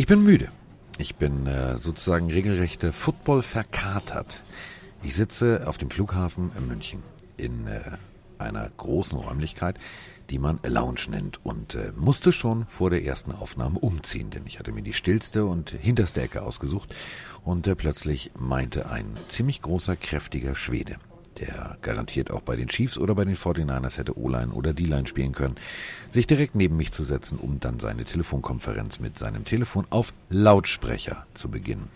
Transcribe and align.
Ich 0.00 0.06
bin 0.06 0.24
müde. 0.24 0.48
Ich 0.96 1.16
bin 1.16 1.46
äh, 1.46 1.76
sozusagen 1.76 2.30
regelrecht 2.30 2.82
äh, 2.84 2.90
Football 2.90 3.42
verkatert. 3.42 4.42
Ich 5.02 5.14
sitze 5.14 5.64
auf 5.66 5.76
dem 5.76 5.90
Flughafen 5.90 6.50
in 6.56 6.68
München 6.68 7.02
in 7.36 7.66
äh, 7.66 7.82
einer 8.38 8.66
großen 8.78 9.18
Räumlichkeit, 9.18 9.78
die 10.30 10.38
man 10.38 10.58
Lounge 10.62 11.02
nennt 11.10 11.44
und 11.44 11.74
äh, 11.74 11.92
musste 11.96 12.32
schon 12.32 12.64
vor 12.64 12.88
der 12.88 13.04
ersten 13.04 13.32
Aufnahme 13.32 13.78
umziehen, 13.78 14.30
denn 14.30 14.46
ich 14.46 14.58
hatte 14.58 14.72
mir 14.72 14.80
die 14.80 14.94
stillste 14.94 15.44
und 15.44 15.68
hinterste 15.68 16.22
Ecke 16.22 16.40
ausgesucht 16.40 16.94
und 17.44 17.66
äh, 17.66 17.76
plötzlich 17.76 18.30
meinte 18.38 18.88
ein 18.88 19.18
ziemlich 19.28 19.60
großer, 19.60 19.96
kräftiger 19.96 20.54
Schwede, 20.54 20.96
der 21.38 21.78
garantiert 21.82 22.30
auch 22.30 22.42
bei 22.42 22.56
den 22.56 22.68
Chiefs 22.68 22.98
oder 22.98 23.14
bei 23.14 23.24
den 23.24 23.36
49ers 23.36 23.98
hätte 23.98 24.18
O-Line 24.18 24.52
oder 24.52 24.72
D-Line 24.72 25.06
spielen 25.06 25.32
können, 25.32 25.56
sich 26.10 26.26
direkt 26.26 26.54
neben 26.54 26.76
mich 26.76 26.92
zu 26.92 27.04
setzen, 27.04 27.38
um 27.38 27.60
dann 27.60 27.80
seine 27.80 28.04
Telefonkonferenz 28.04 28.98
mit 28.98 29.18
seinem 29.18 29.44
Telefon 29.44 29.86
auf 29.90 30.12
Lautsprecher 30.28 31.26
zu 31.34 31.48
beginnen. 31.48 31.88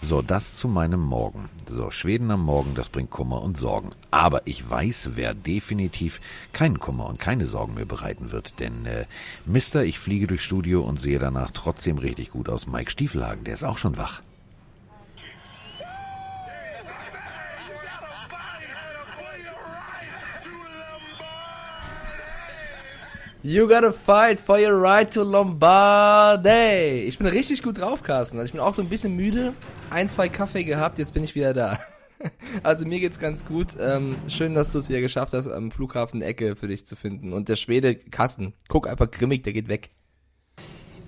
So, 0.00 0.22
das 0.22 0.56
zu 0.56 0.68
meinem 0.68 1.00
Morgen. 1.00 1.48
So, 1.66 1.90
Schweden 1.90 2.30
am 2.30 2.44
Morgen, 2.44 2.74
das 2.74 2.90
bringt 2.90 3.10
Kummer 3.10 3.42
und 3.42 3.56
Sorgen. 3.56 3.90
Aber 4.10 4.46
ich 4.46 4.68
weiß, 4.68 5.10
wer 5.14 5.34
definitiv 5.34 6.20
keinen 6.52 6.78
Kummer 6.78 7.06
und 7.06 7.18
keine 7.18 7.46
Sorgen 7.46 7.74
mehr 7.74 7.86
bereiten 7.86 8.30
wird, 8.30 8.60
denn 8.60 8.86
äh, 8.86 9.06
Mister, 9.46 9.84
ich 9.84 9.98
fliege 9.98 10.26
durchs 10.26 10.44
Studio 10.44 10.82
und 10.82 11.00
sehe 11.00 11.18
danach 11.18 11.50
trotzdem 11.50 11.98
richtig 11.98 12.30
gut 12.30 12.48
aus. 12.48 12.66
Mike 12.66 12.90
Stiefelhagen, 12.90 13.44
der 13.44 13.54
ist 13.54 13.64
auch 13.64 13.78
schon 13.78 13.96
wach. 13.96 14.22
You 23.44 23.66
gotta 23.66 23.90
fight 23.92 24.38
for 24.38 24.56
your 24.56 24.80
right 24.80 25.12
to 25.14 25.24
Lombardy. 25.24 27.06
Ich 27.08 27.18
bin 27.18 27.26
richtig 27.26 27.64
gut 27.64 27.76
drauf, 27.78 28.04
Carsten. 28.04 28.38
Also 28.38 28.46
ich 28.46 28.52
bin 28.52 28.60
auch 28.60 28.72
so 28.72 28.82
ein 28.82 28.88
bisschen 28.88 29.16
müde. 29.16 29.52
Ein, 29.90 30.08
zwei 30.08 30.28
Kaffee 30.28 30.62
gehabt, 30.62 31.00
jetzt 31.00 31.12
bin 31.12 31.24
ich 31.24 31.34
wieder 31.34 31.52
da. 31.52 31.78
Also 32.62 32.86
mir 32.86 33.00
geht's 33.00 33.18
ganz 33.18 33.44
gut. 33.44 33.70
Ähm, 33.80 34.14
schön, 34.28 34.54
dass 34.54 34.70
du 34.70 34.78
es 34.78 34.88
wieder 34.88 35.00
geschafft 35.00 35.32
hast, 35.32 35.48
am 35.48 35.72
Flughafen 35.72 36.22
eine 36.22 36.26
Ecke 36.26 36.54
für 36.54 36.68
dich 36.68 36.86
zu 36.86 36.94
finden. 36.94 37.32
Und 37.32 37.48
der 37.48 37.56
Schwede, 37.56 37.96
Carsten, 37.96 38.54
guck 38.68 38.86
einfach 38.86 39.10
grimmig, 39.10 39.42
der 39.42 39.52
geht 39.52 39.66
weg. 39.66 39.90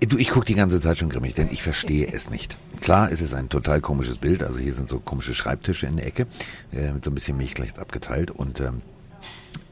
Du, 0.01 0.17
ich 0.17 0.29
gucke 0.29 0.45
die 0.45 0.55
ganze 0.55 0.81
Zeit 0.81 0.97
schon 0.97 1.07
grimmig, 1.07 1.35
denn 1.35 1.47
ich 1.53 1.63
verstehe 1.63 2.11
es 2.11 2.29
nicht. 2.29 2.57
Klar, 2.81 3.13
es 3.13 3.21
ist 3.21 3.33
ein 3.33 3.47
total 3.47 3.79
komisches 3.79 4.17
Bild. 4.17 4.43
Also 4.43 4.59
hier 4.59 4.73
sind 4.73 4.89
so 4.89 4.99
komische 4.99 5.33
Schreibtische 5.33 5.87
in 5.87 5.95
der 5.95 6.07
Ecke, 6.07 6.27
äh, 6.73 6.91
mit 6.91 7.05
so 7.05 7.11
ein 7.11 7.15
bisschen 7.15 7.37
Milchgleich 7.37 7.79
abgeteilt. 7.79 8.29
Und 8.29 8.59
ähm, 8.59 8.81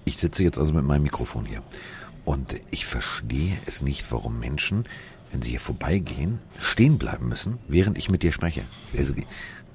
ich 0.06 0.16
sitze 0.16 0.44
jetzt 0.44 0.58
also 0.58 0.72
mit 0.72 0.86
meinem 0.86 1.04
Mikrofon 1.04 1.46
hier. 1.46 1.62
Und 2.26 2.56
ich 2.72 2.86
verstehe 2.86 3.58
es 3.66 3.82
nicht, 3.82 4.12
warum 4.12 4.40
Menschen, 4.40 4.86
wenn 5.32 5.42
sie 5.42 5.52
hier 5.52 5.60
vorbeigehen, 5.60 6.40
stehen 6.60 6.98
bleiben 6.98 7.28
müssen, 7.28 7.60
während 7.68 7.98
ich 7.98 8.10
mit 8.10 8.24
dir 8.24 8.32
spreche. 8.32 8.62
Also, 8.98 9.14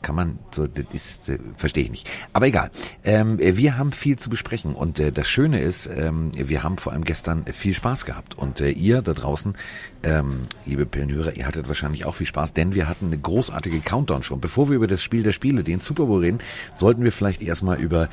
kann 0.03 0.15
man 0.15 0.39
so, 0.51 0.67
das 0.67 0.85
ist, 0.93 1.29
äh, 1.29 1.39
verstehe 1.57 1.85
ich 1.85 1.91
nicht. 1.91 2.09
Aber 2.33 2.47
egal. 2.47 2.71
Ähm, 3.05 3.39
wir 3.39 3.77
haben 3.77 3.93
viel 3.93 4.19
zu 4.19 4.31
besprechen 4.31 4.75
und 4.75 5.01
äh, 5.01 5.13
das 5.13 5.29
Schöne 5.29 5.61
ist, 5.61 5.87
ähm, 5.87 6.31
wir 6.35 6.63
haben 6.63 6.79
vor 6.79 6.93
allem 6.93 7.05
gestern 7.05 7.45
viel 7.47 7.75
Spaß 7.75 8.05
gehabt 8.05 8.37
und 8.37 8.61
äh, 8.61 8.71
ihr 8.71 9.03
da 9.03 9.13
draußen, 9.13 9.57
ähm, 10.05 10.43
liebe 10.67 10.87
Pillenhörer, 10.87 11.37
ihr 11.37 11.47
hattet 11.47 11.69
wahrscheinlich 11.69 12.05
auch 12.05 12.15
viel 12.15 12.27
Spaß, 12.27 12.53
denn 12.53 12.75
wir 12.75 12.89
hatten 12.89 13.07
eine 13.07 13.19
großartige 13.19 13.81
Countdown 13.81 14.23
schon. 14.23 14.41
Bevor 14.41 14.69
wir 14.69 14.77
über 14.77 14.87
das 14.87 15.03
Spiel 15.03 15.23
der 15.23 15.33
Spiele, 15.33 15.65
den 15.65 15.81
Super 15.81 16.07
Bowl 16.07 16.21
reden, 16.21 16.39
sollten 16.75 17.03
wir 17.03 17.13
vielleicht 17.13 17.43
erstmal 17.43 17.79
über 17.81 18.09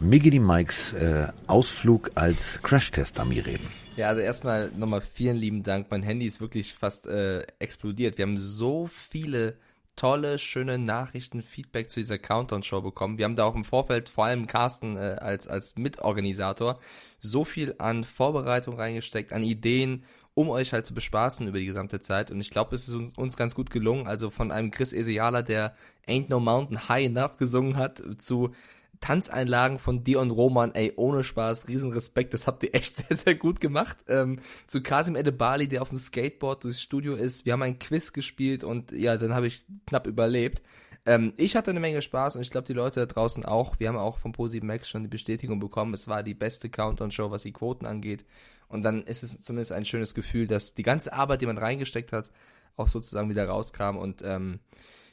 Miggity 0.00 0.38
Mikes 0.38 0.92
äh, 0.92 1.26
Ausflug 1.48 2.12
als 2.14 2.60
Crash-Test-Dummy 2.62 3.40
reden. 3.40 3.66
Ja, 3.96 4.08
also 4.08 4.20
erstmal 4.20 4.70
nochmal 4.76 5.00
vielen 5.00 5.36
lieben 5.36 5.64
Dank. 5.64 5.88
Mein 5.90 6.04
Handy 6.04 6.24
ist 6.26 6.40
wirklich 6.40 6.74
fast 6.74 7.06
äh, 7.08 7.42
explodiert. 7.58 8.16
Wir 8.16 8.24
haben 8.24 8.38
so 8.38 8.86
viele 8.86 9.56
tolle, 9.96 10.38
schöne 10.38 10.78
Nachrichten, 10.78 11.42
Feedback 11.42 11.90
zu 11.90 11.98
dieser 11.98 12.18
Countdown-Show 12.18 12.80
bekommen. 12.80 13.18
Wir 13.18 13.24
haben 13.24 13.34
da 13.34 13.44
auch 13.44 13.56
im 13.56 13.64
Vorfeld, 13.64 14.08
vor 14.08 14.26
allem 14.26 14.46
Carsten 14.46 14.96
äh, 14.96 15.16
als, 15.18 15.48
als 15.48 15.74
Mitorganisator, 15.74 16.78
so 17.18 17.44
viel 17.44 17.74
an 17.78 18.04
Vorbereitung 18.04 18.76
reingesteckt, 18.76 19.32
an 19.32 19.42
Ideen, 19.42 20.04
um 20.34 20.48
euch 20.48 20.72
halt 20.72 20.86
zu 20.86 20.94
bespaßen 20.94 21.48
über 21.48 21.58
die 21.58 21.66
gesamte 21.66 21.98
Zeit. 21.98 22.30
Und 22.30 22.40
ich 22.40 22.50
glaube, 22.50 22.76
es 22.76 22.86
ist 22.86 22.94
uns, 22.94 23.14
uns, 23.14 23.36
ganz 23.36 23.56
gut 23.56 23.70
gelungen. 23.70 24.06
Also 24.06 24.30
von 24.30 24.52
einem 24.52 24.70
Chris 24.70 24.92
Eseala, 24.92 25.42
der 25.42 25.74
Ain't 26.06 26.26
No 26.28 26.38
Mountain 26.38 26.88
High 26.88 27.06
Enough 27.06 27.36
gesungen 27.36 27.76
hat, 27.76 28.00
zu 28.18 28.52
Tanzeinlagen 29.00 29.78
von 29.78 30.04
Dion 30.04 30.30
Roman, 30.30 30.74
ey, 30.74 30.92
ohne 30.96 31.24
Spaß, 31.24 31.68
riesen 31.68 31.92
Respekt, 31.92 32.34
das 32.34 32.46
habt 32.46 32.62
ihr 32.62 32.74
echt 32.74 32.96
sehr, 33.08 33.16
sehr 33.16 33.34
gut 33.34 33.60
gemacht. 33.60 33.98
Ähm, 34.08 34.40
zu 34.66 34.82
Kasim 34.82 35.16
Edebali, 35.16 35.68
der 35.68 35.82
auf 35.82 35.90
dem 35.90 35.98
Skateboard 35.98 36.64
durchs 36.64 36.82
Studio 36.82 37.14
ist. 37.14 37.46
Wir 37.46 37.52
haben 37.52 37.62
ein 37.62 37.78
Quiz 37.78 38.12
gespielt 38.12 38.64
und 38.64 38.92
ja, 38.92 39.16
dann 39.16 39.34
habe 39.34 39.46
ich 39.46 39.64
knapp 39.86 40.06
überlebt. 40.06 40.62
Ähm, 41.06 41.32
ich 41.36 41.56
hatte 41.56 41.70
eine 41.70 41.80
Menge 41.80 42.02
Spaß 42.02 42.36
und 42.36 42.42
ich 42.42 42.50
glaube, 42.50 42.66
die 42.66 42.74
Leute 42.74 43.00
da 43.00 43.06
draußen 43.06 43.44
auch. 43.44 43.78
Wir 43.78 43.88
haben 43.88 43.96
auch 43.96 44.18
von 44.18 44.32
Posi 44.32 44.60
Max 44.60 44.88
schon 44.88 45.02
die 45.02 45.08
Bestätigung 45.08 45.58
bekommen, 45.60 45.94
es 45.94 46.08
war 46.08 46.22
die 46.22 46.34
beste 46.34 46.68
Countdown-Show, 46.68 47.30
was 47.30 47.44
die 47.44 47.52
Quoten 47.52 47.86
angeht. 47.86 48.24
Und 48.68 48.82
dann 48.82 49.02
ist 49.04 49.22
es 49.22 49.40
zumindest 49.40 49.72
ein 49.72 49.86
schönes 49.86 50.14
Gefühl, 50.14 50.46
dass 50.46 50.74
die 50.74 50.82
ganze 50.82 51.12
Arbeit, 51.12 51.40
die 51.40 51.46
man 51.46 51.56
reingesteckt 51.56 52.12
hat, 52.12 52.30
auch 52.76 52.88
sozusagen 52.88 53.30
wieder 53.30 53.46
rauskam 53.48 53.96
und 53.96 54.22
ähm, 54.22 54.60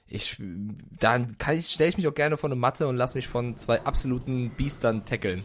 ich, 0.08 0.42
dann 1.00 1.38
kann 1.38 1.58
ich, 1.58 1.68
stelle 1.68 1.90
ich 1.90 1.98
mich 1.98 2.08
auch 2.08 2.14
gerne 2.14 2.38
vor 2.38 2.50
eine 2.50 2.56
Matte 2.56 2.88
und 2.88 2.96
lass 2.96 3.16
mich 3.16 3.28
von 3.28 3.58
zwei 3.58 3.82
absoluten 3.82 4.52
Biestern 4.52 5.06
tackeln. 5.06 5.44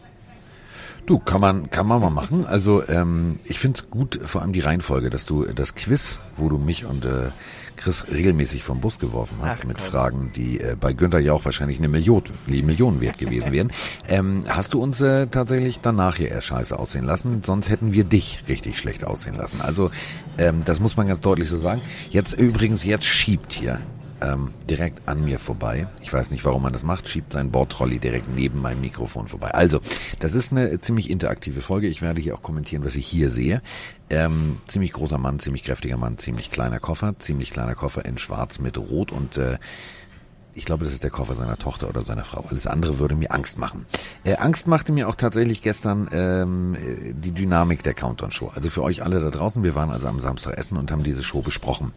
Du, 1.07 1.17
kann 1.17 1.41
man, 1.41 1.71
kann 1.71 1.87
man 1.87 1.99
mal 1.99 2.11
machen. 2.11 2.45
Also 2.45 2.87
ähm, 2.87 3.39
ich 3.43 3.57
finde 3.57 3.79
es 3.79 3.89
gut, 3.89 4.19
vor 4.23 4.41
allem 4.41 4.53
die 4.53 4.59
Reihenfolge, 4.59 5.09
dass 5.09 5.25
du 5.25 5.45
das 5.45 5.73
Quiz, 5.73 6.19
wo 6.37 6.47
du 6.47 6.59
mich 6.59 6.85
und 6.85 7.05
äh, 7.05 7.31
Chris 7.75 8.05
regelmäßig 8.11 8.63
vom 8.63 8.81
Bus 8.81 8.99
geworfen 8.99 9.37
hast, 9.41 9.61
Ach, 9.61 9.65
mit 9.65 9.81
Fragen, 9.81 10.31
die 10.35 10.59
äh, 10.59 10.75
bei 10.79 10.93
Günther 10.93 11.17
ja 11.17 11.33
auch 11.33 11.43
wahrscheinlich 11.43 11.79
eine 11.79 11.87
Million, 11.87 12.23
die 12.45 12.61
Millionen 12.61 13.01
wert 13.01 13.17
gewesen 13.17 13.51
wären, 13.51 13.71
ähm, 14.07 14.43
hast 14.47 14.75
du 14.75 14.81
uns 14.81 15.01
äh, 15.01 15.25
tatsächlich 15.25 15.79
danach 15.81 16.17
hier 16.17 16.29
erst 16.29 16.47
scheiße 16.47 16.77
aussehen 16.77 17.05
lassen, 17.05 17.41
sonst 17.43 17.69
hätten 17.69 17.93
wir 17.93 18.03
dich 18.03 18.43
richtig 18.47 18.77
schlecht 18.77 19.03
aussehen 19.03 19.35
lassen. 19.35 19.59
Also 19.59 19.89
ähm, 20.37 20.61
das 20.65 20.79
muss 20.79 20.97
man 20.97 21.07
ganz 21.07 21.21
deutlich 21.21 21.49
so 21.49 21.57
sagen. 21.57 21.81
Jetzt 22.11 22.33
übrigens, 22.33 22.83
jetzt 22.83 23.05
schiebt 23.05 23.53
hier 23.53 23.79
ähm, 24.21 24.53
direkt 24.69 25.07
an 25.07 25.23
mir 25.23 25.39
vorbei. 25.39 25.87
Ich 26.01 26.11
weiß 26.13 26.31
nicht, 26.31 26.45
warum 26.45 26.63
man 26.63 26.73
das 26.73 26.83
macht, 26.83 27.07
schiebt 27.07 27.33
seinen 27.33 27.51
Bordtrolley 27.51 27.99
direkt 27.99 28.29
neben 28.33 28.61
meinem 28.61 28.81
Mikrofon 28.81 29.27
vorbei. 29.27 29.51
Also, 29.51 29.81
das 30.19 30.33
ist 30.33 30.51
eine 30.51 30.79
ziemlich 30.81 31.09
interaktive 31.09 31.61
Folge. 31.61 31.87
Ich 31.87 32.01
werde 32.01 32.21
hier 32.21 32.35
auch 32.35 32.43
kommentieren, 32.43 32.85
was 32.85 32.95
ich 32.95 33.07
hier 33.07 33.29
sehe. 33.29 33.61
Ähm, 34.09 34.57
ziemlich 34.67 34.93
großer 34.93 35.17
Mann, 35.17 35.39
ziemlich 35.39 35.63
kräftiger 35.63 35.97
Mann, 35.97 36.17
ziemlich 36.17 36.51
kleiner 36.51 36.79
Koffer, 36.79 37.15
ziemlich 37.19 37.51
kleiner 37.51 37.75
Koffer 37.75 38.05
in 38.05 38.17
schwarz 38.17 38.59
mit 38.59 38.77
rot 38.77 39.11
und 39.11 39.37
äh, 39.37 39.57
ich 40.53 40.65
glaube, 40.65 40.83
das 40.83 40.93
ist 40.93 41.03
der 41.03 41.11
Koffer 41.11 41.35
seiner 41.35 41.57
Tochter 41.57 41.87
oder 41.87 42.03
seiner 42.03 42.25
Frau. 42.25 42.43
Alles 42.49 42.67
andere 42.67 42.99
würde 42.99 43.15
mir 43.15 43.31
Angst 43.31 43.57
machen. 43.57 43.85
Äh, 44.23 44.35
Angst 44.35 44.67
machte 44.67 44.91
mir 44.91 45.07
auch 45.07 45.15
tatsächlich 45.15 45.61
gestern 45.61 46.09
ähm, 46.11 46.75
die 47.13 47.31
Dynamik 47.31 47.83
der 47.83 47.93
Countdown-Show. 47.93 48.51
Also 48.53 48.69
für 48.69 48.83
euch 48.83 49.03
alle 49.03 49.19
da 49.19 49.29
draußen, 49.29 49.63
wir 49.63 49.75
waren 49.75 49.91
also 49.91 50.07
am 50.07 50.19
Samstag 50.19 50.57
essen 50.57 50.77
und 50.77 50.91
haben 50.91 51.03
diese 51.03 51.23
Show 51.23 51.41
besprochen. 51.41 51.93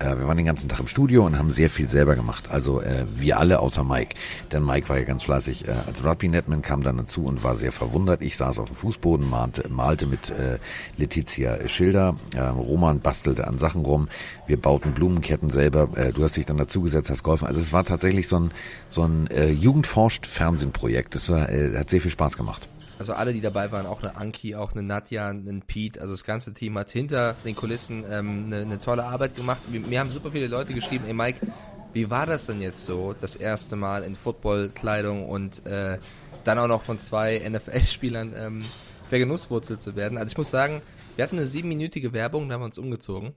Äh, 0.00 0.18
wir 0.18 0.26
waren 0.26 0.36
den 0.36 0.46
ganzen 0.46 0.68
Tag 0.68 0.80
im 0.80 0.86
Studio 0.86 1.24
und 1.24 1.38
haben 1.38 1.50
sehr 1.50 1.70
viel 1.70 1.88
selber 1.88 2.16
gemacht. 2.16 2.50
Also 2.50 2.80
äh, 2.80 3.04
wir 3.14 3.38
alle 3.38 3.60
außer 3.60 3.84
Mike. 3.84 4.16
Denn 4.50 4.64
Mike 4.64 4.88
war 4.88 4.98
ja 4.98 5.04
ganz 5.04 5.22
fleißig 5.22 5.68
äh, 5.68 5.72
als 5.86 6.04
Rugby 6.04 6.28
Netman, 6.28 6.62
kam 6.62 6.82
dann 6.82 6.96
dazu 6.96 7.24
und 7.24 7.44
war 7.44 7.56
sehr 7.56 7.70
verwundert. 7.70 8.22
Ich 8.22 8.36
saß 8.36 8.58
auf 8.58 8.70
dem 8.70 8.76
Fußboden, 8.76 9.28
malte, 9.28 9.68
malte 9.68 10.06
mit 10.06 10.30
äh, 10.30 10.58
Letizia 10.96 11.68
Schilder. 11.68 12.16
Äh, 12.34 12.40
Roman 12.40 13.00
bastelte 13.00 13.46
an 13.46 13.58
Sachen 13.58 13.84
rum. 13.84 14.08
Wir 14.46 14.60
bauten 14.60 14.92
Blumenketten 14.92 15.50
selber. 15.50 15.88
Äh, 15.96 16.12
du 16.12 16.24
hast 16.24 16.36
dich 16.36 16.46
dann 16.46 16.56
dazugesetzt, 16.56 17.10
hast 17.10 17.22
geholfen. 17.22 17.46
Also 17.46 17.60
es 17.60 17.72
war 17.72 17.84
tatsächlich 17.84 18.26
so 18.26 18.40
ein, 18.40 18.50
so 18.88 19.04
ein 19.04 19.26
äh, 19.28 19.50
Jugendforscht-Fernsehprojekt. 19.50 21.14
Das 21.14 21.28
war, 21.28 21.48
äh, 21.50 21.76
hat 21.76 21.90
sehr 21.90 22.00
viel 22.00 22.10
Spaß 22.10 22.36
gemacht. 22.36 22.68
Also 23.00 23.14
alle, 23.14 23.32
die 23.32 23.40
dabei 23.40 23.72
waren, 23.72 23.86
auch 23.86 24.02
eine 24.02 24.16
Anki, 24.16 24.54
auch 24.54 24.72
eine 24.72 24.82
Nadja, 24.82 25.30
ein 25.30 25.62
Pete, 25.66 26.02
also 26.02 26.12
das 26.12 26.22
ganze 26.22 26.52
Team 26.52 26.76
hat 26.76 26.90
hinter 26.90 27.34
den 27.46 27.56
Kulissen 27.56 28.04
ähm, 28.06 28.44
eine, 28.44 28.56
eine 28.56 28.78
tolle 28.78 29.04
Arbeit 29.04 29.34
gemacht. 29.34 29.62
Wir, 29.70 29.80
mir 29.80 30.00
haben 30.00 30.10
super 30.10 30.32
viele 30.32 30.48
Leute 30.48 30.74
geschrieben, 30.74 31.06
ey 31.06 31.14
Mike, 31.14 31.46
wie 31.94 32.10
war 32.10 32.26
das 32.26 32.44
denn 32.44 32.60
jetzt 32.60 32.84
so, 32.84 33.14
das 33.18 33.36
erste 33.36 33.74
Mal 33.74 34.02
in 34.02 34.16
Footballkleidung 34.16 35.26
und 35.26 35.64
äh, 35.64 35.98
dann 36.44 36.58
auch 36.58 36.68
noch 36.68 36.82
von 36.82 36.98
zwei 36.98 37.38
NFL-Spielern 37.48 38.34
ähm, 38.36 38.64
vergenusswurzelt 39.08 39.80
zu 39.80 39.96
werden? 39.96 40.18
Also 40.18 40.32
ich 40.32 40.36
muss 40.36 40.50
sagen, 40.50 40.82
wir 41.16 41.24
hatten 41.24 41.38
eine 41.38 41.46
siebenminütige 41.46 42.12
Werbung, 42.12 42.50
da 42.50 42.56
haben 42.56 42.60
wir 42.60 42.66
uns 42.66 42.76
umgezogen. 42.76 43.32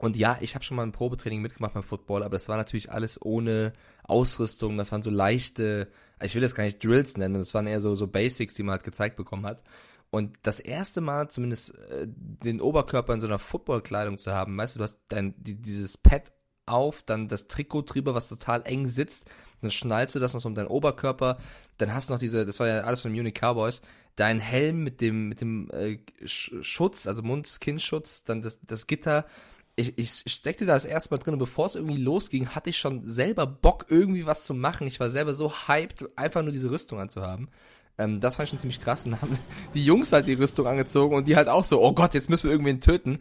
Und 0.00 0.16
ja, 0.16 0.38
ich 0.40 0.54
habe 0.54 0.64
schon 0.64 0.78
mal 0.78 0.82
ein 0.82 0.92
Probetraining 0.92 1.42
mitgemacht 1.42 1.74
beim 1.74 1.82
Football, 1.82 2.22
aber 2.22 2.32
das 2.32 2.48
war 2.48 2.56
natürlich 2.56 2.90
alles 2.90 3.20
ohne 3.20 3.74
Ausrüstung. 4.02 4.78
Das 4.78 4.92
waren 4.92 5.02
so 5.02 5.10
leichte, 5.10 5.88
ich 6.22 6.34
will 6.34 6.40
das 6.40 6.54
gar 6.54 6.64
nicht 6.64 6.82
Drills 6.82 7.18
nennen, 7.18 7.34
das 7.34 7.52
waren 7.52 7.66
eher 7.66 7.80
so, 7.80 7.94
so 7.94 8.06
Basics, 8.06 8.54
die 8.54 8.62
man 8.62 8.72
halt 8.72 8.84
gezeigt 8.84 9.16
bekommen 9.16 9.44
hat. 9.44 9.62
Und 10.08 10.38
das 10.42 10.58
erste 10.58 11.02
Mal 11.02 11.28
zumindest 11.28 11.74
äh, 11.90 12.06
den 12.08 12.62
Oberkörper 12.62 13.12
in 13.12 13.20
so 13.20 13.26
einer 13.26 13.38
Footballkleidung 13.38 14.16
zu 14.16 14.32
haben, 14.32 14.56
weißt 14.56 14.74
du, 14.74 14.78
du 14.78 14.84
hast 14.84 14.98
dein, 15.08 15.34
die, 15.36 15.60
dieses 15.60 15.98
Pad 15.98 16.32
auf, 16.64 17.02
dann 17.02 17.28
das 17.28 17.46
Trikot 17.46 17.82
drüber, 17.82 18.14
was 18.14 18.30
total 18.30 18.62
eng 18.64 18.88
sitzt, 18.88 19.28
dann 19.60 19.70
schnallst 19.70 20.14
du 20.14 20.18
das 20.18 20.32
noch 20.32 20.40
so 20.40 20.48
um 20.48 20.54
deinen 20.54 20.68
Oberkörper, 20.68 21.36
dann 21.76 21.92
hast 21.92 22.08
du 22.08 22.14
noch 22.14 22.20
diese, 22.20 22.46
das 22.46 22.58
war 22.58 22.68
ja 22.68 22.80
alles 22.84 23.02
von 23.02 23.12
Munich 23.12 23.34
Cowboys, 23.34 23.82
dein 24.16 24.40
Helm 24.40 24.82
mit 24.82 25.02
dem, 25.02 25.28
mit 25.28 25.42
dem 25.42 25.68
äh, 25.72 25.98
Schutz, 26.24 27.06
also 27.06 27.22
Mund-Kinnschutz, 27.22 28.24
dann 28.24 28.40
das, 28.40 28.58
das 28.62 28.86
Gitter, 28.86 29.26
ich, 29.80 29.98
ich 29.98 30.32
steckte 30.32 30.66
da 30.66 30.74
das 30.74 30.84
erste 30.84 31.14
Mal 31.14 31.18
drin 31.18 31.34
und 31.34 31.38
bevor 31.38 31.66
es 31.66 31.74
irgendwie 31.74 31.96
losging, 31.96 32.50
hatte 32.50 32.70
ich 32.70 32.78
schon 32.78 33.06
selber 33.06 33.46
Bock, 33.46 33.86
irgendwie 33.88 34.26
was 34.26 34.44
zu 34.44 34.54
machen. 34.54 34.86
Ich 34.86 35.00
war 35.00 35.10
selber 35.10 35.34
so 35.34 35.52
hyped, 35.68 36.06
einfach 36.16 36.42
nur 36.42 36.52
diese 36.52 36.70
Rüstung 36.70 37.00
anzuhaben. 37.00 37.48
Ähm, 37.98 38.20
das 38.20 38.36
fand 38.36 38.46
ich 38.46 38.50
schon 38.50 38.58
ziemlich 38.58 38.80
krass. 38.80 39.04
Und 39.04 39.12
dann 39.12 39.22
haben 39.22 39.38
die 39.74 39.84
Jungs 39.84 40.12
halt 40.12 40.26
die 40.26 40.34
Rüstung 40.34 40.66
angezogen 40.66 41.14
und 41.14 41.28
die 41.28 41.36
halt 41.36 41.48
auch 41.48 41.64
so, 41.64 41.82
oh 41.82 41.92
Gott, 41.92 42.14
jetzt 42.14 42.30
müssen 42.30 42.44
wir 42.44 42.52
irgendwen 42.52 42.80
töten. 42.80 43.20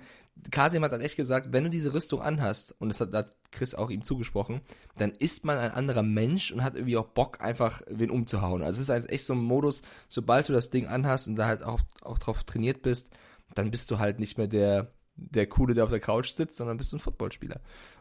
Kasim 0.51 0.83
hat 0.83 0.93
dann 0.93 1.01
echt 1.01 1.17
gesagt, 1.17 1.51
wenn 1.51 1.65
du 1.65 1.69
diese 1.69 1.93
Rüstung 1.93 2.21
anhast, 2.21 2.73
und 2.79 2.87
das 2.87 3.01
hat, 3.01 3.13
hat 3.13 3.35
Chris 3.51 3.75
auch 3.75 3.89
ihm 3.89 4.03
zugesprochen, 4.03 4.61
dann 4.97 5.11
ist 5.11 5.43
man 5.43 5.57
ein 5.57 5.71
anderer 5.71 6.03
Mensch 6.03 6.51
und 6.51 6.63
hat 6.63 6.75
irgendwie 6.75 6.95
auch 6.95 7.07
Bock, 7.07 7.41
einfach 7.41 7.81
wen 7.87 8.09
umzuhauen. 8.09 8.61
Also 8.63 8.77
es 8.77 8.83
ist 8.83 8.89
halt 8.89 9.09
echt 9.09 9.25
so 9.25 9.33
ein 9.33 9.39
Modus, 9.39 9.81
sobald 10.07 10.47
du 10.47 10.53
das 10.53 10.69
Ding 10.69 10.87
anhast 10.87 11.27
und 11.27 11.35
da 11.35 11.45
halt 11.45 11.61
auch, 11.61 11.81
auch 12.03 12.19
drauf 12.19 12.45
trainiert 12.45 12.81
bist, 12.81 13.09
dann 13.53 13.71
bist 13.71 13.91
du 13.91 13.99
halt 13.99 14.19
nicht 14.19 14.37
mehr 14.37 14.47
der, 14.47 14.93
der 15.29 15.47
Coole, 15.47 15.73
der 15.73 15.83
auf 15.83 15.89
der 15.89 15.99
Couch 15.99 16.29
sitzt, 16.29 16.57
sondern 16.57 16.77
bist 16.77 16.91
du 16.91 16.97
ein 16.97 16.99
Footballspieler. 16.99 17.59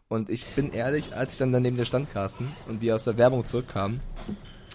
Und 0.09 0.31
ich 0.31 0.47
bin 0.55 0.73
ehrlich, 0.73 1.15
als 1.15 1.35
ich 1.35 1.39
dann 1.39 1.53
daneben 1.53 1.77
der 1.77 1.85
stand, 1.85 2.11
Carsten, 2.13 2.51
und 2.67 2.81
wir 2.81 2.95
aus 2.95 3.05
der 3.05 3.17
Werbung 3.17 3.45
zurückkamen, 3.45 4.01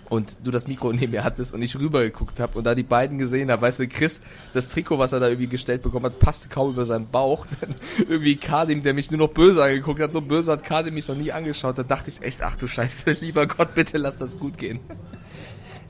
und 0.10 0.46
du 0.46 0.52
das 0.52 0.68
Mikro 0.68 0.92
neben 0.94 1.12
mir 1.12 1.24
hattest 1.24 1.54
und 1.54 1.62
ich 1.62 1.76
rübergeguckt 1.76 2.40
habe 2.40 2.58
und 2.58 2.66
da 2.66 2.76
die 2.76 2.84
beiden 2.84 3.18
gesehen 3.18 3.50
habe, 3.50 3.64
weißt 3.64 3.80
du, 3.80 3.88
Chris, 3.88 4.22
das 4.54 4.68
Trikot, 4.68 5.00
was 5.00 5.12
er 5.12 5.20
da 5.20 5.28
irgendwie 5.28 5.48
gestellt 5.48 5.82
bekommen 5.82 6.06
hat, 6.06 6.20
passte 6.20 6.50
kaum 6.50 6.72
über 6.72 6.86
seinen 6.86 7.10
Bauch. 7.10 7.48
Dann 7.62 7.76
irgendwie 7.98 8.36
Kasim, 8.36 8.84
der 8.84 8.94
mich 8.94 9.10
nur 9.10 9.20
noch 9.20 9.34
böse 9.34 9.64
angeguckt 9.64 10.00
hat, 10.00 10.14
so 10.14 10.22
böse 10.22 10.52
hat 10.52 10.64
Kasim 10.64 10.94
mich 10.94 11.08
noch 11.08 11.16
nie 11.16 11.32
angeschaut. 11.32 11.78
Da 11.78 11.84
dachte 11.84 12.12
ich 12.12 12.22
echt, 12.22 12.44
ach 12.44 12.56
du 12.58 12.68
Scheiße, 12.68 13.12
lieber 13.22 13.48
Gott, 13.48 13.74
bitte 13.74 13.98
lass 13.98 14.18
das 14.18 14.38
gut 14.38 14.58
gehen. 14.58 14.80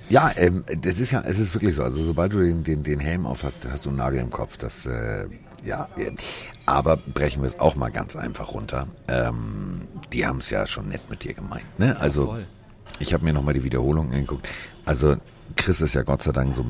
Ja, 0.09 0.31
ähm, 0.35 0.63
das 0.81 1.00
ist 1.00 1.11
ja, 1.11 1.21
es 1.21 1.39
ist 1.39 1.53
wirklich 1.53 1.75
so. 1.75 1.83
Also 1.83 2.03
sobald 2.03 2.33
du 2.33 2.39
den, 2.39 2.63
den, 2.63 2.83
den 2.83 3.00
Helm 3.00 3.25
auf 3.25 3.44
hast, 3.44 3.67
hast 3.69 3.85
du 3.85 3.89
einen 3.89 3.97
Nagel 3.97 4.19
im 4.19 4.29
Kopf. 4.29 4.57
Das, 4.57 4.85
äh, 4.85 5.27
ja, 5.65 5.88
aber 6.65 6.97
brechen 6.97 7.41
wir 7.41 7.50
es 7.50 7.59
auch 7.59 7.75
mal 7.75 7.89
ganz 7.89 8.15
einfach 8.15 8.53
runter. 8.53 8.88
Ähm, 9.07 9.81
die 10.11 10.25
haben 10.25 10.39
es 10.39 10.50
ja 10.50 10.67
schon 10.67 10.89
nett 10.89 11.09
mit 11.09 11.23
dir 11.23 11.33
gemeint, 11.33 11.79
ne? 11.79 12.00
Also 12.00 12.35
ja, 12.35 12.44
ich 13.00 13.13
habe 13.13 13.23
mir 13.23 13.33
nochmal 13.33 13.53
die 13.53 13.63
Wiederholung 13.63 14.11
angeguckt. 14.11 14.47
Also 14.85 15.15
Chris 15.55 15.81
ist 15.81 15.95
ja 15.95 16.03
Gott 16.03 16.23
sei 16.23 16.31
Dank 16.31 16.55
so 16.55 16.65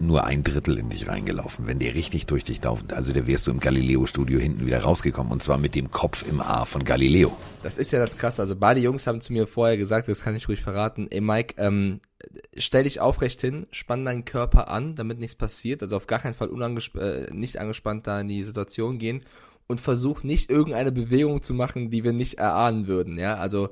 nur 0.00 0.24
ein 0.24 0.42
Drittel 0.42 0.78
in 0.78 0.90
dich 0.90 1.08
reingelaufen. 1.08 1.66
Wenn 1.66 1.78
der 1.78 1.94
richtig 1.94 2.26
durch 2.26 2.44
dich 2.44 2.62
laufen, 2.62 2.90
also 2.92 3.12
der 3.12 3.26
wärst 3.26 3.46
du 3.46 3.50
im 3.50 3.60
Galileo-Studio 3.60 4.38
hinten 4.38 4.66
wieder 4.66 4.80
rausgekommen 4.80 5.32
und 5.32 5.42
zwar 5.42 5.58
mit 5.58 5.74
dem 5.74 5.90
Kopf 5.90 6.24
im 6.28 6.40
A 6.40 6.64
von 6.64 6.84
Galileo. 6.84 7.36
Das 7.62 7.78
ist 7.78 7.90
ja 7.90 7.98
das 7.98 8.16
Krasse. 8.16 8.42
Also 8.42 8.56
beide 8.56 8.80
Jungs 8.80 9.06
haben 9.06 9.20
zu 9.20 9.32
mir 9.32 9.46
vorher 9.46 9.76
gesagt, 9.76 10.08
das 10.08 10.22
kann 10.22 10.34
ich 10.34 10.48
ruhig 10.48 10.62
verraten. 10.62 11.08
Ey 11.10 11.20
Mike, 11.20 11.54
ähm, 11.58 12.00
stell 12.56 12.84
dich 12.84 13.00
aufrecht 13.00 13.40
hin, 13.40 13.66
spann 13.70 14.04
deinen 14.04 14.24
Körper 14.24 14.68
an, 14.68 14.94
damit 14.94 15.18
nichts 15.18 15.36
passiert. 15.36 15.82
Also 15.82 15.96
auf 15.96 16.06
gar 16.06 16.18
keinen 16.18 16.34
Fall 16.34 16.48
unangesp 16.48 16.96
äh, 16.96 17.32
nicht 17.32 17.58
angespannt 17.58 18.06
da 18.06 18.20
in 18.20 18.28
die 18.28 18.44
Situation 18.44 18.98
gehen 18.98 19.22
und 19.66 19.80
versuch 19.80 20.22
nicht 20.22 20.50
irgendeine 20.50 20.92
Bewegung 20.92 21.42
zu 21.42 21.54
machen, 21.54 21.90
die 21.90 22.04
wir 22.04 22.12
nicht 22.12 22.34
erahnen 22.34 22.86
würden. 22.86 23.18
Ja, 23.18 23.36
also 23.36 23.70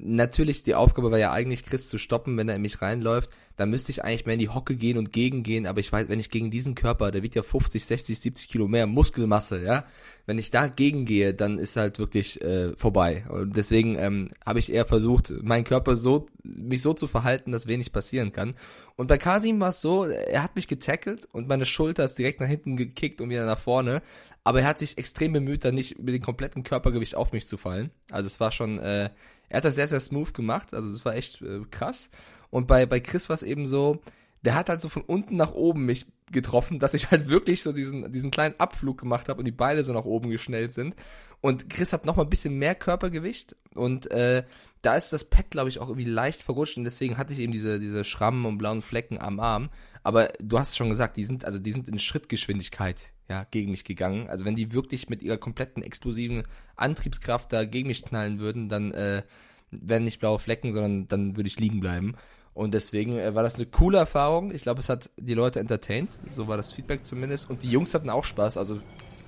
natürlich, 0.00 0.62
die 0.62 0.74
Aufgabe 0.74 1.10
war 1.10 1.18
ja 1.18 1.32
eigentlich, 1.32 1.64
Chris 1.64 1.88
zu 1.88 1.98
stoppen, 1.98 2.36
wenn 2.36 2.48
er 2.48 2.56
in 2.56 2.62
mich 2.62 2.80
reinläuft. 2.80 3.30
Da 3.56 3.66
müsste 3.66 3.90
ich 3.90 4.04
eigentlich 4.04 4.24
mehr 4.24 4.34
in 4.34 4.40
die 4.40 4.48
Hocke 4.48 4.76
gehen 4.76 4.98
und 4.98 5.12
gegengehen, 5.12 5.66
aber 5.66 5.80
ich 5.80 5.92
weiß, 5.92 6.08
wenn 6.08 6.20
ich 6.20 6.30
gegen 6.30 6.50
diesen 6.50 6.76
Körper, 6.76 7.10
der 7.10 7.24
wiegt 7.24 7.34
ja 7.34 7.42
50, 7.42 7.84
60, 7.84 8.20
70 8.20 8.48
Kilo 8.48 8.68
mehr 8.68 8.86
Muskelmasse, 8.86 9.60
ja, 9.64 9.84
wenn 10.26 10.38
ich 10.38 10.52
da 10.52 10.68
gegengehe, 10.68 11.34
dann 11.34 11.58
ist 11.58 11.76
halt 11.76 11.98
wirklich 11.98 12.40
äh, 12.40 12.76
vorbei. 12.76 13.24
Und 13.28 13.56
deswegen 13.56 13.98
ähm, 13.98 14.30
habe 14.46 14.60
ich 14.60 14.72
eher 14.72 14.84
versucht, 14.84 15.32
meinen 15.42 15.64
Körper 15.64 15.96
so, 15.96 16.26
mich 16.44 16.82
so 16.82 16.92
zu 16.92 17.08
verhalten, 17.08 17.50
dass 17.50 17.66
wenig 17.66 17.92
passieren 17.92 18.30
kann. 18.30 18.54
Und 18.94 19.08
bei 19.08 19.18
Kasim 19.18 19.60
war 19.60 19.70
es 19.70 19.80
so, 19.80 20.04
er 20.04 20.42
hat 20.42 20.54
mich 20.54 20.68
getackelt 20.68 21.26
und 21.32 21.48
meine 21.48 21.66
Schulter 21.66 22.04
ist 22.04 22.14
direkt 22.14 22.40
nach 22.40 22.48
hinten 22.48 22.76
gekickt 22.76 23.20
und 23.20 23.30
wieder 23.30 23.46
nach 23.46 23.58
vorne. 23.58 24.02
Aber 24.44 24.60
er 24.60 24.66
hat 24.66 24.78
sich 24.78 24.96
extrem 24.98 25.32
bemüht, 25.32 25.64
dann 25.64 25.74
nicht 25.74 25.98
mit 25.98 26.14
dem 26.14 26.22
kompletten 26.22 26.62
Körpergewicht 26.62 27.16
auf 27.16 27.32
mich 27.32 27.46
zu 27.46 27.56
fallen. 27.56 27.90
Also 28.10 28.28
es 28.28 28.40
war 28.40 28.50
schon 28.50 28.78
äh, 28.78 29.10
er 29.48 29.58
hat 29.58 29.64
das 29.64 29.74
sehr, 29.74 29.88
sehr 29.88 30.00
smooth 30.00 30.34
gemacht, 30.34 30.74
also 30.74 30.90
das 30.92 31.04
war 31.04 31.14
echt 31.14 31.42
äh, 31.42 31.60
krass. 31.70 32.10
Und 32.50 32.66
bei, 32.66 32.86
bei 32.86 33.00
Chris 33.00 33.28
war 33.28 33.34
es 33.34 33.42
eben 33.42 33.66
so, 33.66 34.00
der 34.42 34.54
hat 34.54 34.68
halt 34.68 34.80
so 34.80 34.88
von 34.88 35.02
unten 35.02 35.36
nach 35.36 35.52
oben 35.52 35.84
mich 35.86 36.06
getroffen, 36.30 36.78
dass 36.78 36.94
ich 36.94 37.10
halt 37.10 37.28
wirklich 37.28 37.62
so 37.62 37.72
diesen, 37.72 38.12
diesen 38.12 38.30
kleinen 38.30 38.54
Abflug 38.58 38.98
gemacht 38.98 39.28
habe 39.28 39.40
und 39.40 39.44
die 39.44 39.52
Beine 39.52 39.82
so 39.82 39.92
nach 39.92 40.04
oben 40.04 40.30
geschnellt 40.30 40.72
sind. 40.72 40.94
Und 41.40 41.70
Chris 41.70 41.92
hat 41.92 42.04
noch 42.04 42.16
mal 42.16 42.24
ein 42.24 42.30
bisschen 42.30 42.58
mehr 42.58 42.74
Körpergewicht 42.74 43.56
und 43.74 44.10
äh, 44.10 44.44
da 44.82 44.96
ist 44.96 45.12
das 45.12 45.24
Pad, 45.24 45.50
glaube 45.50 45.68
ich, 45.68 45.78
auch 45.78 45.88
irgendwie 45.88 46.08
leicht 46.08 46.42
verrutscht 46.42 46.76
und 46.76 46.84
deswegen 46.84 47.16
hatte 47.16 47.32
ich 47.32 47.40
eben 47.40 47.52
diese, 47.52 47.80
diese 47.80 48.04
Schrammen 48.04 48.44
und 48.44 48.58
blauen 48.58 48.82
Flecken 48.82 49.18
am 49.18 49.40
Arm. 49.40 49.70
Aber 50.02 50.32
du 50.40 50.58
hast 50.58 50.76
schon 50.76 50.88
gesagt, 50.88 51.16
die 51.16 51.24
sind, 51.24 51.44
also 51.44 51.58
die 51.58 51.72
sind 51.72 51.88
in 51.88 51.98
Schrittgeschwindigkeit 51.98 53.12
ja, 53.28 53.44
gegen 53.50 53.70
mich 53.70 53.84
gegangen. 53.84 54.28
Also 54.28 54.44
wenn 54.44 54.56
die 54.56 54.72
wirklich 54.72 55.08
mit 55.08 55.22
ihrer 55.22 55.36
kompletten 55.36 55.82
explosiven 55.82 56.44
Antriebskraft 56.76 57.52
da 57.52 57.64
gegen 57.64 57.88
mich 57.88 58.04
knallen 58.04 58.38
würden, 58.38 58.68
dann 58.68 58.92
äh, 58.92 59.22
wären 59.70 60.04
nicht 60.04 60.20
blaue 60.20 60.38
Flecken, 60.38 60.72
sondern 60.72 61.08
dann 61.08 61.36
würde 61.36 61.48
ich 61.48 61.60
liegen 61.60 61.80
bleiben. 61.80 62.14
Und 62.54 62.74
deswegen 62.74 63.18
äh, 63.18 63.34
war 63.34 63.42
das 63.42 63.56
eine 63.56 63.66
coole 63.66 63.98
Erfahrung. 63.98 64.52
Ich 64.52 64.62
glaube, 64.62 64.80
es 64.80 64.88
hat 64.88 65.10
die 65.16 65.34
Leute 65.34 65.60
entertained. 65.60 66.10
So 66.28 66.48
war 66.48 66.56
das 66.56 66.72
Feedback 66.72 67.04
zumindest. 67.04 67.48
Und 67.48 67.62
die 67.62 67.70
Jungs 67.70 67.94
hatten 67.94 68.10
auch 68.10 68.24
Spaß. 68.24 68.56
Also 68.56 68.80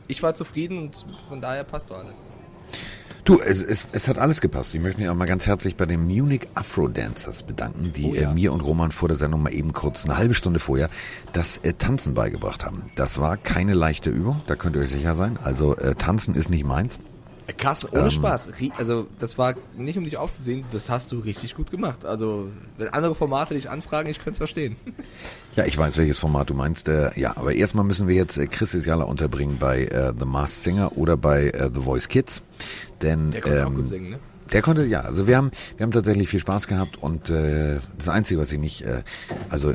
ich 0.08 0.22
war 0.22 0.34
zufrieden 0.34 0.78
und 0.78 1.06
von 1.28 1.40
daher 1.40 1.64
passt 1.64 1.90
doch 1.90 1.98
alles. 1.98 2.16
Du, 3.30 3.38
es, 3.38 3.62
es, 3.62 3.86
es 3.92 4.08
hat 4.08 4.18
alles 4.18 4.40
gepasst. 4.40 4.74
Ich 4.74 4.80
möchte 4.80 5.00
mich 5.00 5.08
auch 5.08 5.14
mal 5.14 5.24
ganz 5.24 5.46
herzlich 5.46 5.76
bei 5.76 5.86
den 5.86 6.04
Munich 6.04 6.48
Afro 6.54 6.88
Dancers 6.88 7.44
bedanken, 7.44 7.92
die 7.94 8.10
oh 8.10 8.14
ja. 8.16 8.32
äh, 8.32 8.34
mir 8.34 8.52
und 8.52 8.60
Roman 8.60 8.90
vor 8.90 9.06
der 9.06 9.16
Sendung 9.16 9.40
mal 9.40 9.54
eben 9.54 9.72
kurz 9.72 10.04
eine 10.04 10.16
halbe 10.16 10.34
Stunde 10.34 10.58
vorher 10.58 10.90
das 11.32 11.58
äh, 11.58 11.74
Tanzen 11.74 12.14
beigebracht 12.14 12.66
haben. 12.66 12.90
Das 12.96 13.20
war 13.20 13.36
keine 13.36 13.74
leichte 13.74 14.10
Übung, 14.10 14.42
da 14.48 14.56
könnt 14.56 14.74
ihr 14.74 14.82
euch 14.82 14.90
sicher 14.90 15.14
sein. 15.14 15.38
Also 15.44 15.76
äh, 15.76 15.94
Tanzen 15.94 16.34
ist 16.34 16.50
nicht 16.50 16.64
meins. 16.64 16.98
Krass, 17.56 17.90
ohne 17.90 18.04
ähm, 18.04 18.10
Spaß. 18.10 18.50
Also 18.76 19.06
das 19.18 19.38
war 19.38 19.54
nicht 19.76 19.98
um 19.98 20.04
dich 20.04 20.16
aufzusehen, 20.16 20.64
das 20.70 20.90
hast 20.90 21.12
du 21.12 21.18
richtig 21.18 21.54
gut 21.54 21.70
gemacht. 21.70 22.04
Also 22.04 22.48
wenn 22.76 22.88
andere 22.88 23.14
Formate 23.14 23.54
dich 23.54 23.68
anfragen, 23.70 24.08
ich 24.08 24.18
könnte 24.18 24.32
es 24.32 24.38
verstehen. 24.38 24.76
Ja, 25.56 25.66
ich 25.66 25.76
weiß, 25.76 25.96
welches 25.96 26.20
Format 26.20 26.48
du 26.48 26.54
meinst. 26.54 26.86
Äh, 26.86 27.10
ja, 27.18 27.36
aber 27.36 27.52
erstmal 27.52 27.84
müssen 27.84 28.06
wir 28.06 28.14
jetzt 28.14 28.38
äh, 28.38 28.46
Chris 28.46 28.72
Isiala 28.72 29.02
unterbringen 29.02 29.56
bei 29.58 29.82
äh, 29.82 30.12
The 30.16 30.24
Masked 30.24 30.62
Singer 30.62 30.96
oder 30.96 31.16
bei 31.16 31.48
äh, 31.48 31.68
The 31.74 31.80
Voice 31.80 32.06
Kids. 32.06 32.42
Denn 33.02 33.32
der 33.32 33.40
konnte 33.40 33.58
ähm, 33.58 33.66
auch 33.66 33.74
gut 33.74 33.86
singen, 33.86 34.10
ne? 34.10 34.18
Der 34.52 34.62
konnte, 34.62 34.84
ja, 34.84 35.00
also 35.00 35.26
wir 35.26 35.36
haben, 35.36 35.50
wir 35.76 35.84
haben 35.84 35.92
tatsächlich 35.92 36.28
viel 36.28 36.40
Spaß 36.40 36.66
gehabt 36.66 36.98
und 37.02 37.30
äh, 37.30 37.78
das 37.98 38.08
Einzige, 38.08 38.40
was 38.40 38.50
ich 38.52 38.58
nicht, 38.58 38.82
äh, 38.82 39.02
also 39.48 39.74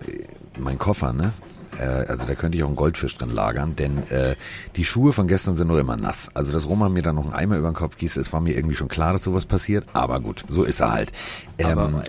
mein 0.58 0.77
Koffer, 0.77 1.13
ne, 1.13 1.34
äh, 1.34 1.54
also 1.84 2.25
da 2.25 2.36
könnte 2.36 2.58
ich 2.58 2.63
auch 2.63 2.67
einen 2.67 2.75
Goldfisch 2.75 3.17
drin 3.17 3.29
lagern, 3.29 3.75
denn 3.75 4.03
äh, 4.10 4.36
die 4.75 4.86
Schuhe 4.86 5.13
von 5.13 5.27
gestern 5.27 5.55
sind 5.55 5.67
nur 5.67 5.79
immer 5.79 5.98
nass. 5.98 6.29
Also 6.34 6.51
dass 6.51 6.67
Roman 6.67 6.94
mir 6.94 7.03
da 7.03 7.13
noch 7.13 7.25
einen 7.25 7.34
Eimer 7.34 7.58
über 7.58 7.70
den 7.70 7.75
Kopf 7.75 7.98
gießt, 7.98 8.17
es 8.17 8.34
war 8.34 8.41
mir 8.41 8.55
irgendwie 8.55 8.75
schon 8.75 8.88
klar, 8.88 9.13
dass 9.13 9.24
sowas 9.24 9.46
passiert. 9.46 9.86
Aber 9.94 10.20
gut, 10.20 10.44
so 10.50 10.63
ist 10.63 10.79
er 10.79 10.91
halt. 10.91 11.12
Ähm, 11.58 11.77
aber 11.77 12.03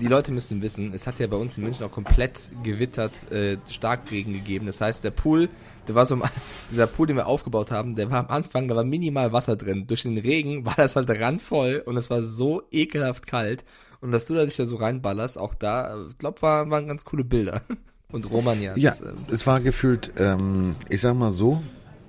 die 0.00 0.06
Leute 0.06 0.32
müssen 0.32 0.62
wissen, 0.62 0.92
es 0.92 1.06
hat 1.06 1.18
ja 1.18 1.26
bei 1.26 1.36
uns 1.36 1.56
in 1.58 1.64
München 1.64 1.84
auch 1.84 1.92
komplett 1.92 2.50
gewittert, 2.62 3.30
äh, 3.30 3.58
Starkregen 3.68 4.32
gegeben. 4.32 4.66
Das 4.66 4.80
heißt, 4.80 5.04
der 5.04 5.10
Pool 5.10 5.48
der 5.88 5.94
war 5.94 6.04
so, 6.04 6.20
dieser 6.70 6.86
Pool, 6.86 7.06
den 7.06 7.16
wir 7.16 7.26
aufgebaut 7.26 7.70
haben, 7.70 7.96
der 7.96 8.10
war 8.10 8.18
am 8.20 8.28
Anfang, 8.28 8.68
da 8.68 8.76
war 8.76 8.84
minimal 8.84 9.32
Wasser 9.32 9.56
drin. 9.56 9.86
Durch 9.86 10.02
den 10.02 10.18
Regen 10.18 10.64
war 10.64 10.74
das 10.76 10.96
halt 10.96 11.10
randvoll 11.10 11.82
und 11.84 11.96
es 11.96 12.10
war 12.10 12.22
so 12.22 12.62
ekelhaft 12.70 13.26
kalt. 13.26 13.64
Und 14.00 14.12
dass 14.12 14.26
du 14.26 14.34
da 14.34 14.44
dich 14.44 14.56
da 14.56 14.66
so 14.66 14.76
reinballerst, 14.76 15.38
auch 15.38 15.54
da, 15.54 16.06
ich 16.08 16.18
glaube, 16.18 16.40
war, 16.42 16.70
waren 16.70 16.86
ganz 16.86 17.04
coole 17.04 17.24
Bilder. 17.24 17.62
Und 18.10 18.30
Romagna. 18.30 18.74
Ja, 18.78 18.96
ähm, 19.02 19.26
es 19.30 19.46
war 19.46 19.60
gefühlt, 19.60 20.12
ähm, 20.18 20.76
ich 20.88 21.02
sag 21.02 21.14
mal 21.14 21.30
so, 21.30 21.62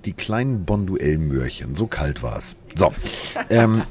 die 0.06 0.14
kleinen 0.14 0.64
Bonduell-Möhrchen. 0.64 1.74
So 1.74 1.86
kalt 1.88 2.22
war 2.22 2.38
es. 2.38 2.56
So. 2.74 2.90
ähm, 3.50 3.82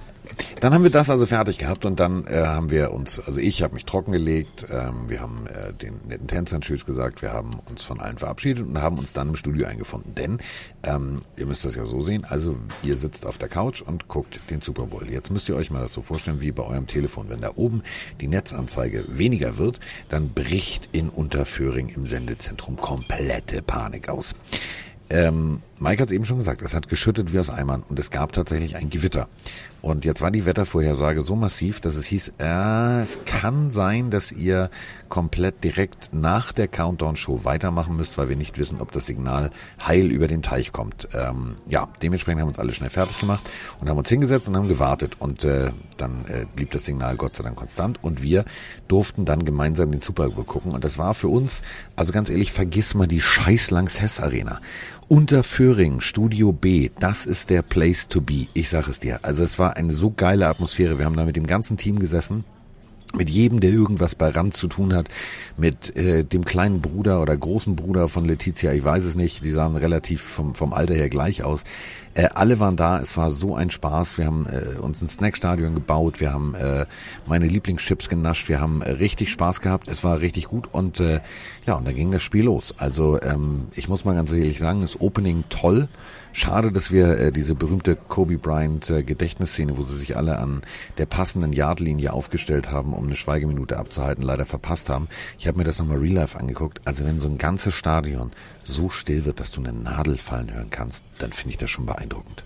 dann 0.60 0.74
haben 0.74 0.84
wir 0.84 0.90
das 0.90 1.10
also 1.10 1.26
fertig 1.26 1.58
gehabt 1.58 1.86
und 1.86 2.00
dann 2.00 2.26
äh, 2.28 2.44
haben 2.46 2.70
wir 2.70 2.92
uns, 2.92 3.20
also 3.20 3.40
ich 3.40 3.62
habe 3.62 3.76
mich 3.76 3.86
trockengelegt, 3.86 4.68
ähm, 4.70 5.10
wir 5.10 5.22
haben 5.22 5.48
äh, 5.48 5.74
den 5.74 6.00
netten 6.08 6.28
Tänzern 6.28 6.62
Tschüss 6.62 6.86
gesagt, 6.86 7.22
wir 7.22 7.32
haben 7.32 7.60
uns 7.70 7.84
von 7.84 8.00
allen 8.00 8.18
verabschiedet 8.18 8.66
und 8.66 8.82
haben 8.82 9.00
uns 9.00 9.14
dann 9.14 9.30
im 9.30 9.36
Studio 9.36 9.68
eingefunden. 9.68 10.16
Denn 10.16 10.40
ähm, 10.84 11.22
ihr 11.38 11.46
müsst 11.46 11.66
das 11.66 11.76
ja 11.76 11.86
so 11.86 12.02
sehen, 12.02 12.26
also 12.26 12.58
ihr 12.84 12.98
sitzt 12.98 13.26
auf 13.26 13.38
der 13.38 13.50
Couch 13.50 13.82
und 13.82 14.08
guckt 14.08 14.40
den 14.50 14.62
Super 14.62 14.86
Bowl. 14.86 15.10
Jetzt 15.10 15.32
müsst 15.32 15.50
ihr 15.50 15.56
euch 15.56 15.72
mal 15.72 15.82
das 15.82 15.94
so 15.94 16.02
vorstellen 16.02 16.42
wie 16.42 16.52
bei 16.52 16.64
eurem 16.64 16.88
Telefon. 16.88 17.30
Wenn 17.30 17.42
da 17.42 17.52
oben 17.56 17.84
die 18.20 18.28
Netzanzeige 18.28 19.06
weniger 19.08 19.58
wird, 19.58 19.80
dann 20.10 20.30
bricht 20.30 20.90
in 20.92 21.10
Unterföhring 21.10 21.90
im 21.90 22.06
Sendezentrum 22.06 22.78
komplette 22.78 23.62
Panik 23.62 24.10
aus. 24.10 24.36
Ähm, 25.10 25.62
Mike 25.80 26.02
hat 26.02 26.10
es 26.10 26.16
eben 26.16 26.26
schon 26.26 26.38
gesagt, 26.38 26.62
es 26.62 26.76
hat 26.76 26.88
geschüttet 26.88 27.34
wie 27.34 27.40
aus 27.40 27.50
Eimern 27.50 27.84
und 27.88 27.98
es 27.98 28.12
gab 28.12 28.32
tatsächlich 28.32 28.76
ein 28.76 28.90
Gewitter. 28.90 29.28
Und 29.82 30.06
jetzt 30.06 30.22
war 30.22 30.32
die 30.32 30.46
Wettervorhersage 30.46 31.22
so 31.24 31.36
massiv, 31.36 31.80
dass 31.80 31.96
es 31.96 32.06
hieß, 32.06 32.34
äh, 32.40 33.02
es 33.02 33.18
kann 33.26 33.72
sein, 33.72 34.10
dass 34.10 34.32
ihr 34.32 34.70
komplett 35.08 35.64
direkt 35.64 36.10
nach 36.12 36.52
der 36.52 36.68
Countdown-Show 36.68 37.46
weitermachen 37.46 37.96
müsst, 37.96 38.18
weil 38.18 38.30
wir 38.30 38.36
nicht 38.36 38.58
wissen, 38.58 38.82
ob 38.82 38.92
das 38.92 39.06
Signal 39.06 39.52
heil 39.86 40.08
über 40.08 40.28
den 40.28 40.42
Teich 40.42 40.72
kommt. 40.72 41.08
Ähm, 41.14 41.56
ja, 41.68 41.88
dementsprechend 42.02 42.42
haben 42.42 42.48
wir 42.48 42.52
uns 42.52 42.60
alle 42.60 42.74
schnell 42.74 42.90
fertig 42.90 43.20
gemacht 43.20 43.50
und 43.80 43.90
haben 43.90 43.98
uns 43.98 44.10
hingesetzt 44.10 44.48
und 44.48 44.58
haben 44.58 44.68
gewartet. 44.68 45.18
Und 45.20 45.46
äh, 45.46 45.72
dann 45.98 46.26
äh, 46.28 46.46
blieb 46.56 46.72
das 46.72 46.86
Signal 46.86 47.16
Gott 47.16 47.36
sei 47.36 47.44
Dank 47.44 47.56
konstant 47.56 48.04
und 48.04 48.22
wir 48.22 48.46
durften 48.88 49.26
dann 49.26 49.46
gemeinsam 49.46 49.92
den 49.92 50.02
Super 50.02 50.30
Bowl 50.30 50.44
gucken. 50.44 50.74
Und 50.74 50.84
das 50.84 50.98
war 50.98 51.14
für 51.14 51.30
uns, 51.30 51.62
also 51.96 52.12
ganz 52.12 52.30
ehrlich, 52.30 52.52
vergiss 52.52 52.94
mal 52.94 53.08
die 53.08 53.22
scheiß 53.22 53.72
Lanxess 53.72 54.20
Arena. 54.20 54.62
Unterföhring, 55.10 56.02
Studio 56.02 56.52
B, 56.52 56.92
das 57.00 57.26
ist 57.26 57.50
der 57.50 57.64
Place 57.64 58.08
to 58.08 58.22
be. 58.22 58.46
Ich 58.54 58.70
sag 58.70 58.88
es 58.88 59.00
dir. 59.00 59.18
Also 59.24 59.44
es 59.44 59.58
war 59.58 59.76
eine 59.76 59.96
so 59.96 60.12
geile 60.12 60.48
Atmosphäre. 60.48 61.00
Wir 61.00 61.06
haben 61.06 61.18
da 61.18 61.26
mit 61.26 61.36
dem 61.36 61.48
ganzen 61.48 61.78
Team 61.78 61.98
gesessen 61.98 62.44
mit 63.16 63.30
jedem, 63.30 63.60
der 63.60 63.72
irgendwas 63.72 64.16
bei 64.16 64.30
Rand 64.30 64.56
zu 64.56 64.68
tun 64.68 64.94
hat, 64.94 65.08
mit 65.58 65.96
äh, 65.96 66.24
dem 66.24 66.46
kleinen 66.46 66.82
Bruder 66.82 67.22
oder 67.22 67.36
großen 67.36 67.76
Bruder 67.76 68.08
von 68.08 68.26
Letizia, 68.26 68.72
ich 68.74 68.84
weiß 68.84 69.04
es 69.04 69.16
nicht, 69.16 69.44
die 69.44 69.52
sahen 69.52 69.76
relativ 69.76 70.22
vom, 70.22 70.56
vom 70.56 70.74
Alter 70.74 70.94
her 70.94 71.10
gleich 71.10 71.44
aus. 71.44 71.64
Äh, 72.14 72.30
alle 72.34 72.60
waren 72.60 72.76
da, 72.76 73.00
es 73.00 73.18
war 73.18 73.32
so 73.32 73.56
ein 73.56 73.72
Spaß. 73.72 74.18
Wir 74.18 74.26
haben 74.26 74.48
äh, 74.48 74.80
uns 74.80 75.02
ein 75.02 75.08
Snackstadion 75.08 75.74
gebaut, 75.74 76.20
wir 76.20 76.34
haben 76.34 76.56
äh, 76.56 76.86
meine 77.26 77.48
Lieblingschips 77.48 78.10
genascht, 78.10 78.50
wir 78.50 78.60
haben 78.60 78.82
äh, 78.82 78.92
richtig 78.92 79.32
Spaß 79.32 79.62
gehabt, 79.62 79.88
es 79.88 80.04
war 80.04 80.20
richtig 80.20 80.46
gut 80.46 80.68
und 80.72 81.00
äh, 81.00 81.20
ja, 81.66 81.76
und 81.76 81.88
dann 81.88 81.96
ging 81.96 82.12
das 82.12 82.24
Spiel 82.24 82.46
los. 82.46 82.76
Also 82.78 83.22
ähm, 83.22 83.68
ich 83.76 83.88
muss 83.88 84.06
mal 84.06 84.16
ganz 84.16 84.32
ehrlich 84.32 84.60
sagen, 84.60 84.82
das 84.82 85.00
Opening 85.00 85.46
toll. 85.50 85.88
Schade, 86.34 86.72
dass 86.72 86.92
wir 86.92 87.18
äh, 87.18 87.32
diese 87.32 87.56
berühmte 87.56 87.96
Kobe 87.96 88.38
Bryant 88.38 88.90
äh, 88.90 89.04
Gedächtnisszene, 89.04 89.78
wo 89.78 89.84
sie 89.84 89.98
sich 89.98 90.16
alle 90.16 90.38
an 90.40 90.62
der 90.98 91.06
passenden 91.06 91.54
Yardlinie 91.54 92.14
aufgestellt 92.14 92.72
haben, 92.72 92.94
um 92.94 93.06
eine 93.06 93.16
Schweigeminute 93.16 93.78
abzuhalten, 93.78 94.24
leider 94.24 94.46
verpasst 94.46 94.90
haben. 94.90 95.08
Ich 95.38 95.48
habe 95.48 95.58
mir 95.58 95.64
das 95.64 95.80
nochmal 95.80 95.98
real 95.98 96.16
life 96.16 96.38
angeguckt. 96.38 96.82
Also 96.86 97.06
wenn 97.06 97.20
so 97.20 97.28
ein 97.28 97.38
ganzes 97.38 97.74
Stadion 97.74 98.32
so 98.64 98.90
still 98.90 99.26
wird, 99.26 99.40
dass 99.40 99.52
du 99.52 99.62
eine 99.62 99.74
Nadel 99.74 100.18
fallen 100.18 100.54
hören 100.54 100.70
kannst, 100.70 101.04
dann 101.18 101.32
finde 101.32 101.52
ich 101.52 101.58
das 101.58 101.72
schon 101.72 101.86
beeindruckend. 101.86 102.44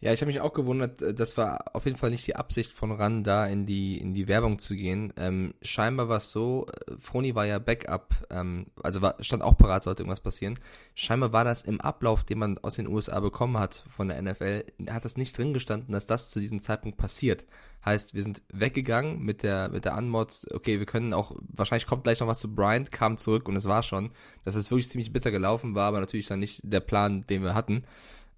Ja, 0.00 0.12
ich 0.12 0.20
habe 0.20 0.28
mich 0.28 0.40
auch 0.40 0.52
gewundert, 0.52 1.02
äh, 1.02 1.12
das 1.12 1.36
war 1.36 1.74
auf 1.74 1.84
jeden 1.84 1.96
Fall 1.96 2.10
nicht 2.10 2.26
die 2.26 2.36
Absicht 2.36 2.72
von 2.72 2.92
RAN, 2.92 3.24
da 3.24 3.46
in 3.46 3.66
die, 3.66 3.98
in 3.98 4.14
die 4.14 4.28
Werbung 4.28 4.60
zu 4.60 4.76
gehen. 4.76 5.12
Ähm, 5.16 5.54
scheinbar 5.60 6.08
war 6.08 6.18
es 6.18 6.30
so, 6.30 6.66
äh, 6.68 6.94
Froni 6.98 7.34
war 7.34 7.46
ja 7.46 7.58
Backup, 7.58 8.14
ähm, 8.30 8.66
also 8.80 9.02
war, 9.02 9.16
stand 9.20 9.42
auch 9.42 9.56
parat, 9.56 9.82
sollte 9.82 10.02
irgendwas 10.02 10.20
passieren. 10.20 10.56
Scheinbar 10.94 11.32
war 11.32 11.44
das 11.44 11.62
im 11.62 11.80
Ablauf, 11.80 12.22
den 12.22 12.38
man 12.38 12.58
aus 12.58 12.76
den 12.76 12.86
USA 12.86 13.18
bekommen 13.18 13.58
hat 13.58 13.84
von 13.88 14.06
der 14.06 14.22
NFL, 14.22 14.66
hat 14.88 15.04
das 15.04 15.16
nicht 15.16 15.36
drin 15.36 15.52
gestanden, 15.52 15.92
dass 15.92 16.06
das 16.06 16.28
zu 16.28 16.38
diesem 16.38 16.60
Zeitpunkt 16.60 16.96
passiert. 16.96 17.44
Heißt, 17.84 18.14
wir 18.14 18.22
sind 18.22 18.42
weggegangen 18.52 19.20
mit 19.20 19.42
der, 19.42 19.68
mit 19.68 19.84
der 19.84 19.94
Anmod, 19.94 20.46
okay, 20.54 20.78
wir 20.78 20.86
können 20.86 21.12
auch, 21.12 21.34
wahrscheinlich 21.40 21.86
kommt 21.86 22.04
gleich 22.04 22.20
noch 22.20 22.28
was 22.28 22.38
zu 22.38 22.54
Bryant, 22.54 22.92
kam 22.92 23.16
zurück 23.16 23.48
und 23.48 23.56
es 23.56 23.66
war 23.66 23.82
schon. 23.82 24.10
Das 24.44 24.54
ist 24.54 24.70
wirklich 24.70 24.88
ziemlich 24.88 25.12
bitter 25.12 25.32
gelaufen, 25.32 25.74
war 25.74 25.88
aber 25.88 25.98
natürlich 25.98 26.26
dann 26.26 26.38
nicht 26.38 26.60
der 26.62 26.80
Plan, 26.80 27.26
den 27.26 27.42
wir 27.42 27.54
hatten 27.54 27.82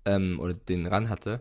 ähm, 0.04 0.38
oder 0.40 0.54
den 0.54 0.86
ran 0.86 1.08
hatte. 1.08 1.40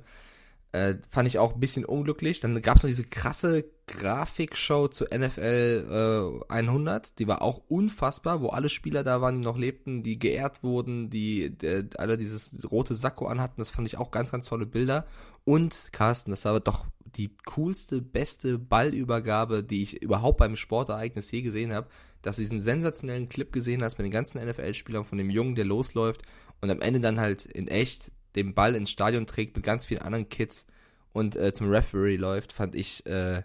Äh, 0.72 0.96
fand 1.10 1.28
ich 1.28 1.40
auch 1.40 1.56
ein 1.56 1.60
bisschen 1.60 1.84
unglücklich. 1.84 2.42
Dann 2.42 2.62
gab 2.62 2.78
es 2.78 2.84
noch 2.84 2.90
diese 2.90 3.04
krasse 3.04 3.66
Grafikshow 3.88 4.88
zu 4.88 5.06
NFL 5.06 6.44
äh, 6.48 6.54
100, 6.54 7.18
die 7.18 7.28
war 7.28 7.42
auch 7.42 7.62
unfassbar, 7.68 8.42
wo 8.42 8.50
alle 8.50 8.70
Spieler 8.70 9.04
da 9.04 9.20
waren, 9.20 9.36
die 9.36 9.42
noch 9.42 9.58
lebten, 9.58 10.04
die 10.04 10.20
geehrt 10.20 10.62
wurden, 10.62 11.10
die 11.10 11.46
äh, 11.64 11.86
alle 11.98 12.18
dieses 12.18 12.56
rote 12.72 12.94
Sakko 12.94 13.26
anhatten. 13.26 13.56
Das 13.58 13.72
fand 13.72 13.88
ich 13.88 13.98
auch 13.98 14.12
ganz, 14.12 14.32
ganz 14.32 14.46
tolle 14.46 14.68
Bilder. 14.68 15.08
Und 15.44 15.90
Carsten, 15.92 16.30
das 16.30 16.46
war 16.46 16.60
doch 16.60 16.86
die 17.04 17.36
coolste, 17.48 18.02
beste 18.04 18.60
Ballübergabe, 18.60 19.64
die 19.64 19.82
ich 19.82 20.04
überhaupt 20.04 20.38
beim 20.38 20.56
Sportereignis 20.56 21.32
je 21.32 21.42
gesehen 21.42 21.74
habe, 21.74 21.88
dass 22.22 22.36
du 22.36 22.44
diesen 22.44 22.60
sensationellen 22.60 23.30
Clip 23.30 23.52
gesehen 23.52 23.84
hast 23.84 23.98
mit 23.98 24.06
den 24.06 24.12
ganzen 24.12 24.40
NFL-Spielern 24.48 25.06
von 25.06 25.18
dem 25.18 25.32
Jungen, 25.32 25.56
der 25.56 25.66
losläuft 25.66 26.22
und 26.62 26.70
am 26.70 26.82
Ende 26.82 27.00
dann 27.00 27.20
halt 27.20 27.46
in 27.46 27.68
echt 27.68 28.12
den 28.36 28.54
Ball 28.54 28.76
ins 28.76 28.92
Stadion 28.92 29.28
trägt 29.28 29.56
mit 29.56 29.66
ganz 29.66 29.86
vielen 29.86 30.02
anderen 30.02 30.30
Kids 30.30 30.66
und 31.14 31.36
äh, 31.36 31.54
zum 31.54 31.70
Referee 31.70 32.18
läuft, 32.18 32.54
fand 32.54 32.76
ich, 32.76 33.06
äh, 33.06 33.44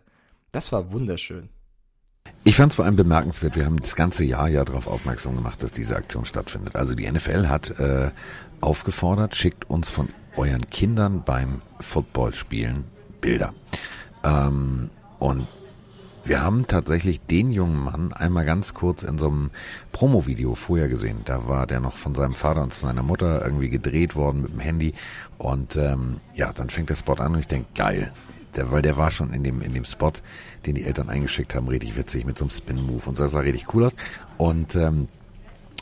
das 0.52 0.72
war 0.72 0.92
wunderschön. 0.92 1.48
Ich 2.44 2.56
fand 2.56 2.72
es 2.72 2.76
vor 2.76 2.84
allem 2.84 2.96
bemerkenswert, 2.96 3.56
wir 3.56 3.64
haben 3.64 3.80
das 3.80 3.96
ganze 3.96 4.24
Jahr 4.24 4.48
ja 4.48 4.64
darauf 4.64 4.86
aufmerksam 4.86 5.34
gemacht, 5.34 5.62
dass 5.62 5.72
diese 5.72 5.96
Aktion 5.96 6.24
stattfindet. 6.24 6.76
Also 6.76 6.94
die 6.94 7.10
NFL 7.10 7.48
hat 7.48 7.78
äh, 7.78 8.10
aufgefordert, 8.60 9.36
schickt 9.36 9.68
uns 9.68 9.90
von 9.90 10.08
euren 10.36 10.68
Kindern 10.70 11.22
beim 11.24 11.62
Footballspielen 11.80 12.84
Bilder. 13.20 13.54
Ähm, 14.24 14.90
und 15.18 15.46
wir 16.24 16.42
haben 16.42 16.66
tatsächlich 16.66 17.20
den 17.20 17.52
jungen 17.52 17.78
Mann 17.78 18.12
einmal 18.12 18.44
ganz 18.44 18.72
kurz 18.72 19.02
in 19.02 19.18
so 19.18 19.28
einem 19.28 19.50
Promo-Video 19.92 20.54
vorher 20.54 20.88
gesehen. 20.88 21.18
Da 21.24 21.48
war 21.48 21.66
der 21.66 21.80
noch 21.80 21.96
von 21.96 22.14
seinem 22.14 22.34
Vater 22.34 22.62
und 22.62 22.72
seiner 22.72 23.02
Mutter 23.02 23.44
irgendwie 23.44 23.68
gedreht 23.68 24.16
worden 24.16 24.42
mit 24.42 24.52
dem 24.52 24.60
Handy. 24.60 24.94
Und 25.36 25.76
ähm, 25.76 26.16
ja, 26.34 26.52
dann 26.52 26.70
fängt 26.70 26.90
der 26.90 26.96
Spot 26.96 27.14
an 27.14 27.34
und 27.34 27.40
ich 27.40 27.46
denke, 27.46 27.68
geil. 27.74 28.12
Der, 28.56 28.70
weil 28.70 28.82
der 28.82 28.96
war 28.96 29.10
schon 29.10 29.34
in 29.34 29.42
dem, 29.42 29.60
in 29.60 29.74
dem 29.74 29.84
Spot, 29.84 30.12
den 30.64 30.76
die 30.76 30.84
Eltern 30.84 31.10
eingeschickt 31.10 31.54
haben, 31.54 31.68
richtig 31.68 31.96
witzig 31.96 32.24
mit 32.24 32.38
so 32.38 32.44
einem 32.44 32.50
Spin-Move 32.50 33.02
und 33.06 33.18
so, 33.18 33.26
sah 33.26 33.40
richtig 33.40 33.74
cool 33.74 33.84
aus. 33.84 33.94
Und 34.38 34.76
ähm, 34.76 35.08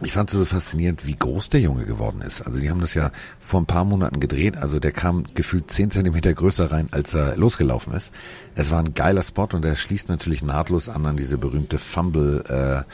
ich 0.00 0.12
fand 0.12 0.32
es 0.32 0.38
so 0.38 0.44
faszinierend, 0.44 1.06
wie 1.06 1.16
groß 1.16 1.50
der 1.50 1.60
Junge 1.60 1.84
geworden 1.84 2.22
ist. 2.22 2.40
Also 2.42 2.58
die 2.58 2.70
haben 2.70 2.80
das 2.80 2.94
ja 2.94 3.12
vor 3.38 3.60
ein 3.60 3.66
paar 3.66 3.84
Monaten 3.84 4.20
gedreht. 4.20 4.56
Also 4.56 4.80
der 4.80 4.92
kam 4.92 5.24
gefühlt 5.34 5.70
zehn 5.70 5.90
Zentimeter 5.90 6.32
größer 6.32 6.72
rein, 6.72 6.88
als 6.90 7.14
er 7.14 7.36
losgelaufen 7.36 7.92
ist. 7.92 8.10
Es 8.54 8.70
war 8.70 8.80
ein 8.80 8.94
geiler 8.94 9.22
Spot 9.22 9.48
und 9.52 9.64
er 9.64 9.76
schließt 9.76 10.08
natürlich 10.08 10.42
nahtlos 10.42 10.88
an 10.88 11.06
an 11.06 11.16
diese 11.16 11.38
berühmte 11.38 11.78
Fumble 11.78 12.42
äh, 12.48 12.90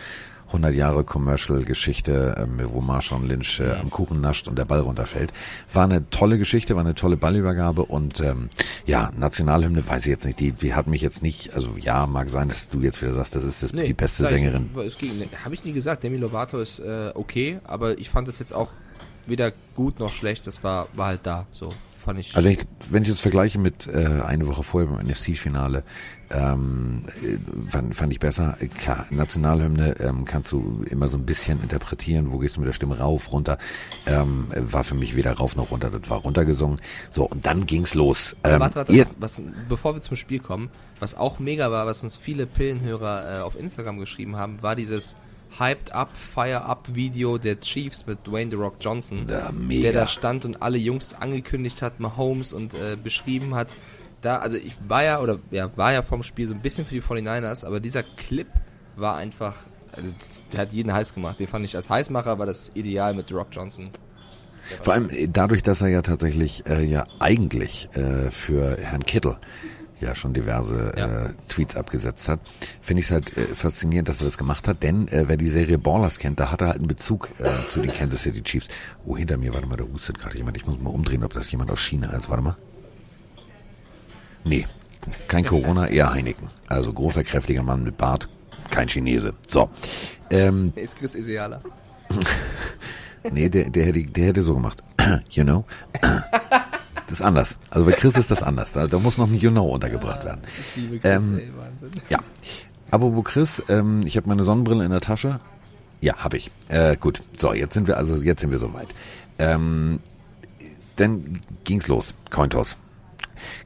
100 0.49 0.75
Jahre 0.75 1.05
Commercial-Geschichte, 1.05 2.37
ähm, 2.39 2.61
wo 2.73 2.81
Marshawn 2.81 3.27
Lynch 3.27 3.61
äh, 3.61 3.73
am 3.73 3.91
Kuchen 3.91 4.21
nascht 4.21 4.49
und 4.49 4.59
der 4.59 4.65
Ball 4.65 4.81
runterfällt. 4.81 5.33
War 5.73 5.85
eine 5.85 6.09
tolle 6.11 6.39
Geschichte, 6.39 6.75
war 6.75 6.85
eine 6.85 6.95
tolle 6.95 7.17
Ballübergabe 7.17 7.85
und 7.85 8.21
ähm, 8.21 8.49
ja, 8.87 9.11
Nationalhymne 9.17 9.87
weiß 9.87 10.03
ich 10.03 10.11
jetzt 10.11 10.25
nicht, 10.25 10.41
die, 10.41 10.53
die 10.53 10.75
hat 10.75 10.87
mich 10.87 11.03
jetzt 11.03 11.23
nicht, 11.23 11.55
also 11.55 11.77
ja, 11.79 12.07
mag 12.07 12.31
sein, 12.31 12.49
dass 12.49 12.69
du 12.69 12.81
jetzt 12.81 13.01
wieder 13.03 13.15
sagst, 13.15 13.35
das 13.35 13.45
ist 13.45 13.63
das, 13.63 13.73
nee, 13.73 13.87
die 13.87 13.95
beste 13.95 14.27
Sängerin. 14.27 14.71
Habe 14.75 15.55
ich 15.55 15.65
nie 15.65 15.73
gesagt, 15.73 16.03
Demi 16.03 16.17
Lovato 16.17 16.59
ist 16.59 16.79
äh, 16.81 17.13
okay, 17.15 17.61
aber 17.65 17.99
ich 17.99 18.11
fand 18.11 18.29
das 18.29 18.39
jetzt 18.39 18.55
auch 18.55 18.73
weder 19.27 19.53
gut 19.75 20.01
noch 20.01 20.11
schlecht, 20.11 20.47
das 20.47 20.65
war, 20.65 20.89
war 20.95 21.09
halt 21.09 21.21
da, 21.25 21.47
so 21.51 21.71
fand 22.09 22.21
ich. 22.21 22.35
Also 22.37 22.49
ich, 22.49 22.61
wenn 22.91 23.03
ich 23.03 23.11
das 23.11 23.21
vergleiche 23.21 23.59
mit 23.59 23.87
äh, 23.87 24.23
eine 24.23 24.47
Woche 24.47 24.63
vorher 24.63 24.89
beim 24.91 25.07
NFC-Finale, 25.07 25.85
ähm, 26.31 27.05
fand, 27.69 27.95
fand 27.95 28.13
ich 28.13 28.19
besser. 28.19 28.57
Klar, 28.79 29.07
Nationalhymne 29.11 29.97
ähm, 30.01 30.25
kannst 30.25 30.53
du 30.53 30.85
immer 30.89 31.09
so 31.09 31.17
ein 31.17 31.27
bisschen 31.27 31.63
interpretieren, 31.63 32.33
wo 32.33 32.39
gehst 32.39 32.57
du 32.57 32.61
mit 32.61 32.69
der 32.69 32.73
Stimme 32.73 32.99
rauf, 32.99 33.31
runter. 33.33 33.59
Ähm, 34.07 34.49
war 34.55 34.85
für 34.85 34.95
mich 34.95 35.17
weder 35.17 35.33
rauf 35.33 35.55
noch 35.55 35.71
runter, 35.71 35.91
das 35.91 36.09
war 36.09 36.19
runtergesungen. 36.19 36.81
So, 37.11 37.25
und 37.25 37.45
dann 37.45 37.67
ging's 37.67 37.95
los. 37.95 38.35
Ähm, 38.43 38.61
warte, 38.61 38.77
warte, 38.77 38.99
was, 38.99 39.15
was, 39.19 39.43
bevor 39.69 39.95
wir 39.95 40.01
zum 40.01 40.17
Spiel 40.17 40.41
kommen, 40.41 40.71
was 41.01 41.15
auch 41.15 41.39
mega 41.39 41.71
war, 41.71 41.87
was 41.87 42.03
uns 42.03 42.17
viele 42.17 42.47
Pillenhörer 42.47 43.39
äh, 43.39 43.43
auf 43.43 43.59
Instagram 43.59 43.99
geschrieben 43.99 44.37
haben, 44.37 44.63
war 44.63 44.77
dieses 44.77 45.17
Hyped 45.59 45.93
Up, 45.93 46.17
Fire 46.17 46.65
Up 46.65 46.89
Video 46.95 47.39
der 47.39 47.61
Chiefs 47.61 48.07
mit 48.07 48.27
Dwayne 48.27 48.51
The 48.51 48.57
Rock 48.57 48.77
Johnson, 48.81 49.27
ja, 49.29 49.51
der 49.53 49.93
da 49.93 50.07
stand 50.07 50.45
und 50.45 50.63
alle 50.63 50.79
Jungs 50.79 51.15
angekündigt 51.15 51.83
hat, 51.83 52.01
Mahomes 52.01 52.53
und 52.53 52.75
äh, 52.75 52.97
beschrieben 53.03 53.55
hat. 53.55 53.69
Da, 54.21 54.39
also 54.39 54.57
ich 54.57 54.75
war 54.87 55.05
ja, 55.05 55.21
oder 55.21 55.39
ja, 55.51 55.71
war 55.77 55.93
ja 55.93 56.03
vom 56.03 56.23
Spiel 56.23 56.47
so 56.47 56.55
ein 56.55 56.61
bisschen 56.61 56.87
für 56.87 56.95
die 56.95 57.03
49ers, 57.03 57.65
aber 57.65 57.81
dieser 57.81 58.03
Clip 58.03 58.49
war 58.97 59.17
einfach, 59.17 59.55
also 59.93 60.13
der 60.53 60.61
hat 60.61 60.73
jeden 60.73 60.93
heiß 60.93 61.15
gemacht. 61.15 61.39
Den 61.39 61.47
fand 61.47 61.65
ich 61.65 61.77
als 61.77 61.89
Heißmacher, 61.89 62.39
war 62.39 62.47
das 62.47 62.73
ideal 62.75 63.15
mit 63.15 63.29
The 63.29 63.35
Rock 63.35 63.49
Johnson. 63.53 63.91
Vor 64.83 64.93
allem 64.93 65.11
äh, 65.11 65.29
dadurch, 65.29 65.63
dass 65.63 65.81
er 65.81 65.89
ja 65.89 66.03
tatsächlich 66.03 66.67
äh, 66.67 66.85
ja 66.85 67.07
eigentlich 67.19 67.89
äh, 67.95 68.31
für 68.31 68.77
Herrn 68.77 69.05
Kittel 69.05 69.37
ja 70.01 70.15
schon 70.15 70.35
diverse 70.35 70.93
ja. 70.97 71.27
Äh, 71.27 71.31
Tweets 71.49 71.77
abgesetzt 71.77 72.29
hat, 72.29 72.41
finde 72.81 73.01
ich 73.01 73.07
es 73.07 73.13
halt 73.13 73.37
äh, 73.37 73.55
faszinierend, 73.55 74.09
dass 74.09 74.21
er 74.21 74.27
das 74.27 74.39
gemacht 74.39 74.69
hat, 74.69 74.83
denn 74.83 75.09
äh, 75.09 75.25
wer 75.27 75.37
die 75.37 75.49
Serie 75.49 75.79
Ballers 75.79 76.19
kennt, 76.19 76.41
da 76.41 76.51
hat 76.51 76.61
er 76.63 76.69
halt 76.69 76.79
einen 76.79 76.89
Bezug 76.89 77.31
äh, 77.39 77.69
zu 77.69 77.81
den 77.81 77.93
Kansas 77.93 78.23
City 78.23 78.43
Chiefs. 78.43 78.69
Oh, 79.05 79.17
hinter 79.17 79.37
mir, 79.37 79.55
warte 79.55 79.67
mal, 79.67 79.77
da 79.77 79.85
hustet 79.85 80.19
gerade 80.19 80.37
jemand. 80.37 80.57
Ich 80.57 80.67
muss 80.67 80.79
mal 80.81 80.91
umdrehen, 80.91 81.25
ob 81.25 81.33
das 81.33 81.51
jemand 81.51 81.71
aus 81.71 81.81
China 81.81 82.13
ist. 82.13 82.29
Warte 82.29 82.43
mal. 82.43 82.57
Nee, 84.45 84.67
kein 85.27 85.45
Corona, 85.45 85.89
eher 85.89 86.13
Heineken. 86.13 86.49
Also 86.67 86.93
großer, 86.93 87.25
kräftiger 87.25 87.63
Mann 87.63 87.85
mit 87.85 87.97
Bart, 87.97 88.29
kein 88.71 88.89
Chinese. 88.89 89.35
So. 89.47 89.71
Ähm, 90.31 90.73
ist 90.77 90.97
Chris 90.97 91.15
Isiala. 91.15 91.61
nee, 93.31 93.49
der, 93.49 93.71
der, 93.71 93.87
hätte, 93.87 94.03
der 94.05 94.27
hätte 94.27 94.43
so 94.43 94.55
gemacht. 94.55 94.83
you 95.31 95.45
know? 95.45 95.65
Das 97.09 97.21
ist 97.21 97.27
anders. 97.27 97.57
Also 97.71 97.87
bei 97.87 97.93
Chris 97.93 98.17
ist 98.17 98.31
das 98.31 98.43
anders. 98.43 98.73
Da, 98.73 98.87
da 98.87 98.99
muss 98.99 99.19
noch 99.19 99.29
ein 99.29 99.35
You 99.39 99.51
know 99.51 99.67
untergebracht 99.67 100.25
werden. 100.25 100.43
Ich 100.61 100.77
liebe 100.77 100.99
Chris, 100.99 101.25
ähm, 101.25 101.39
ey, 101.39 101.49
Wahnsinn. 101.57 102.03
Ja. 102.11 102.19
Aber 102.91 103.15
wo 103.15 103.23
Chris, 103.23 103.63
ähm, 103.69 104.03
ich 104.05 104.17
habe 104.17 104.29
meine 104.29 104.45
Sonnenbrille 104.45 104.85
in 104.85 104.91
der 104.91 105.01
Tasche. 105.01 105.41
Ja, 106.01 106.17
habe 106.17 106.37
ich. 106.37 106.51
Äh, 106.69 106.97
gut. 106.97 107.23
So, 107.37 107.53
jetzt 107.53 107.75
sind 107.75 107.87
wir 107.87 107.97
also 107.97 108.17
jetzt 108.17 108.43
sind 108.43 108.51
wir 108.51 108.59
soweit. 108.59 108.89
Ähm, 109.39 110.01
dann 110.97 111.41
ging's 111.65 111.89
los. 111.89 112.15
Cointos. 112.31 112.77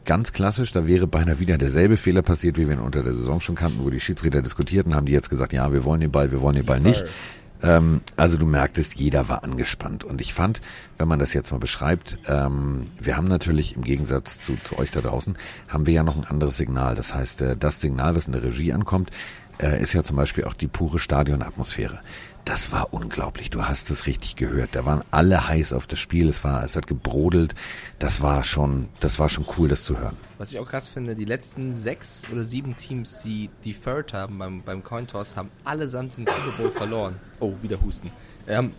Ganz 0.04 0.32
klassisch, 0.32 0.72
da 0.72 0.86
wäre 0.86 1.06
beinahe 1.06 1.40
wieder 1.40 1.56
derselbe 1.58 1.96
Fehler 1.96 2.22
passiert, 2.22 2.58
wie 2.58 2.68
wir 2.68 2.74
ihn 2.74 2.80
unter 2.80 3.02
der 3.02 3.14
Saison 3.14 3.40
schon 3.40 3.54
kannten, 3.54 3.82
wo 3.82 3.90
die 3.90 4.00
Schiedsrichter 4.00 4.42
diskutierten, 4.42 4.94
haben 4.94 5.06
die 5.06 5.12
jetzt 5.12 5.30
gesagt, 5.30 5.52
ja, 5.52 5.72
wir 5.72 5.84
wollen 5.84 6.00
den 6.00 6.10
Ball, 6.10 6.30
wir 6.30 6.42
wollen 6.42 6.56
den 6.56 6.66
Ball 6.66 6.80
nicht. 6.80 7.04
Ähm, 7.62 8.00
also 8.16 8.36
du 8.36 8.46
merktest, 8.46 8.94
jeder 8.94 9.28
war 9.28 9.44
angespannt. 9.44 10.04
Und 10.04 10.20
ich 10.20 10.34
fand, 10.34 10.60
wenn 10.98 11.08
man 11.08 11.18
das 11.18 11.32
jetzt 11.32 11.52
mal 11.52 11.58
beschreibt, 11.58 12.18
ähm, 12.28 12.84
wir 13.00 13.16
haben 13.16 13.28
natürlich 13.28 13.76
im 13.76 13.82
Gegensatz 13.82 14.38
zu, 14.38 14.56
zu 14.62 14.78
euch 14.78 14.90
da 14.90 15.00
draußen, 15.00 15.36
haben 15.68 15.86
wir 15.86 15.94
ja 15.94 16.02
noch 16.02 16.16
ein 16.16 16.24
anderes 16.24 16.56
Signal. 16.56 16.94
Das 16.94 17.14
heißt, 17.14 17.42
äh, 17.42 17.56
das 17.56 17.80
Signal, 17.80 18.16
was 18.16 18.26
in 18.26 18.32
der 18.32 18.42
Regie 18.42 18.72
ankommt, 18.72 19.10
äh, 19.60 19.80
ist 19.80 19.92
ja 19.92 20.02
zum 20.02 20.16
Beispiel 20.16 20.44
auch 20.44 20.54
die 20.54 20.68
pure 20.68 20.98
Stadionatmosphäre. 20.98 22.00
Das 22.44 22.72
war 22.72 22.92
unglaublich. 22.92 23.50
Du 23.50 23.64
hast 23.66 23.90
es 23.90 24.06
richtig 24.06 24.34
gehört. 24.34 24.70
Da 24.72 24.84
waren 24.84 25.04
alle 25.12 25.46
heiß 25.46 25.72
auf 25.72 25.86
das 25.86 26.00
Spiel. 26.00 26.28
Es 26.28 26.42
war, 26.42 26.64
es 26.64 26.74
hat 26.74 26.88
gebrodelt. 26.88 27.54
Das 28.00 28.20
war 28.20 28.42
schon, 28.42 28.88
das 28.98 29.18
war 29.20 29.28
schon 29.28 29.46
cool, 29.56 29.68
das 29.68 29.84
zu 29.84 29.98
hören. 29.98 30.16
Was 30.38 30.50
ich 30.50 30.58
auch 30.58 30.66
krass 30.66 30.88
finde, 30.88 31.14
die 31.14 31.24
letzten 31.24 31.72
sechs 31.72 32.24
oder 32.32 32.44
sieben 32.44 32.74
Teams, 32.76 33.22
die 33.22 33.48
deferred 33.64 34.12
haben 34.12 34.38
beim, 34.38 34.62
beim 34.62 34.82
Cointoss, 34.82 35.36
haben 35.36 35.50
allesamt 35.64 36.16
den 36.16 36.26
Super 36.26 36.56
Bowl 36.58 36.70
verloren. 36.70 37.20
Oh, 37.38 37.54
wieder 37.62 37.80
Husten. 37.80 38.10
Ähm, 38.48 38.72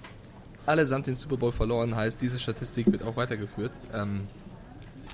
allesamt 0.65 1.07
den 1.07 1.15
Super 1.15 1.37
Bowl 1.37 1.53
verloren, 1.53 1.95
heißt, 1.95 2.21
diese 2.21 2.39
Statistik 2.39 2.91
wird 2.91 3.03
auch 3.03 3.15
weitergeführt. 3.15 3.71
Ähm, 3.93 4.27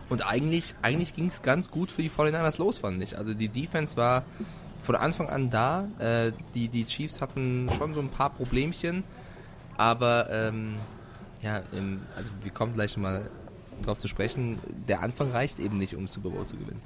und 0.10 0.25
eigentlich, 0.25 0.74
eigentlich 0.82 1.13
ging 1.13 1.27
es 1.27 1.44
ganz 1.44 1.70
gut 1.70 1.91
für 1.91 2.01
die 2.01 2.10
49ers 2.10 2.58
los, 2.58 2.79
fand 2.79 3.01
ich. 3.03 3.18
Also 3.18 3.36
die 3.36 3.48
Defense 3.48 3.96
war 3.96 4.25
von 4.83 4.95
Anfang 4.95 5.29
an 5.29 5.50
da. 5.50 5.88
Äh, 6.00 6.31
die, 6.55 6.67
die 6.67 6.86
Chiefs 6.86 7.21
hatten 7.21 7.69
schon 7.77 7.93
so 7.93 8.00
ein 8.00 8.09
paar 8.09 8.29
Problemchen, 8.29 9.03
aber 9.77 10.29
ähm, 10.31 10.75
ja, 11.41 11.62
im, 11.71 12.01
also 12.15 12.31
wir 12.43 12.51
kommen 12.51 12.74
gleich 12.74 12.98
mal 12.98 13.29
drauf 13.83 13.98
zu 13.98 14.07
sprechen. 14.07 14.59
Der 14.88 15.01
Anfang 15.01 15.31
reicht 15.31 15.59
eben 15.59 15.77
nicht, 15.77 15.95
um 15.95 16.07
Super 16.07 16.29
Bowl 16.29 16.45
zu 16.45 16.57
gewinnen. 16.57 16.81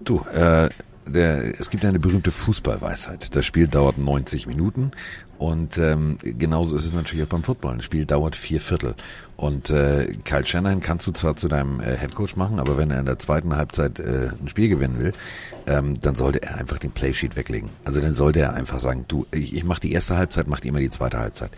Du, 0.00 0.20
äh, 0.32 0.68
der, 1.06 1.60
es 1.60 1.70
gibt 1.70 1.84
eine 1.84 1.98
berühmte 1.98 2.30
Fußballweisheit. 2.30 3.34
Das 3.34 3.44
Spiel 3.44 3.68
dauert 3.68 3.98
90 3.98 4.46
Minuten 4.46 4.90
und 5.38 5.78
ähm, 5.78 6.18
genauso 6.22 6.74
ist 6.74 6.84
es 6.84 6.94
natürlich 6.94 7.24
auch 7.24 7.28
beim 7.28 7.42
Football. 7.42 7.74
Ein 7.74 7.82
Spiel 7.82 8.06
dauert 8.06 8.36
vier 8.36 8.60
Viertel. 8.60 8.94
Und 9.36 9.68
äh, 9.70 10.14
Kyle 10.24 10.46
Shanahan 10.46 10.80
kannst 10.80 11.06
du 11.06 11.12
zwar 11.12 11.36
zu 11.36 11.48
deinem 11.48 11.80
äh, 11.80 11.96
Headcoach 11.96 12.36
machen, 12.36 12.58
aber 12.58 12.78
wenn 12.78 12.90
er 12.90 13.00
in 13.00 13.06
der 13.06 13.18
zweiten 13.18 13.54
Halbzeit 13.54 13.98
äh, 13.98 14.30
ein 14.40 14.48
Spiel 14.48 14.68
gewinnen 14.68 14.98
will, 14.98 15.12
ähm, 15.66 16.00
dann 16.00 16.16
sollte 16.16 16.42
er 16.42 16.56
einfach 16.56 16.78
den 16.78 16.90
Playsheet 16.90 17.36
weglegen. 17.36 17.68
Also 17.84 18.00
dann 18.00 18.14
sollte 18.14 18.40
er 18.40 18.54
einfach 18.54 18.80
sagen, 18.80 19.04
du, 19.08 19.26
ich, 19.32 19.54
ich 19.54 19.64
mache 19.64 19.80
die 19.80 19.92
erste 19.92 20.16
Halbzeit, 20.16 20.48
mach 20.48 20.60
immer 20.60 20.80
die 20.80 20.90
zweite 20.90 21.18
Halbzeit. 21.18 21.50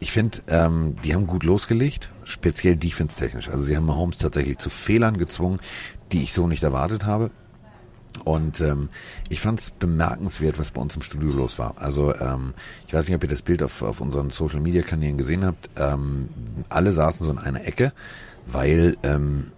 Ich 0.00 0.10
finde, 0.10 0.38
ähm, 0.48 0.96
die 1.04 1.14
haben 1.14 1.26
gut 1.26 1.44
losgelegt, 1.44 2.10
speziell 2.24 2.76
defense-technisch. 2.76 3.50
Also 3.50 3.64
sie 3.64 3.76
haben 3.76 3.86
Mahomes 3.86 4.18
tatsächlich 4.18 4.58
zu 4.58 4.70
Fehlern 4.70 5.18
gezwungen, 5.18 5.60
die 6.12 6.22
ich 6.22 6.32
so 6.32 6.46
nicht 6.46 6.62
erwartet 6.62 7.04
habe. 7.04 7.30
Und 8.18 8.60
ähm, 8.60 8.88
ich 9.28 9.40
fand 9.40 9.60
es 9.60 9.70
bemerkenswert, 9.70 10.58
was 10.58 10.70
bei 10.70 10.80
uns 10.80 10.96
im 10.96 11.02
Studio 11.02 11.30
los 11.30 11.58
war. 11.58 11.74
Also 11.76 12.14
ähm, 12.14 12.54
ich 12.86 12.94
weiß 12.94 13.06
nicht, 13.06 13.16
ob 13.16 13.22
ihr 13.22 13.28
das 13.28 13.42
Bild 13.42 13.62
auf, 13.62 13.82
auf 13.82 14.00
unseren 14.00 14.30
Social-Media-Kanälen 14.30 15.18
gesehen 15.18 15.44
habt. 15.44 15.70
Ähm, 15.76 16.28
alle 16.68 16.92
saßen 16.92 17.24
so 17.24 17.30
in 17.30 17.38
einer 17.38 17.66
Ecke, 17.66 17.92
weil, 18.46 18.96
ähm, 19.02 19.52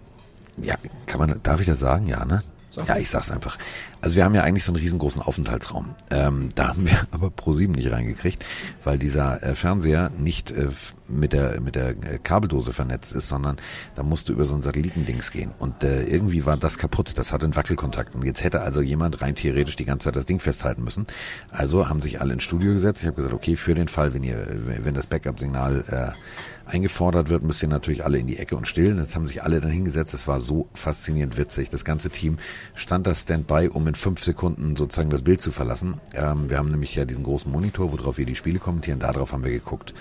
ja, 0.57 0.75
kann 1.05 1.19
man, 1.19 1.39
darf 1.43 1.59
ich 1.59 1.67
das 1.67 1.79
sagen? 1.79 2.07
Ja, 2.07 2.25
ne? 2.25 2.43
So. 2.69 2.81
Ja, 2.81 2.97
ich 2.97 3.09
sag's 3.09 3.31
einfach. 3.31 3.57
Also 4.01 4.15
wir 4.15 4.25
haben 4.25 4.33
ja 4.33 4.41
eigentlich 4.41 4.63
so 4.63 4.71
einen 4.71 4.81
riesengroßen 4.81 5.21
Aufenthaltsraum. 5.21 5.95
Ähm, 6.09 6.49
da 6.55 6.69
haben 6.69 6.85
wir 6.85 7.07
aber 7.11 7.27
Pro7 7.27 7.69
nicht 7.69 7.91
reingekriegt, 7.91 8.43
weil 8.83 8.97
dieser 8.97 9.43
äh, 9.43 9.55
Fernseher 9.55 10.11
nicht 10.17 10.51
äh, 10.51 10.69
mit 11.07 11.33
der 11.33 11.61
mit 11.61 11.75
der 11.75 11.89
äh, 11.89 12.19
Kabeldose 12.21 12.73
vernetzt 12.73 13.13
ist, 13.13 13.27
sondern 13.27 13.57
da 13.95 14.03
musste 14.03 14.33
über 14.33 14.45
so 14.45 14.55
ein 14.55 14.61
Satellitendings 14.61 15.31
gehen. 15.31 15.51
Und 15.59 15.83
äh, 15.83 16.03
irgendwie 16.03 16.45
war 16.45 16.57
das 16.57 16.77
kaputt. 16.77 17.13
Das 17.15 17.31
hatte 17.31 17.45
einen 17.45 17.55
Wackelkontakt. 17.55 18.15
Und 18.15 18.25
jetzt 18.25 18.43
hätte 18.43 18.61
also 18.61 18.81
jemand 18.81 19.21
rein 19.21 19.35
theoretisch 19.35 19.75
die 19.75 19.85
ganze 19.85 20.05
Zeit 20.05 20.15
das 20.15 20.25
Ding 20.25 20.39
festhalten 20.39 20.83
müssen. 20.83 21.05
Also 21.51 21.87
haben 21.87 22.01
sich 22.01 22.21
alle 22.21 22.33
ins 22.33 22.43
Studio 22.43 22.73
gesetzt. 22.73 23.01
Ich 23.01 23.07
habe 23.07 23.15
gesagt, 23.15 23.33
okay, 23.33 23.55
für 23.55 23.75
den 23.75 23.87
Fall, 23.87 24.13
wenn 24.13 24.23
ihr, 24.23 24.47
wenn 24.83 24.93
das 24.93 25.05
Backup-Signal 25.05 25.83
äh, 25.87 26.71
eingefordert 26.71 27.29
wird, 27.29 27.43
müsst 27.43 27.61
ihr 27.61 27.69
natürlich 27.69 28.05
alle 28.05 28.17
in 28.17 28.27
die 28.27 28.37
Ecke 28.37 28.55
und 28.55 28.67
stillen. 28.67 28.97
Jetzt 28.97 29.15
haben 29.15 29.27
sich 29.27 29.43
alle 29.43 29.61
dann 29.61 29.71
hingesetzt. 29.71 30.13
Es 30.13 30.27
war 30.27 30.39
so 30.39 30.69
faszinierend 30.73 31.37
witzig. 31.37 31.69
Das 31.69 31.83
ganze 31.85 32.09
Team 32.09 32.37
stand 32.75 33.07
da 33.07 33.15
Standby, 33.15 33.69
um 33.71 33.83
in 33.91 33.95
fünf 33.95 34.23
Sekunden 34.23 34.77
sozusagen 34.77 35.09
das 35.09 35.21
Bild 35.21 35.41
zu 35.41 35.51
verlassen. 35.51 35.99
Ähm, 36.13 36.49
wir 36.49 36.57
haben 36.57 36.71
nämlich 36.71 36.95
ja 36.95 37.03
diesen 37.03 37.25
großen 37.25 37.51
Monitor, 37.51 37.91
worauf 37.91 38.17
wir 38.17 38.25
die 38.25 38.37
Spiele 38.37 38.57
kommentieren. 38.57 38.99
Darauf 38.99 39.33
haben 39.33 39.43
wir 39.43 39.51
geguckt. 39.51 39.93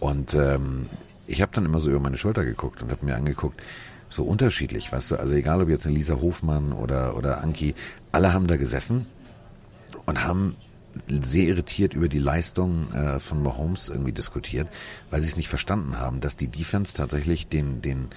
Und 0.00 0.34
ähm, 0.34 0.88
ich 1.28 1.40
habe 1.40 1.52
dann 1.54 1.64
immer 1.64 1.78
so 1.78 1.88
über 1.90 2.00
meine 2.00 2.18
Schulter 2.18 2.44
geguckt 2.44 2.82
und 2.82 2.90
habe 2.90 3.06
mir 3.06 3.14
angeguckt, 3.14 3.60
so 4.08 4.24
unterschiedlich, 4.24 4.90
weißt 4.90 5.12
du, 5.12 5.16
also 5.16 5.34
egal 5.34 5.62
ob 5.62 5.68
jetzt 5.68 5.86
eine 5.86 5.94
Lisa 5.94 6.20
Hofmann 6.20 6.72
oder, 6.72 7.16
oder 7.16 7.42
Anki, 7.42 7.74
alle 8.10 8.32
haben 8.32 8.48
da 8.48 8.56
gesessen 8.56 9.06
und 10.06 10.24
haben 10.24 10.56
sehr 11.06 11.44
irritiert 11.44 11.94
über 11.94 12.08
die 12.08 12.18
Leistung 12.18 12.92
äh, 12.92 13.20
von 13.20 13.42
Mahomes 13.42 13.88
irgendwie 13.88 14.12
diskutiert, 14.12 14.66
weil 15.10 15.20
sie 15.20 15.28
es 15.28 15.36
nicht 15.36 15.48
verstanden 15.48 15.98
haben, 16.00 16.20
dass 16.20 16.34
die 16.34 16.48
Defense 16.48 16.94
tatsächlich 16.94 17.46
den, 17.46 17.82
den 17.82 18.08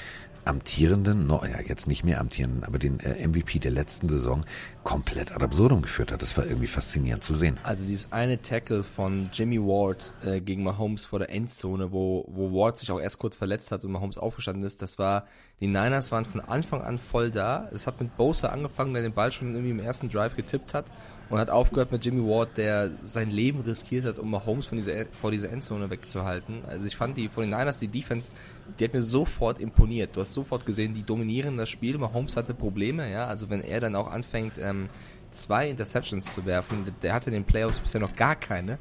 amtierenden, 0.46 1.28
no, 1.28 1.44
ja 1.44 1.60
jetzt 1.62 1.88
nicht 1.88 2.04
mehr 2.04 2.20
amtierenden, 2.20 2.64
aber 2.64 2.80
den 2.80 3.00
äh, 3.00 3.28
MVP 3.28 3.60
der 3.60 3.72
letzten 3.72 4.10
Saison 4.10 4.42
komplett 4.84 5.32
ad 5.32 5.44
absurdum 5.44 5.82
geführt 5.82 6.12
hat. 6.12 6.22
Das 6.22 6.36
war 6.38 6.46
irgendwie 6.46 6.68
faszinierend 6.68 7.24
zu 7.24 7.36
sehen. 7.36 7.58
Also 7.64 7.86
dieses 7.86 8.12
eine 8.12 8.42
Tackle 8.42 8.84
von 8.84 9.30
Jimmy 9.32 9.60
Ward 9.60 10.14
äh, 10.24 10.42
gegen 10.42 10.64
Mahomes 10.64 11.06
vor 11.06 11.20
der 11.20 11.30
Endzone, 11.30 11.92
wo, 11.92 12.26
wo 12.28 12.52
Ward 12.52 12.78
sich 12.78 12.92
auch 12.92 13.00
erst 13.00 13.20
kurz 13.20 13.36
verletzt 13.36 13.72
hat 13.72 13.86
und 13.86 13.92
Mahomes 13.92 14.18
aufgestanden 14.18 14.64
ist, 14.64 14.82
das 14.82 14.98
war, 14.98 15.26
die 15.60 15.68
Niners 15.68 16.12
waren 16.12 16.26
von 16.26 16.42
Anfang 16.42 16.82
an 16.82 16.98
voll 16.98 17.32
da. 17.32 17.70
Es 17.72 17.86
hat 17.86 18.00
mit 18.02 18.18
Bosa 18.18 18.50
angefangen, 18.50 18.94
der 18.94 19.04
den 19.04 19.14
Ball 19.14 19.32
schon 19.32 19.54
irgendwie 19.54 19.72
im 19.72 19.80
ersten 19.80 20.10
Drive 20.10 20.36
getippt 20.36 20.74
hat 20.74 20.86
und 21.32 21.40
hat 21.40 21.50
aufgehört 21.50 21.92
mit 21.92 22.04
Jimmy 22.04 22.28
Ward, 22.28 22.58
der 22.58 22.92
sein 23.04 23.30
Leben 23.30 23.62
riskiert 23.62 24.06
hat, 24.06 24.20
um 24.20 24.30
Mahomes 24.30 24.68
von 24.68 24.76
dieser, 24.76 25.06
vor 25.12 25.32
dieser 25.32 25.50
Endzone 25.50 25.90
wegzuhalten. 25.90 26.66
Also 26.66 26.86
ich 26.86 26.98
fand 26.98 27.18
die 27.18 27.30
von 27.30 27.44
den 27.44 27.52
Niners, 27.52 27.80
die 27.80 27.88
Defense, 27.88 28.32
die 28.80 28.86
hat 28.86 28.94
mir 28.94 29.02
sofort 29.02 29.60
imponiert. 29.60 30.16
Du 30.16 30.22
hast 30.22 30.34
sofort 30.34 30.66
gesehen, 30.66 30.94
die 30.94 31.04
dominieren 31.04 31.58
das 31.58 31.70
Spiel. 31.70 31.98
Mahomes 31.98 32.38
hatte 32.38 32.54
Probleme, 32.54 33.12
ja. 33.12 33.28
Also 33.28 33.50
wenn 33.50 33.62
er 33.62 33.80
dann 33.80 33.96
auch 33.96 34.10
anfängt, 34.10 34.54
ähm, 34.58 34.90
zwei 35.32 35.70
Interceptions 35.70 36.34
zu 36.34 36.46
werfen, 36.46 36.94
der 37.02 37.14
hatte 37.14 37.30
in 37.30 37.34
den 37.34 37.46
Playoffs 37.46 37.80
bisher 37.80 38.02
noch 38.02 38.16
gar 38.16 38.36
keine, 38.36 38.78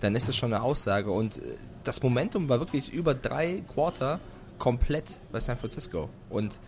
dann 0.00 0.14
ist 0.14 0.28
das 0.28 0.36
schon 0.36 0.52
eine 0.52 0.62
Aussage. 0.62 1.10
Und 1.10 1.38
äh, 1.38 1.56
das 1.84 2.02
Momentum 2.02 2.48
war 2.48 2.60
wirklich 2.60 2.92
über 2.92 3.14
drei 3.14 3.62
Quarter 3.72 4.20
komplett 4.58 5.16
bei 5.32 5.40
San 5.40 5.56
Francisco. 5.56 6.08
Und 6.30 6.58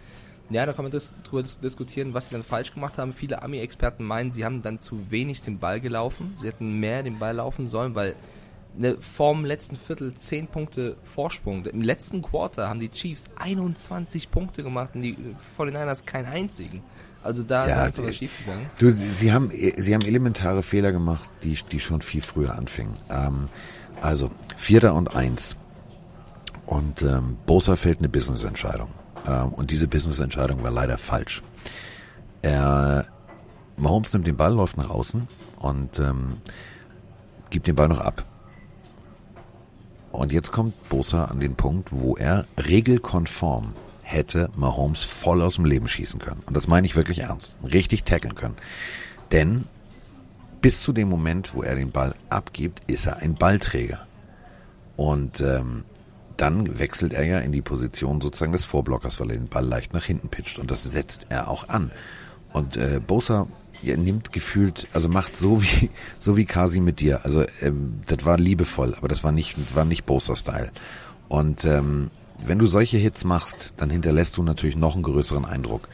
ja, 0.50 0.66
da 0.66 0.72
kann 0.72 0.84
man 0.84 0.92
das, 0.92 1.14
darüber 1.24 1.42
diskutieren, 1.42 2.12
was 2.12 2.28
sie 2.28 2.32
dann 2.32 2.42
falsch 2.42 2.74
gemacht 2.74 2.98
haben. 2.98 3.12
Viele 3.12 3.42
Ami-Experten 3.42 4.04
meinen, 4.04 4.30
sie 4.30 4.44
haben 4.44 4.62
dann 4.62 4.78
zu 4.78 5.10
wenig 5.10 5.42
den 5.42 5.58
Ball 5.58 5.80
gelaufen. 5.80 6.34
Sie 6.36 6.48
hätten 6.48 6.80
mehr 6.80 7.02
den 7.02 7.18
Ball 7.18 7.36
laufen 7.36 7.66
sollen, 7.66 7.94
weil 7.94 8.14
eine, 8.76 8.96
vorm 9.00 9.44
letzten 9.44 9.76
Viertel 9.76 10.14
10 10.14 10.48
Punkte 10.48 10.96
Vorsprung. 11.04 11.64
Im 11.66 11.82
letzten 11.82 12.22
Quarter 12.22 12.68
haben 12.68 12.80
die 12.80 12.90
Chiefs 12.90 13.30
21 13.36 14.30
Punkte 14.30 14.62
gemacht 14.62 14.90
und 14.94 15.02
die 15.02 15.16
49ers 15.58 16.04
keinen 16.04 16.26
einzigen. 16.26 16.82
Also 17.22 17.42
da 17.42 17.66
ja, 17.66 17.72
ist 17.72 17.78
einfach 17.78 18.04
was 18.04 18.16
schiefgegangen. 18.16 18.66
Du, 18.78 18.90
sie, 18.90 19.08
sie, 19.10 19.32
haben, 19.32 19.50
sie 19.50 19.94
haben 19.94 20.04
elementare 20.04 20.62
Fehler 20.62 20.92
gemacht, 20.92 21.30
die, 21.42 21.56
die 21.72 21.80
schon 21.80 22.02
viel 22.02 22.20
früher 22.22 22.54
anfingen. 22.54 22.96
Ähm, 23.08 23.48
also, 24.00 24.30
Vierter 24.56 24.94
und 24.94 25.16
Eins. 25.16 25.56
Und 26.66 27.02
ähm, 27.02 27.38
Bosa 27.46 27.76
fällt 27.76 27.98
eine 27.98 28.08
Business-Entscheidung. 28.08 28.90
Ähm, 29.26 29.54
und 29.54 29.70
diese 29.70 29.88
Business-Entscheidung 29.88 30.62
war 30.62 30.70
leider 30.70 30.98
falsch. 30.98 31.42
Er, 32.42 33.06
Mahomes 33.76 34.12
nimmt 34.12 34.26
den 34.26 34.36
Ball, 34.36 34.52
läuft 34.52 34.76
nach 34.76 34.90
außen 34.90 35.26
und 35.58 35.98
ähm, 35.98 36.38
gibt 37.48 37.66
den 37.66 37.74
Ball 37.74 37.88
noch 37.88 38.00
ab. 38.00 38.24
Und 40.14 40.32
jetzt 40.32 40.52
kommt 40.52 40.88
Bosa 40.88 41.24
an 41.24 41.40
den 41.40 41.56
Punkt, 41.56 41.88
wo 41.90 42.16
er 42.16 42.46
regelkonform 42.56 43.74
hätte 44.02 44.48
Mahomes 44.54 45.02
voll 45.02 45.42
aus 45.42 45.56
dem 45.56 45.64
Leben 45.64 45.88
schießen 45.88 46.20
können. 46.20 46.42
Und 46.46 46.56
das 46.56 46.68
meine 46.68 46.86
ich 46.86 46.94
wirklich 46.94 47.20
ernst. 47.20 47.56
Richtig 47.64 48.04
tackeln 48.04 48.36
können. 48.36 48.56
Denn 49.32 49.64
bis 50.60 50.82
zu 50.82 50.92
dem 50.92 51.08
Moment, 51.08 51.54
wo 51.54 51.62
er 51.62 51.74
den 51.74 51.90
Ball 51.90 52.14
abgibt, 52.30 52.80
ist 52.86 53.06
er 53.06 53.16
ein 53.16 53.34
Ballträger. 53.34 54.06
Und 54.96 55.40
ähm, 55.40 55.84
dann 56.36 56.78
wechselt 56.78 57.12
er 57.12 57.24
ja 57.24 57.40
in 57.40 57.50
die 57.50 57.62
Position 57.62 58.20
sozusagen 58.20 58.52
des 58.52 58.64
Vorblockers, 58.64 59.18
weil 59.18 59.30
er 59.30 59.36
den 59.36 59.48
Ball 59.48 59.66
leicht 59.66 59.94
nach 59.94 60.04
hinten 60.04 60.28
pitcht. 60.28 60.60
Und 60.60 60.70
das 60.70 60.84
setzt 60.84 61.26
er 61.28 61.48
auch 61.48 61.68
an. 61.68 61.90
Und 62.52 62.76
äh, 62.76 63.00
Bosa 63.04 63.48
ja, 63.86 63.96
nimmt 63.96 64.32
gefühlt, 64.32 64.88
also 64.92 65.08
macht 65.08 65.36
so 65.36 65.62
wie 65.62 65.90
so 66.18 66.36
wie 66.36 66.44
Kasi 66.44 66.80
mit 66.80 67.00
dir. 67.00 67.24
Also 67.24 67.44
ähm, 67.60 68.00
das 68.06 68.24
war 68.24 68.38
liebevoll, 68.38 68.94
aber 68.94 69.08
das 69.08 69.24
war 69.24 69.32
nicht 69.32 69.56
war 69.74 69.84
nicht 69.84 70.06
Bosa-Style. 70.06 70.70
Und 71.28 71.64
ähm, 71.64 72.10
wenn 72.44 72.58
du 72.58 72.66
solche 72.66 72.98
Hits 72.98 73.24
machst, 73.24 73.72
dann 73.76 73.90
hinterlässt 73.90 74.36
du 74.36 74.42
natürlich 74.42 74.76
noch 74.76 74.94
einen 74.94 75.02
größeren 75.02 75.44
Eindruck. 75.44 75.88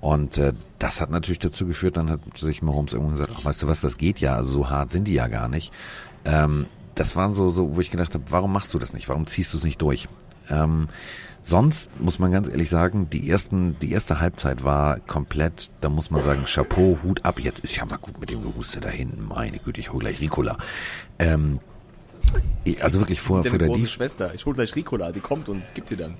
Und 0.00 0.38
äh, 0.38 0.54
das 0.78 1.00
hat 1.00 1.10
natürlich 1.10 1.40
dazu 1.40 1.66
geführt, 1.66 1.96
dann 1.96 2.10
hat 2.10 2.20
sich 2.36 2.62
Mahomes 2.62 2.94
irgendwann 2.94 3.16
gesagt, 3.16 3.32
ach, 3.36 3.44
weißt 3.44 3.62
du 3.62 3.66
was, 3.66 3.80
das 3.80 3.98
geht 3.98 4.18
ja, 4.18 4.42
so 4.44 4.70
hart 4.70 4.90
sind 4.90 5.04
die 5.04 5.12
ja 5.12 5.28
gar 5.28 5.48
nicht. 5.48 5.72
Ähm, 6.24 6.66
das 6.94 7.16
waren 7.16 7.34
so, 7.34 7.50
so, 7.50 7.76
wo 7.76 7.80
ich 7.80 7.90
gedacht 7.90 8.14
habe, 8.14 8.24
warum 8.30 8.52
machst 8.52 8.72
du 8.72 8.78
das 8.78 8.92
nicht? 8.94 9.08
Warum 9.08 9.26
ziehst 9.26 9.52
du 9.52 9.58
es 9.58 9.64
nicht 9.64 9.80
durch? 9.82 10.08
Ähm, 10.48 10.88
sonst 11.42 11.90
muss 12.00 12.18
man 12.18 12.32
ganz 12.32 12.48
ehrlich 12.48 12.68
sagen, 12.68 13.08
die 13.10 13.30
ersten, 13.30 13.76
die 13.80 13.92
erste 13.92 14.20
Halbzeit 14.20 14.64
war 14.64 15.00
komplett, 15.00 15.70
da 15.80 15.88
muss 15.88 16.10
man 16.10 16.22
sagen, 16.22 16.44
Chapeau, 16.46 16.98
Hut 17.02 17.24
ab. 17.24 17.40
Jetzt 17.40 17.60
ist 17.60 17.76
ja 17.76 17.84
mal 17.84 17.98
gut 17.98 18.20
mit 18.20 18.30
dem 18.30 18.42
Gehuste 18.42 18.80
da 18.80 18.88
hinten. 18.88 19.26
Meine 19.26 19.58
Güte, 19.58 19.80
ich 19.80 19.92
hole 19.92 20.00
gleich 20.00 20.20
Ricola. 20.20 20.58
Ähm, 21.18 21.60
also 22.80 23.00
wirklich 23.00 23.20
vor, 23.20 23.44
vor 23.44 23.58
der 23.58 23.68
große 23.68 23.86
Schwester. 23.86 24.34
Ich 24.34 24.44
hole 24.46 24.54
gleich 24.54 24.74
Ricola, 24.76 25.12
die 25.12 25.20
kommt 25.20 25.48
und 25.48 25.62
gibt 25.74 25.90
dir 25.90 25.96
dann. 25.96 26.14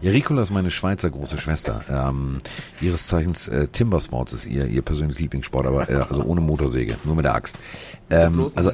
Ja, 0.00 0.10
Ricola 0.10 0.42
ist 0.42 0.50
meine 0.50 0.70
Schweizer 0.70 1.10
große 1.10 1.38
Schwester. 1.38 1.82
Ähm, 1.90 2.38
ihres 2.80 3.06
Zeichens 3.06 3.48
äh, 3.48 3.68
Timber 3.68 4.00
Sports 4.00 4.32
ist 4.32 4.46
ihr, 4.46 4.66
ihr 4.66 4.82
persönliches 4.82 5.20
Lieblingssport, 5.20 5.66
aber 5.66 5.88
äh, 5.88 5.94
also 5.94 6.24
ohne 6.24 6.40
Motorsäge, 6.40 6.96
nur 7.04 7.14
mit 7.14 7.24
der 7.24 7.34
Axt. 7.34 7.56
Ähm, 8.10 8.46
also 8.54 8.72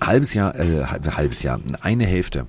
halbes 0.00 0.34
Jahr, 0.34 0.54
äh, 0.58 0.84
halbes 0.84 1.42
Jahr, 1.42 1.60
eine 1.80 2.06
Hälfte, 2.06 2.46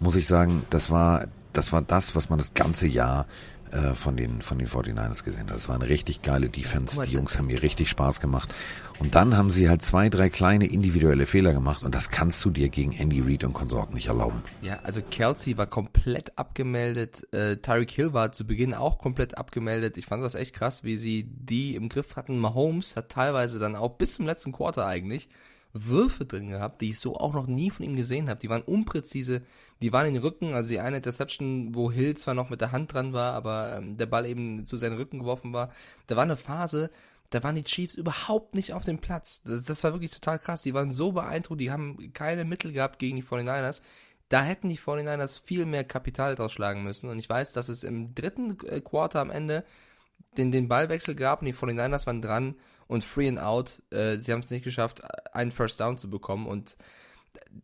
muss 0.00 0.16
ich 0.16 0.26
sagen, 0.26 0.62
das 0.70 0.90
war, 0.90 1.26
das 1.56 1.72
war 1.72 1.82
das, 1.82 2.14
was 2.14 2.28
man 2.28 2.38
das 2.38 2.54
ganze 2.54 2.86
Jahr 2.86 3.26
äh, 3.74 3.94
von 3.94 4.16
den 4.16 4.40
von 4.40 4.58
den 4.58 4.68
49ers 4.68 5.24
gesehen 5.24 5.48
hat. 5.48 5.56
Das 5.56 5.68
war 5.68 5.74
eine 5.74 5.88
richtig 5.88 6.22
geile 6.22 6.48
Defense. 6.48 7.02
Die 7.02 7.12
Jungs 7.12 7.38
haben 7.38 7.46
mir 7.46 7.60
richtig 7.62 7.88
Spaß 7.88 8.20
gemacht. 8.20 8.54
Und 9.00 9.16
dann 9.16 9.36
haben 9.36 9.50
sie 9.50 9.68
halt 9.68 9.82
zwei, 9.82 10.08
drei 10.08 10.30
kleine 10.30 10.66
individuelle 10.66 11.26
Fehler 11.26 11.52
gemacht 11.52 11.82
und 11.82 11.92
das 11.92 12.10
kannst 12.10 12.44
du 12.44 12.50
dir 12.50 12.68
gegen 12.68 12.92
Andy 12.92 13.20
Reid 13.20 13.42
und 13.42 13.52
Konsorten 13.52 13.94
nicht 13.94 14.06
erlauben. 14.06 14.42
Ja, 14.62 14.78
also 14.84 15.02
Kelsey 15.02 15.58
war 15.58 15.66
komplett 15.66 16.38
abgemeldet. 16.38 17.26
Äh, 17.32 17.56
Tyreek 17.56 17.90
Hill 17.90 18.12
war 18.12 18.30
zu 18.30 18.46
Beginn 18.46 18.74
auch 18.74 18.98
komplett 18.98 19.36
abgemeldet. 19.36 19.96
Ich 19.96 20.06
fand 20.06 20.22
das 20.22 20.36
echt 20.36 20.54
krass, 20.54 20.84
wie 20.84 20.96
sie 20.96 21.24
die 21.24 21.74
im 21.74 21.88
Griff 21.88 22.14
hatten. 22.14 22.38
Mahomes 22.38 22.94
hat 22.94 23.08
teilweise 23.08 23.58
dann 23.58 23.74
auch 23.74 23.96
bis 23.96 24.14
zum 24.14 24.26
letzten 24.26 24.52
Quarter 24.52 24.86
eigentlich 24.86 25.28
Würfe 25.72 26.24
drin 26.24 26.48
gehabt, 26.48 26.80
die 26.80 26.90
ich 26.90 27.00
so 27.00 27.16
auch 27.16 27.34
noch 27.34 27.48
nie 27.48 27.70
von 27.70 27.84
ihm 27.84 27.96
gesehen 27.96 28.30
habe. 28.30 28.38
Die 28.38 28.48
waren 28.48 28.62
unpräzise, 28.62 29.42
die 29.84 29.92
waren 29.92 30.06
in 30.06 30.14
den 30.14 30.22
Rücken, 30.22 30.54
also 30.54 30.70
die 30.70 30.80
eine 30.80 30.96
Interception, 30.96 31.74
wo 31.74 31.92
Hill 31.92 32.16
zwar 32.16 32.32
noch 32.32 32.48
mit 32.48 32.62
der 32.62 32.72
Hand 32.72 32.94
dran 32.94 33.12
war, 33.12 33.34
aber 33.34 33.76
ähm, 33.76 33.98
der 33.98 34.06
Ball 34.06 34.24
eben 34.24 34.64
zu 34.64 34.78
seinen 34.78 34.96
Rücken 34.96 35.18
geworfen 35.18 35.52
war. 35.52 35.70
Da 36.06 36.16
war 36.16 36.22
eine 36.22 36.38
Phase, 36.38 36.90
da 37.28 37.42
waren 37.42 37.54
die 37.54 37.64
Chiefs 37.64 37.94
überhaupt 37.94 38.54
nicht 38.54 38.72
auf 38.72 38.86
dem 38.86 38.98
Platz. 38.98 39.42
Das, 39.42 39.62
das 39.62 39.84
war 39.84 39.92
wirklich 39.92 40.10
total 40.10 40.38
krass. 40.38 40.62
Die 40.62 40.72
waren 40.72 40.90
so 40.90 41.12
beeindruckt, 41.12 41.60
die 41.60 41.70
haben 41.70 42.14
keine 42.14 42.46
Mittel 42.46 42.72
gehabt 42.72 42.98
gegen 42.98 43.16
die 43.16 43.22
49ers. 43.22 43.82
Da 44.30 44.42
hätten 44.42 44.70
die 44.70 44.78
49ers 44.78 45.42
viel 45.44 45.66
mehr 45.66 45.84
Kapital 45.84 46.34
draus 46.34 46.52
schlagen 46.52 46.82
müssen. 46.82 47.10
Und 47.10 47.18
ich 47.18 47.28
weiß, 47.28 47.52
dass 47.52 47.68
es 47.68 47.84
im 47.84 48.14
dritten 48.14 48.56
äh, 48.66 48.80
Quarter 48.80 49.20
am 49.20 49.30
Ende 49.30 49.66
den, 50.38 50.50
den 50.50 50.66
Ballwechsel 50.66 51.14
gab 51.14 51.42
und 51.42 51.46
die 51.46 51.54
49ers 51.54 52.06
waren 52.06 52.22
dran 52.22 52.54
und 52.86 53.04
Free 53.04 53.28
and 53.28 53.38
Out. 53.38 53.82
Äh, 53.90 54.18
sie 54.18 54.32
haben 54.32 54.40
es 54.40 54.50
nicht 54.50 54.64
geschafft, 54.64 55.02
einen 55.34 55.52
First 55.52 55.78
Down 55.78 55.98
zu 55.98 56.08
bekommen. 56.08 56.46
Und 56.46 56.78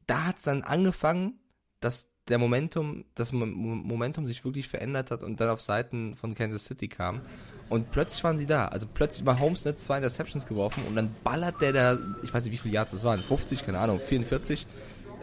da 0.07 0.27
hat 0.27 0.37
es 0.37 0.43
dann 0.43 0.65
angefangen, 0.65 1.41
dass 1.81 2.10
der 2.31 2.39
Momentum, 2.39 3.05
das 3.15 3.33
Momentum 3.33 4.27
sich 4.27 4.45
wirklich 4.45 4.69
verändert 4.69 5.11
hat 5.11 5.23
und 5.23 5.41
dann 5.41 5.51
auf 5.51 5.61
Seiten 5.61 6.15
von 6.17 6.35
Kansas 6.35 6.65
City 6.65 6.89
kam. 6.89 7.21
Und 7.69 7.91
plötzlich 7.93 8.25
waren 8.25 8.39
sie 8.39 8.47
da. 8.47 8.67
Also 8.67 8.87
plötzlich 8.93 9.27
war 9.27 9.39
Holmes 9.39 9.65
nicht 9.65 9.79
zwei 9.79 9.99
Interceptions 9.99 10.47
geworfen 10.47 10.85
und 10.89 10.97
dann 10.97 11.15
ballert 11.23 11.61
der 11.61 11.73
da, 11.73 11.99
ich 12.23 12.33
weiß 12.33 12.45
nicht 12.45 12.53
wie 12.53 12.59
viele 12.59 12.75
Yards 12.75 12.93
das 12.93 13.05
waren, 13.05 13.21
50, 13.21 13.65
keine 13.65 13.79
Ahnung, 13.79 14.01
44, 14.05 14.67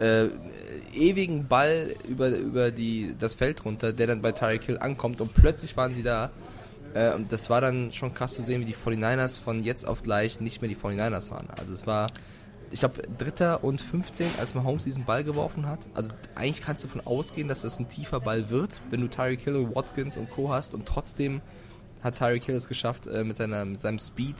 äh, 0.00 0.28
ewigen 0.94 1.48
Ball 1.48 1.94
über, 2.08 2.28
über 2.28 2.70
die, 2.70 3.14
das 3.18 3.34
Feld 3.34 3.64
runter, 3.64 3.92
der 3.92 4.06
dann 4.06 4.22
bei 4.22 4.32
Tyreek 4.32 4.64
Hill 4.64 4.78
ankommt 4.78 5.20
und 5.20 5.34
plötzlich 5.34 5.76
waren 5.76 5.94
sie 5.94 6.02
da 6.02 6.30
äh, 6.94 7.12
und 7.14 7.32
das 7.32 7.50
war 7.50 7.60
dann 7.60 7.92
schon 7.92 8.14
krass 8.14 8.34
zu 8.34 8.42
sehen, 8.42 8.60
wie 8.60 8.64
die 8.64 8.74
49ers 8.74 9.38
von 9.38 9.62
jetzt 9.62 9.86
auf 9.86 10.02
gleich 10.02 10.40
nicht 10.40 10.62
mehr 10.62 10.68
die 10.68 10.76
49ers 10.76 11.30
waren. 11.30 11.48
Also 11.50 11.72
es 11.72 11.86
war, 11.86 12.10
ich 12.70 12.80
glaube, 12.80 13.02
Dritter 13.16 13.64
und 13.64 13.80
15, 13.80 14.26
als 14.38 14.54
Mahomes 14.54 14.84
diesen 14.84 15.04
Ball 15.04 15.24
geworfen 15.24 15.66
hat. 15.66 15.80
Also 15.94 16.12
eigentlich 16.34 16.62
kannst 16.62 16.84
du 16.84 16.88
davon 16.88 17.06
ausgehen, 17.06 17.48
dass 17.48 17.62
das 17.62 17.78
ein 17.78 17.88
tiefer 17.88 18.20
Ball 18.20 18.50
wird, 18.50 18.80
wenn 18.90 19.00
du 19.00 19.08
Tyreek 19.08 19.40
Hill, 19.40 19.74
Watkins 19.74 20.16
und 20.16 20.30
Co. 20.30 20.50
hast 20.50 20.74
und 20.74 20.86
trotzdem 20.86 21.40
hat 22.02 22.18
Tyreek 22.18 22.44
Hill 22.44 22.56
es 22.56 22.68
geschafft, 22.68 23.06
äh, 23.06 23.24
mit, 23.24 23.36
seiner, 23.36 23.64
mit 23.64 23.80
seinem 23.80 23.98
Speed 23.98 24.36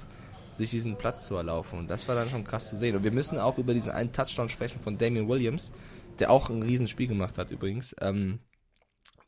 sich 0.51 0.71
diesen 0.71 0.97
Platz 0.97 1.27
zu 1.27 1.37
erlaufen. 1.37 1.79
Und 1.79 1.91
das 1.91 2.09
war 2.09 2.14
dann 2.14 2.29
schon 2.29 2.45
krass 2.45 2.69
zu 2.69 2.77
sehen. 2.77 2.97
Und 2.97 3.05
wir 3.05 3.12
müssen 3.12 3.38
auch 3.38 3.59
über 3.59 3.75
diesen 3.75 3.93
einen 3.93 4.12
Touchdown 4.12 4.49
sprechen 4.49 4.81
von 4.81 4.99
Damian 4.99 5.29
Williams, 5.29 5.73
der 6.19 6.31
auch 6.31 6.51
ein 6.51 6.62
Riesenspiel 6.62 7.09
gemacht 7.09 7.38
hat 7.38 7.51
übrigens. 7.51 7.95
Ähm, 8.01 8.41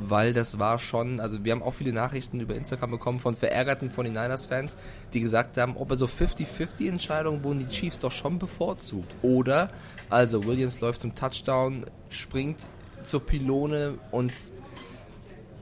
weil 0.02 0.32
das 0.32 0.58
war 0.58 0.78
schon, 0.78 1.20
also 1.20 1.44
wir 1.44 1.52
haben 1.52 1.62
auch 1.62 1.74
viele 1.74 1.92
Nachrichten 1.92 2.40
über 2.40 2.54
Instagram 2.54 2.92
bekommen 2.92 3.18
von 3.18 3.36
verärgerten 3.36 3.90
von 3.90 4.04
den 4.04 4.14
Niners-Fans, 4.14 4.78
die 5.12 5.20
gesagt 5.20 5.58
haben, 5.58 5.76
ob 5.76 5.90
er 5.90 5.96
so 5.96 6.06
50-50 6.06 6.88
Entscheidungen 6.88 7.44
wurden 7.44 7.58
die 7.58 7.68
Chiefs 7.68 8.00
doch 8.00 8.10
schon 8.10 8.38
bevorzugt. 8.38 9.12
Oder, 9.20 9.68
also 10.08 10.46
Williams 10.46 10.80
läuft 10.80 11.00
zum 11.00 11.14
Touchdown, 11.14 11.84
springt 12.08 12.66
zur 13.02 13.20
Pylone 13.20 13.98
und 14.10 14.32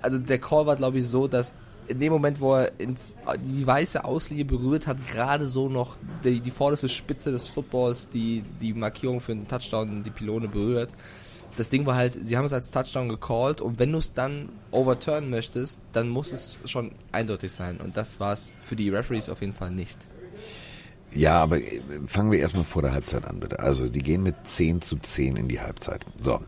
also 0.00 0.18
der 0.18 0.38
Call 0.38 0.66
war 0.66 0.76
glaube 0.76 0.98
ich 0.98 1.08
so, 1.08 1.26
dass 1.26 1.52
in 1.88 1.98
dem 1.98 2.12
Moment, 2.12 2.40
wo 2.40 2.54
er 2.54 2.78
ins, 2.78 3.16
die 3.44 3.66
weiße 3.66 4.04
Auslinie 4.04 4.44
berührt 4.44 4.86
hat, 4.86 4.98
gerade 5.10 5.48
so 5.48 5.68
noch 5.68 5.96
die, 6.22 6.38
die 6.38 6.50
vorderste 6.50 6.88
Spitze 6.88 7.32
des 7.32 7.48
Footballs 7.48 8.10
die, 8.10 8.44
die 8.60 8.72
Markierung 8.72 9.20
für 9.20 9.34
den 9.34 9.48
Touchdown, 9.48 10.04
die 10.04 10.10
Pylone 10.10 10.46
berührt 10.46 10.90
das 11.58 11.70
Ding 11.70 11.86
war 11.86 11.96
halt, 11.96 12.18
sie 12.24 12.36
haben 12.36 12.44
es 12.44 12.52
als 12.52 12.70
Touchdown 12.70 13.08
gecallt 13.08 13.60
und 13.60 13.78
wenn 13.78 13.90
du 13.90 13.98
es 13.98 14.14
dann 14.14 14.48
overturnen 14.70 15.28
möchtest, 15.28 15.80
dann 15.92 16.08
muss 16.08 16.32
es 16.32 16.58
schon 16.64 16.92
eindeutig 17.10 17.52
sein. 17.52 17.78
Und 17.78 17.96
das 17.96 18.20
war 18.20 18.32
es 18.32 18.52
für 18.60 18.76
die 18.76 18.90
Referees 18.90 19.28
auf 19.28 19.40
jeden 19.40 19.52
Fall 19.52 19.70
nicht. 19.70 19.98
Ja, 21.12 21.42
aber 21.42 21.58
äh, 21.58 21.80
fangen 22.06 22.30
wir 22.30 22.38
erstmal 22.38 22.64
vor 22.64 22.82
der 22.82 22.92
Halbzeit 22.92 23.24
an, 23.24 23.40
bitte. 23.40 23.58
Also, 23.60 23.88
die 23.88 24.02
gehen 24.02 24.22
mit 24.22 24.34
10 24.44 24.82
zu 24.82 24.96
10 24.96 25.36
in 25.36 25.48
die 25.48 25.60
Halbzeit. 25.60 26.04
So, 26.20 26.40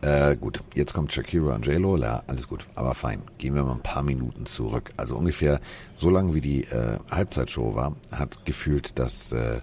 äh, 0.00 0.36
gut, 0.36 0.60
jetzt 0.74 0.94
kommt 0.94 1.12
Shakira 1.12 1.54
und 1.54 1.66
JLo, 1.66 1.96
ja, 1.98 2.22
alles 2.26 2.48
gut, 2.48 2.66
aber 2.74 2.94
fein. 2.94 3.22
Gehen 3.38 3.54
wir 3.54 3.62
mal 3.62 3.74
ein 3.74 3.82
paar 3.82 4.02
Minuten 4.02 4.46
zurück. 4.46 4.92
Also 4.96 5.16
ungefähr 5.16 5.60
so 5.96 6.10
lange 6.10 6.34
wie 6.34 6.40
die 6.40 6.64
äh, 6.64 6.98
Halbzeitshow 7.10 7.74
war, 7.74 7.94
hat 8.10 8.44
gefühlt 8.46 8.98
das, 8.98 9.32
äh, 9.32 9.60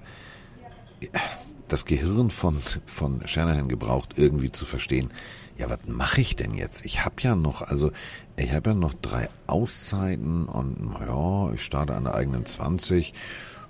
das 1.67 1.85
Gehirn 1.85 2.29
von, 2.29 2.59
von 2.85 3.25
Shanahan 3.27 3.67
gebraucht, 3.67 4.13
irgendwie 4.15 4.51
zu 4.51 4.65
verstehen, 4.65 5.11
ja, 5.57 5.69
was 5.69 5.79
mache 5.85 6.21
ich 6.21 6.35
denn 6.35 6.53
jetzt? 6.53 6.85
Ich 6.85 7.05
habe 7.05 7.15
ja 7.19 7.35
noch, 7.35 7.61
also 7.61 7.91
ich 8.35 8.51
habe 8.53 8.71
ja 8.71 8.75
noch 8.75 8.93
drei 8.93 9.29
Auszeiten 9.45 10.45
und 10.45 10.95
ja, 10.99 11.53
ich 11.53 11.61
starte 11.61 11.95
an 11.95 12.05
der 12.05 12.15
eigenen 12.15 12.45
20. 12.45 13.13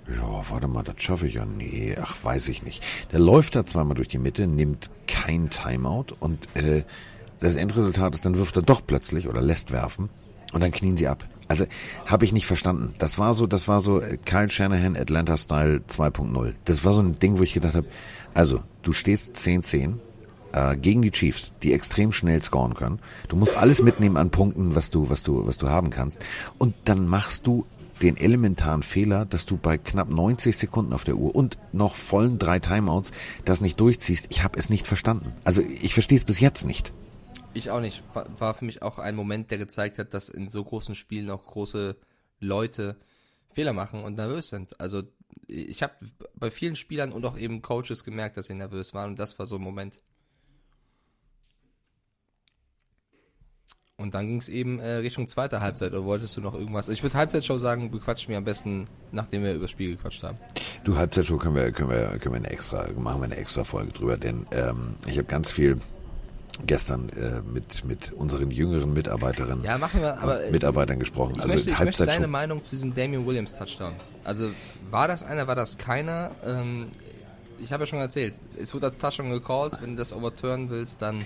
Ja, 0.08 0.42
warte 0.50 0.68
mal, 0.68 0.82
das 0.82 1.02
schaffe 1.02 1.26
ich 1.26 1.34
ja. 1.34 1.44
Nee, 1.46 1.96
ach, 2.00 2.16
weiß 2.22 2.48
ich 2.48 2.62
nicht. 2.62 2.82
Der 3.12 3.20
läuft 3.20 3.54
da 3.54 3.64
zweimal 3.64 3.94
durch 3.94 4.08
die 4.08 4.18
Mitte, 4.18 4.46
nimmt 4.46 4.90
kein 5.06 5.50
Timeout 5.50 6.06
und 6.20 6.48
äh, 6.54 6.82
das 7.40 7.56
Endresultat 7.56 8.14
ist, 8.14 8.24
dann 8.24 8.36
wirft 8.36 8.56
er 8.56 8.62
doch 8.62 8.82
plötzlich 8.86 9.28
oder 9.28 9.42
lässt 9.42 9.70
werfen 9.70 10.08
und 10.52 10.62
dann 10.62 10.72
knien 10.72 10.96
sie 10.96 11.08
ab. 11.08 11.26
Also 11.48 11.66
habe 12.06 12.24
ich 12.24 12.32
nicht 12.32 12.46
verstanden. 12.46 12.94
Das 12.98 13.18
war 13.18 13.34
so, 13.34 13.46
das 13.46 13.68
war 13.68 13.80
so 13.80 14.00
äh, 14.00 14.16
Kyle 14.24 14.50
Shanahan 14.50 14.96
Atlanta 14.96 15.36
Style 15.36 15.82
2.0. 15.88 16.54
Das 16.64 16.84
war 16.84 16.94
so 16.94 17.02
ein 17.02 17.18
Ding, 17.18 17.38
wo 17.38 17.42
ich 17.42 17.52
gedacht 17.54 17.74
habe, 17.74 17.86
also 18.32 18.62
du 18.82 18.92
stehst 18.92 19.36
10-10 19.36 19.94
äh, 20.52 20.76
gegen 20.76 21.02
die 21.02 21.10
Chiefs, 21.10 21.52
die 21.62 21.72
extrem 21.72 22.12
schnell 22.12 22.42
scoren 22.42 22.74
können. 22.74 23.00
Du 23.28 23.36
musst 23.36 23.56
alles 23.56 23.82
mitnehmen 23.82 24.16
an 24.16 24.30
Punkten, 24.30 24.74
was 24.74 24.90
du, 24.90 25.10
was 25.10 25.22
du, 25.22 25.46
was 25.46 25.58
du 25.58 25.68
haben 25.68 25.90
kannst. 25.90 26.18
Und 26.58 26.74
dann 26.84 27.06
machst 27.06 27.46
du 27.46 27.66
den 28.02 28.16
elementaren 28.16 28.82
Fehler, 28.82 29.24
dass 29.24 29.46
du 29.46 29.56
bei 29.56 29.78
knapp 29.78 30.10
90 30.10 30.56
Sekunden 30.56 30.92
auf 30.92 31.04
der 31.04 31.16
Uhr 31.16 31.34
und 31.34 31.58
noch 31.72 31.94
vollen 31.94 32.38
drei 32.38 32.58
Timeouts 32.58 33.12
das 33.44 33.60
nicht 33.60 33.78
durchziehst. 33.80 34.26
Ich 34.30 34.42
habe 34.42 34.58
es 34.58 34.68
nicht 34.68 34.86
verstanden. 34.86 35.32
Also 35.44 35.62
ich 35.62 35.94
verstehe 35.94 36.18
es 36.18 36.24
bis 36.24 36.40
jetzt 36.40 36.66
nicht. 36.66 36.92
Ich 37.54 37.70
auch 37.70 37.80
nicht. 37.80 38.02
War, 38.12 38.54
für 38.54 38.64
mich 38.64 38.82
auch 38.82 38.98
ein 38.98 39.14
Moment, 39.14 39.50
der 39.50 39.58
gezeigt 39.58 39.98
hat, 39.98 40.12
dass 40.12 40.28
in 40.28 40.48
so 40.48 40.62
großen 40.62 40.94
Spielen 40.94 41.30
auch 41.30 41.46
große 41.46 41.96
Leute 42.40 42.96
Fehler 43.50 43.72
machen 43.72 44.02
und 44.02 44.16
nervös 44.16 44.50
sind. 44.50 44.78
Also 44.80 45.04
ich 45.46 45.82
habe 45.82 45.94
bei 46.34 46.50
vielen 46.50 46.76
Spielern 46.76 47.12
und 47.12 47.24
auch 47.24 47.38
eben 47.38 47.62
Coaches 47.62 48.04
gemerkt, 48.04 48.36
dass 48.36 48.46
sie 48.46 48.54
nervös 48.54 48.92
waren 48.92 49.10
und 49.10 49.18
das 49.18 49.38
war 49.38 49.46
so 49.46 49.56
ein 49.56 49.62
Moment. 49.62 50.02
Und 53.96 54.14
dann 54.14 54.26
ging 54.26 54.38
es 54.38 54.48
eben 54.48 54.80
äh, 54.80 54.94
Richtung 54.96 55.28
zweite 55.28 55.60
Halbzeit. 55.60 55.92
Oder 55.92 56.04
wolltest 56.04 56.36
du 56.36 56.40
noch 56.40 56.54
irgendwas? 56.54 56.88
Ich 56.88 57.04
würde 57.04 57.16
Halbzeitshow 57.16 57.58
sagen, 57.58 57.92
bequatschen 57.92 58.30
wir 58.30 58.38
am 58.38 58.44
besten, 58.44 58.86
nachdem 59.12 59.44
wir 59.44 59.52
über 59.52 59.62
das 59.62 59.70
Spiel 59.70 59.92
gequatscht 59.92 60.24
haben. 60.24 60.36
Du, 60.82 60.96
Halbzeitshow 60.96 61.38
können 61.38 61.54
wir, 61.54 61.70
können 61.70 61.90
wir, 61.90 62.18
können 62.18 62.34
wir 62.34 62.38
eine 62.38 62.50
extra, 62.50 62.88
machen 62.96 63.20
wir 63.20 63.26
eine 63.26 63.36
extra 63.36 63.62
Folge 63.62 63.92
drüber, 63.92 64.16
denn 64.16 64.48
ähm, 64.50 64.96
ich 65.06 65.16
habe 65.16 65.28
ganz 65.28 65.52
viel 65.52 65.78
gestern 66.66 67.08
äh, 67.10 67.40
mit 67.42 67.84
mit 67.84 68.12
unseren 68.12 68.50
jüngeren 68.50 68.92
Mitarbeiterinnen 68.92 69.64
ja, 69.64 69.78
machen 69.78 70.00
wir, 70.00 70.18
aber, 70.18 70.40
Mitarbeitern 70.50 70.98
gesprochen. 70.98 71.34
Ich 71.36 71.42
also 71.42 71.54
möchte, 71.54 71.70
ich 71.70 71.78
möchte 71.78 72.06
deine 72.06 72.26
Meinung 72.26 72.62
zu 72.62 72.70
diesem 72.70 72.94
Damian 72.94 73.26
Williams 73.26 73.56
Touchdown. 73.56 73.94
Also 74.24 74.50
war 74.90 75.08
das 75.08 75.22
einer, 75.22 75.46
war 75.46 75.54
das 75.54 75.78
keiner? 75.78 76.30
Ähm, 76.44 76.88
ich 77.58 77.72
habe 77.72 77.84
ja 77.84 77.86
schon 77.86 77.98
erzählt, 77.98 78.34
es 78.60 78.74
wurde 78.74 78.86
als 78.86 78.98
Touchdown 78.98 79.30
gecallt. 79.30 79.80
Wenn 79.80 79.90
du 79.90 79.96
das 79.96 80.12
overturnen 80.12 80.70
willst, 80.70 81.02
dann 81.02 81.24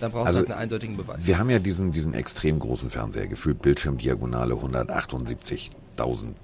dann 0.00 0.12
brauchst 0.12 0.28
also, 0.28 0.40
du 0.40 0.48
halt 0.48 0.52
einen 0.52 0.62
eindeutigen 0.62 0.96
Beweis. 0.96 1.26
Wir 1.26 1.38
haben 1.38 1.50
ja 1.50 1.58
diesen 1.58 1.92
diesen 1.92 2.12
extrem 2.12 2.58
großen 2.58 2.90
Fernseher 2.90 3.28
gefühlt 3.28 3.62
Bildschirmdiagonale 3.62 4.54
178.000 4.54 5.70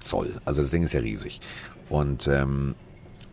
Zoll. 0.00 0.40
Also 0.44 0.62
das 0.62 0.70
Ding 0.70 0.83
ist 0.83 0.94
ja 0.94 1.00
riesig 1.00 1.40
und 1.90 2.28
ähm, 2.28 2.74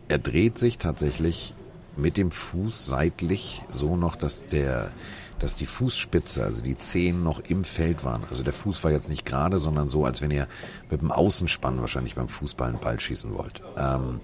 er 0.08 0.18
dreht 0.18 0.58
sich 0.58 0.78
tatsächlich 0.78 1.54
mit 2.00 2.16
dem 2.16 2.30
Fuß 2.30 2.86
seitlich 2.86 3.62
so 3.72 3.96
noch, 3.96 4.16
dass 4.16 4.46
der, 4.46 4.90
dass 5.38 5.54
die 5.54 5.66
Fußspitze, 5.66 6.42
also 6.44 6.62
die 6.62 6.78
Zehen 6.78 7.22
noch 7.22 7.40
im 7.40 7.64
Feld 7.64 8.04
waren. 8.04 8.24
Also 8.30 8.42
der 8.42 8.52
Fuß 8.52 8.82
war 8.84 8.90
jetzt 8.90 9.08
nicht 9.08 9.24
gerade, 9.24 9.58
sondern 9.58 9.88
so, 9.88 10.04
als 10.04 10.20
wenn 10.20 10.30
ihr 10.30 10.48
mit 10.90 11.00
dem 11.00 11.12
Außenspann 11.12 11.80
wahrscheinlich 11.80 12.14
beim 12.14 12.28
Fußball 12.28 12.68
einen 12.68 12.80
Ball 12.80 12.98
schießen 12.98 13.32
wollt. 13.36 13.62
Ähm, 13.76 14.20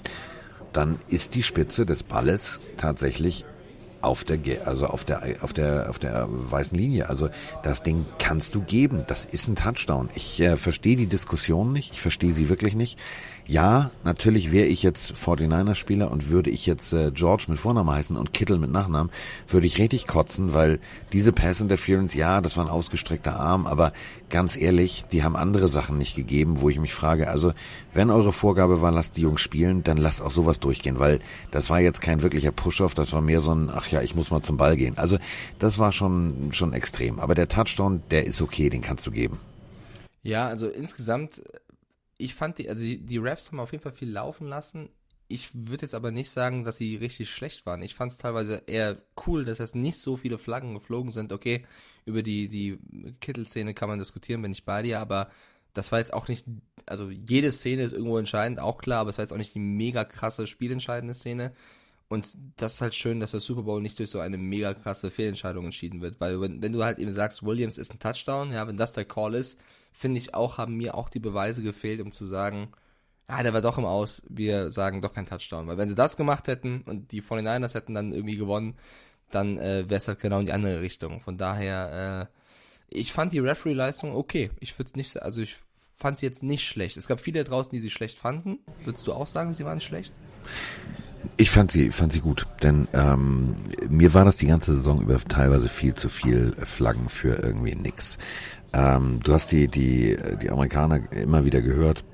dann 0.73 0.99
ist 1.09 1.35
die 1.35 1.43
Spitze 1.43 1.87
des 1.87 2.03
Balles 2.03 2.61
tatsächlich 2.77 3.47
auf 4.03 4.25
der, 4.25 4.39
also 4.67 4.87
auf 4.87 5.05
der, 5.05 5.39
auf 5.41 5.53
der, 5.53 5.91
auf 5.91 5.99
der 5.99 6.29
weißen 6.29 6.77
Linie. 6.77 7.09
Also 7.09 7.29
das 7.63 7.83
Ding 7.83 8.07
kannst 8.19 8.55
du 8.55 8.61
geben. 8.61 9.05
Das 9.07 9.25
ist 9.25 9.49
ein 9.49 9.57
Touchdown. 9.57 10.11
Ich 10.15 10.41
äh, 10.41 10.57
verstehe 10.57 10.97
die 10.97 11.07
Diskussion 11.07 11.73
nicht. 11.73 11.93
Ich 11.93 12.01
verstehe 12.01 12.33
sie 12.33 12.49
wirklich 12.49 12.75
nicht. 12.75 12.99
Ja, 13.49 13.93
natürlich 14.03 14.51
wäre 14.51 14.67
ich 14.67 14.83
jetzt 14.83 15.15
49er-Spieler 15.15 16.11
und 16.11 16.31
würde 16.31 16.51
ich 16.51 16.67
jetzt 16.67 16.93
äh, 16.93 17.13
George 17.13 17.45
mit 17.47 17.61
Vornamen 17.61 17.89
heißen 17.89 18.17
und 18.17 18.33
Kittel 18.33 18.59
mit 18.59 18.73
Nachnamen, 18.73 19.13
würde 19.49 19.69
ich 19.69 19.79
richtig 19.79 20.09
kotzen, 20.09 20.53
weil 20.53 20.81
diese 21.13 21.33
Pass 21.33 21.61
Interference, 21.61 22.15
ja, 22.15 22.41
das 22.41 22.57
war 22.57 22.65
ein 22.65 22.71
ausgestreckter 22.71 23.39
Arm, 23.39 23.69
aber 23.69 23.93
ganz 24.31 24.57
ehrlich, 24.57 25.05
die 25.13 25.23
haben 25.23 25.37
andere 25.37 25.69
Sachen 25.69 25.97
nicht 25.97 26.17
gegeben, 26.17 26.61
wo 26.61 26.71
ich 26.71 26.81
mich 26.81 26.93
frage, 26.93 27.29
also 27.29 27.53
wenn 27.95 28.11
eure 28.11 28.33
Vorgabe 28.33 28.83
war, 28.83 28.91
lasst 28.91 29.17
die 29.17 29.21
Jungs 29.21 29.43
spielen, 29.43 29.85
dann 29.85 29.97
lasst 29.97 30.23
auch 30.23 30.33
sowas 30.33 30.59
durchgehen, 30.59 30.99
weil 30.99 31.21
das 31.53 31.71
war 31.71 31.79
jetzt 31.79 32.01
kein 32.01 32.23
wirklicher 32.23 32.51
Push-Off, 32.51 32.95
das 32.95 33.13
war 33.13 33.21
mehr 33.21 33.41
so 33.41 33.55
ein, 33.55 33.71
ach 33.73 33.87
ja, 33.87 34.03
ich 34.03 34.17
muss 34.17 34.33
mal 34.33 34.43
zum 34.43 34.57
Ball 34.57 34.77
gehen. 34.77 34.99
Also 34.99 35.19
das 35.61 35.79
war 35.79 35.93
schon, 35.93 36.49
schon 36.51 36.73
extrem. 36.73 37.21
Aber 37.21 37.37
der 37.37 37.47
Touchdown, 37.47 38.03
der 38.11 38.27
ist 38.27 38.43
okay, 38.43 38.71
den 38.71 38.83
kannst 38.83 39.07
du 39.07 39.13
geben. 39.13 39.39
Ja, 40.25 40.49
also 40.49 40.67
insgesamt 40.67 41.41
ich 42.19 42.35
fand 42.35 42.59
die, 42.59 42.69
also 42.69 42.83
die, 42.83 42.99
die 43.05 43.19
Refs 43.19 43.49
haben 43.49 43.61
auf 43.61 43.73
jeden 43.73 43.83
Fall 43.83 43.93
viel 43.93 44.11
laufen 44.11 44.47
lassen. 44.47 44.91
Ich 45.29 45.51
würde 45.55 45.83
jetzt 45.83 45.95
aber 45.95 46.13
nicht 46.13 46.31
sagen, 46.31 46.65
dass 46.65 46.77
sie 46.77 46.97
richtig 46.97 47.31
schlecht 47.31 47.67
waren. 47.67 47.83
Ich 47.83 47.95
fand 47.95 48.13
es 48.13 48.19
teilweise 48.19 48.63
eher 48.67 49.03
cool, 49.27 49.45
dass 49.45 49.61
es 49.61 49.75
nicht 49.75 49.99
so 49.99 50.17
viele 50.17 50.39
Flaggen 50.39 50.75
geflogen 50.75 51.11
sind. 51.11 51.33
Okay, 51.33 51.67
über 52.05 52.23
die, 52.23 52.49
die 52.49 52.79
Kittelszene 53.21 53.75
kann 53.75 53.89
man 53.89 53.99
diskutieren, 53.99 54.43
bin 54.43 54.53
ich 54.53 54.65
bei 54.65 54.83
dir, 54.83 55.01
aber 55.01 55.31
das 55.75 55.93
war 55.93 55.99
jetzt 55.99 56.15
auch 56.15 56.29
nicht, 56.29 56.47
also 56.87 57.11
jede 57.11 57.53
Szene 57.53 57.83
ist 57.83 57.93
irgendwo 57.93 58.19
entscheidend, 58.19 58.61
auch 58.61 58.79
klar, 58.79 59.01
aber 59.01 59.11
es 59.11 59.19
war 59.19 59.25
jetzt 59.25 59.33
auch 59.33 59.39
nicht 59.39 59.55
die 59.55 59.61
mega 59.61 60.05
krasse 60.05 60.47
spielentscheidende 60.47 61.13
Szene. 61.13 61.53
Und 62.09 62.37
das 62.57 62.75
ist 62.75 62.81
halt 62.81 62.95
schön, 62.95 63.19
dass 63.19 63.33
der 63.33 63.41
Super 63.41 63.63
Bowl 63.63 63.83
nicht 63.83 63.99
durch 63.99 64.11
so 64.11 64.21
eine 64.21 64.39
mega 64.39 64.75
krasse 64.75 65.11
Fehlentscheidung 65.11 65.65
entschieden 65.65 66.01
wird. 66.01 66.21
Weil 66.21 66.41
wenn, 66.41 66.63
wenn 66.63 66.73
du 66.73 66.85
halt 66.85 66.99
eben 66.99 67.11
sagst, 67.11 67.45
Williams 67.45 67.79
ist 67.79 67.93
ein 67.93 67.99
Touchdown, 67.99 68.53
ja, 68.53 68.69
wenn 68.69 68.77
das 68.77 68.93
der 68.93 69.05
Call 69.05 69.35
ist, 69.35 69.61
finde 69.93 70.19
ich 70.19 70.35
auch, 70.35 70.59
haben 70.59 70.77
mir 70.77 70.95
auch 70.95 71.09
die 71.09 71.19
Beweise 71.19 71.63
gefehlt, 71.63 72.01
um 72.01 72.13
zu 72.13 72.25
sagen, 72.25 72.69
ja, 73.29 73.43
der 73.43 73.53
war 73.53 73.63
doch 73.63 73.79
im 73.79 73.85
Aus, 73.85 74.23
wir 74.29 74.71
sagen 74.71 75.03
doch 75.03 75.13
kein 75.13 75.27
Touchdown. 75.27 75.67
Weil 75.67 75.79
wenn 75.79 75.89
sie 75.89 75.97
das 75.97 76.17
gemacht 76.17 76.47
hätten 76.47 76.83
und 76.83 77.11
die 77.11 77.23
49ers 77.23 77.75
hätten 77.75 77.95
dann 77.95 78.13
irgendwie 78.13 78.37
gewonnen, 78.37 78.77
dann 79.31 79.59
äh, 79.59 79.85
wäre 79.89 79.97
es 79.97 80.07
halt 80.07 80.21
genau 80.21 80.39
in 80.39 80.47
die 80.47 80.53
andere 80.53 80.81
Richtung. 80.81 81.21
Von 81.21 81.37
daher, 81.37 82.31
äh, 82.31 82.97
ich 82.97 83.13
fand 83.13 83.33
die 83.33 83.41
Referee-Leistung 83.41 84.15
okay. 84.15 84.51
Ich 84.61 84.79
würde 84.79 84.93
nicht, 84.95 85.21
also 85.21 85.41
ich 85.41 85.57
fand 85.97 86.19
sie 86.19 86.27
jetzt 86.27 86.45
nicht 86.45 86.67
schlecht. 86.67 86.97
Es 86.97 87.09
gab 87.09 87.21
viele 87.21 87.43
draußen, 87.43 87.73
die 87.73 87.81
sie 87.81 87.91
schlecht 87.91 88.17
fanden. 88.17 88.61
Würdest 88.85 89.07
du 89.09 89.13
auch 89.13 89.27
sagen, 89.27 89.55
sie 89.55 89.65
waren 89.65 89.81
schlecht? 89.81 90.13
Ich 91.39 91.51
fand 91.51 91.71
sie, 91.71 91.91
fand 91.91 92.15
sie 92.15 92.21
gut, 92.21 92.47
denn 92.63 92.89
ähm, 92.95 93.55
mir 93.91 94.15
war 94.15 94.25
das 94.25 94.39
die 94.39 94.47
ganze 94.47 94.75
Saison 94.75 95.03
über 95.03 95.19
teilweise 95.21 95.69
viel 95.69 95.95
zu 95.95 96.09
viel 96.09 96.55
Flaggen 96.63 97.11
für 97.11 97.43
irgendwie 97.43 97.75
nix. 97.75 98.17
Ähm, 98.73 99.21
du 99.23 99.35
hast 99.35 99.53
die, 99.53 99.69
die, 99.69 100.17
die 100.41 100.51
Amerikaner 100.51 101.01
immer 101.13 101.45
wieder 101.45 101.61
gehört 101.61 102.05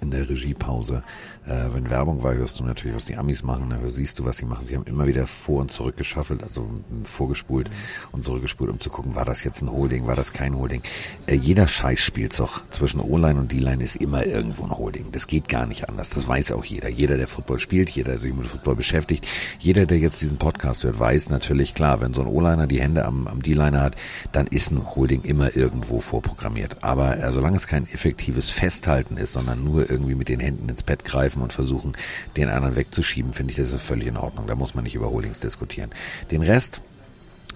in 0.00 0.10
der 0.10 0.28
Regiepause. 0.28 1.02
Äh, 1.46 1.72
wenn 1.72 1.88
Werbung 1.88 2.22
war, 2.22 2.34
hörst 2.34 2.60
du 2.60 2.64
natürlich, 2.64 2.94
was 2.94 3.06
die 3.06 3.16
Amis 3.16 3.42
machen, 3.42 3.70
dann 3.70 3.88
siehst 3.90 4.18
du, 4.18 4.24
was 4.24 4.36
sie 4.36 4.44
machen. 4.44 4.66
Sie 4.66 4.76
haben 4.76 4.84
immer 4.84 5.06
wieder 5.06 5.26
vor 5.26 5.62
und 5.62 5.72
zurück 5.72 5.96
geschaffelt, 5.96 6.42
also 6.42 6.68
vorgespult 7.04 7.70
mhm. 7.70 7.74
und 8.12 8.24
zurückgespult, 8.24 8.70
um 8.70 8.78
zu 8.78 8.90
gucken, 8.90 9.14
war 9.14 9.24
das 9.24 9.42
jetzt 9.42 9.62
ein 9.62 9.70
Holding, 9.70 10.06
war 10.06 10.16
das 10.16 10.32
kein 10.32 10.56
Holding. 10.56 10.82
Äh, 11.26 11.36
jeder 11.36 11.66
Scheißspielzug 11.66 12.62
zwischen 12.70 13.00
O-Line 13.00 13.40
und 13.40 13.52
D-Line 13.52 13.82
ist 13.82 13.96
immer 13.96 14.26
irgendwo 14.26 14.64
ein 14.64 14.76
Holding. 14.76 15.06
Das 15.12 15.26
geht 15.26 15.48
gar 15.48 15.66
nicht 15.66 15.88
anders. 15.88 16.10
Das 16.10 16.28
weiß 16.28 16.52
auch 16.52 16.64
jeder. 16.64 16.88
Jeder, 16.88 17.16
der 17.16 17.26
Football 17.26 17.58
spielt, 17.58 17.88
jeder, 17.88 18.10
der 18.10 18.20
sich 18.20 18.34
mit 18.34 18.46
Football 18.46 18.76
beschäftigt, 18.76 19.26
jeder, 19.58 19.86
der 19.86 19.98
jetzt 19.98 20.20
diesen 20.20 20.36
Podcast 20.36 20.84
hört, 20.84 20.98
weiß 20.98 21.30
natürlich 21.30 21.74
klar, 21.74 22.00
wenn 22.02 22.12
so 22.12 22.20
ein 22.20 22.26
O-Liner 22.26 22.66
die 22.66 22.80
Hände 22.80 23.06
am, 23.06 23.26
am 23.26 23.42
D-Liner 23.42 23.80
hat, 23.80 23.96
dann 24.32 24.46
ist 24.46 24.70
ein 24.70 24.94
Holding 24.94 25.22
immer 25.22 25.56
irgendwo 25.56 26.00
vorprogrammiert. 26.00 26.84
Aber 26.84 27.18
äh, 27.18 27.32
solange 27.32 27.56
es 27.56 27.66
kein 27.66 27.88
effektives 27.92 28.50
Festhalten 28.50 29.16
ist, 29.16 29.32
sondern 29.32 29.64
nur 29.64 29.90
irgendwie 29.90 30.14
mit 30.14 30.28
den 30.28 30.40
Händen 30.40 30.68
ins 30.68 30.82
Bett 30.82 31.04
greifen 31.04 31.29
und 31.36 31.52
versuchen, 31.52 31.94
den 32.36 32.48
anderen 32.48 32.76
wegzuschieben, 32.76 33.32
finde 33.34 33.52
ich, 33.52 33.56
das 33.56 33.72
ist 33.72 33.82
völlig 33.82 34.08
in 34.08 34.16
Ordnung. 34.16 34.46
Da 34.46 34.54
muss 34.54 34.74
man 34.74 34.84
nicht 34.84 34.94
über 34.94 35.10
Holdings 35.10 35.40
diskutieren. 35.40 35.90
Den 36.30 36.42
Rest, 36.42 36.80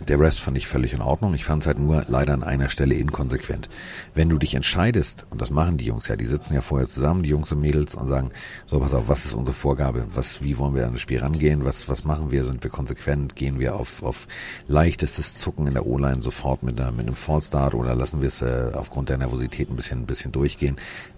der 0.08 0.18
Rest 0.18 0.40
fand 0.40 0.58
ich 0.58 0.66
völlig 0.66 0.92
in 0.92 1.00
Ordnung. 1.00 1.34
Ich 1.34 1.44
fand 1.44 1.62
es 1.62 1.68
halt 1.68 1.78
nur 1.78 2.04
leider 2.08 2.34
an 2.34 2.42
einer 2.42 2.68
Stelle 2.68 2.96
inkonsequent. 2.96 3.68
Wenn 4.12 4.28
du 4.28 4.38
dich 4.38 4.56
entscheidest, 4.56 5.24
und 5.30 5.40
das 5.40 5.50
machen 5.50 5.78
die 5.78 5.84
Jungs 5.84 6.08
ja, 6.08 6.16
die 6.16 6.24
sitzen 6.24 6.54
ja 6.54 6.62
vorher 6.62 6.88
zusammen, 6.88 7.22
die 7.22 7.28
Jungs 7.28 7.52
und 7.52 7.60
Mädels, 7.60 7.94
und 7.94 8.08
sagen, 8.08 8.30
so 8.66 8.80
pass 8.80 8.92
auf, 8.92 9.06
was 9.06 9.24
ist 9.24 9.34
unsere 9.34 9.54
Vorgabe? 9.54 10.08
Was, 10.12 10.42
wie 10.42 10.58
wollen 10.58 10.74
wir 10.74 10.87
an 10.87 10.94
das 10.94 11.00
Spiel 11.00 11.20
rangehen? 11.20 11.64
Was, 11.64 11.88
was 11.88 12.04
machen 12.04 12.32
wir? 12.32 12.44
Sind 12.44 12.64
wir 12.64 12.70
konsequent? 12.70 13.37
Gehen 13.37 13.60
wir 13.60 13.76
auf, 13.76 14.02
auf 14.02 14.26
leichtestes 14.66 15.38
Zucken 15.38 15.68
in 15.68 15.74
der 15.74 15.87
O-Line 15.87 16.22
sofort 16.22 16.64
mit, 16.64 16.80
einer, 16.80 16.90
mit 16.90 17.06
einem 17.06 17.14
Fallstart 17.14 17.74
oder 17.74 17.94
lassen 17.94 18.20
wir 18.20 18.28
es 18.28 18.42
äh, 18.42 18.72
aufgrund 18.74 19.10
der 19.10 19.18
Nervosität 19.18 19.70
ein 19.70 19.76
bisschen, 19.76 20.00
ein 20.00 20.06
bisschen 20.06 20.32
durchgehen? 20.32 20.76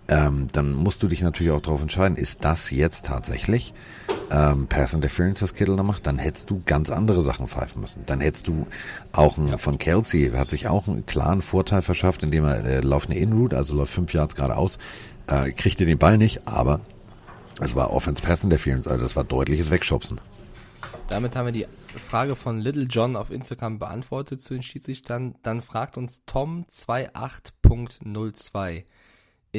Ähm, 0.09 0.47
dann 0.53 0.73
musst 0.73 1.03
du 1.03 1.09
dich 1.09 1.23
natürlich 1.23 1.53
auch 1.53 1.61
darauf 1.61 1.83
entscheiden, 1.83 2.17
ist 2.17 2.45
das 2.45 2.71
jetzt 2.71 3.07
tatsächlich 3.07 3.75
ähm, 4.31 4.67
Pass 4.67 4.95
Interference, 4.95 5.43
was 5.43 5.55
Kittle 5.55 5.77
da 5.77 5.83
macht, 5.83 6.07
dann 6.07 6.19
hättest 6.19 6.51
du 6.51 6.63
ganz 6.65 6.91
andere 6.91 7.23
Sachen 7.23 7.49
pfeifen 7.49 7.81
müssen. 7.81 8.05
Dann 8.07 8.21
hättest 8.21 8.49
du 8.49 8.67
auch 9.13 9.39
ein, 9.39 9.59
von 9.59 9.79
Kelsey, 9.79 10.31
hat 10.31 10.51
sich 10.51 10.69
auch 10.69 10.89
einen 10.89 11.07
klaren 11.07 11.43
Vorteil 11.43 11.83
verschafft, 11.83 12.23
indem 12.23 12.45
er 12.45 12.65
äh, 12.65 12.81
läuft 12.81 13.11
eine 13.11 13.19
In-Route, 13.19 13.57
also 13.57 13.75
läuft 13.75 13.93
fünf 13.93 14.13
Yards 14.13 14.35
geradeaus, 14.35 14.79
äh, 15.27 15.53
kriegte 15.53 15.87
den 15.87 15.99
Ball 15.99 16.19
nicht, 16.19 16.47
aber 16.47 16.81
es 17.61 17.75
war 17.75 17.93
Offense 17.93 18.23
Pass 18.23 18.45
Interference, 18.45 18.87
also 18.87 19.03
das 19.03 19.17
war 19.17 19.25
deutliches 19.25 19.71
Wegschubsen. 19.71 20.21
Damit 21.09 21.37
haben 21.37 21.47
wir 21.47 21.53
die 21.53 21.67
Frage 22.09 22.37
von 22.37 22.59
Little 22.59 22.85
John 22.85 23.17
auf 23.17 23.31
Instagram 23.31 23.79
beantwortet 23.79 24.43
zu 24.43 24.55
den 24.55 24.63
Schiedsrichtern. 24.63 25.37
Dann 25.43 25.63
fragt 25.63 25.97
uns 25.97 26.23
Tom28.02 26.27 28.85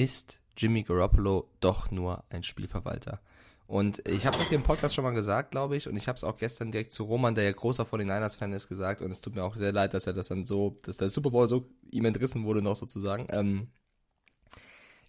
ist 0.04 0.42
Jimmy 0.56 0.84
Garoppolo 0.84 1.50
doch 1.60 1.92
nur 1.92 2.24
ein 2.30 2.44
Spielverwalter. 2.44 3.20
Und 3.66 4.08
ich 4.08 4.26
habe 4.26 4.38
das 4.38 4.48
hier 4.48 4.58
im 4.58 4.64
Podcast 4.64 4.96
schon 4.96 5.04
mal 5.04 5.12
gesagt, 5.12 5.52
glaube 5.52 5.76
ich, 5.76 5.90
und 5.90 5.98
ich 5.98 6.08
habe 6.08 6.16
es 6.16 6.24
auch 6.24 6.38
gestern 6.38 6.72
direkt 6.72 6.94
zu 6.94 7.04
Roman, 7.04 7.36
der 7.36 7.44
ja 7.44 7.52
großer 7.52 7.86
von 7.86 8.00
den 8.00 8.08
Niners-Fan 8.08 8.54
ist, 8.54 8.70
gesagt, 8.70 9.02
und 9.02 9.12
es 9.12 9.20
tut 9.20 9.36
mir 9.36 9.44
auch 9.44 9.58
sehr 9.58 9.74
leid, 9.74 9.94
dass 9.94 10.08
er 10.08 10.14
das 10.14 10.30
dann 10.30 10.46
so, 10.46 10.80
dass 10.84 10.98
der 10.98 11.10
Super 11.10 11.32
Bowl 11.32 11.48
so 11.48 11.70
ihm 11.92 12.06
entrissen 12.06 12.46
wurde 12.46 12.62
noch 12.62 12.78
sozusagen. 12.78 13.28
Ähm, 13.30 13.68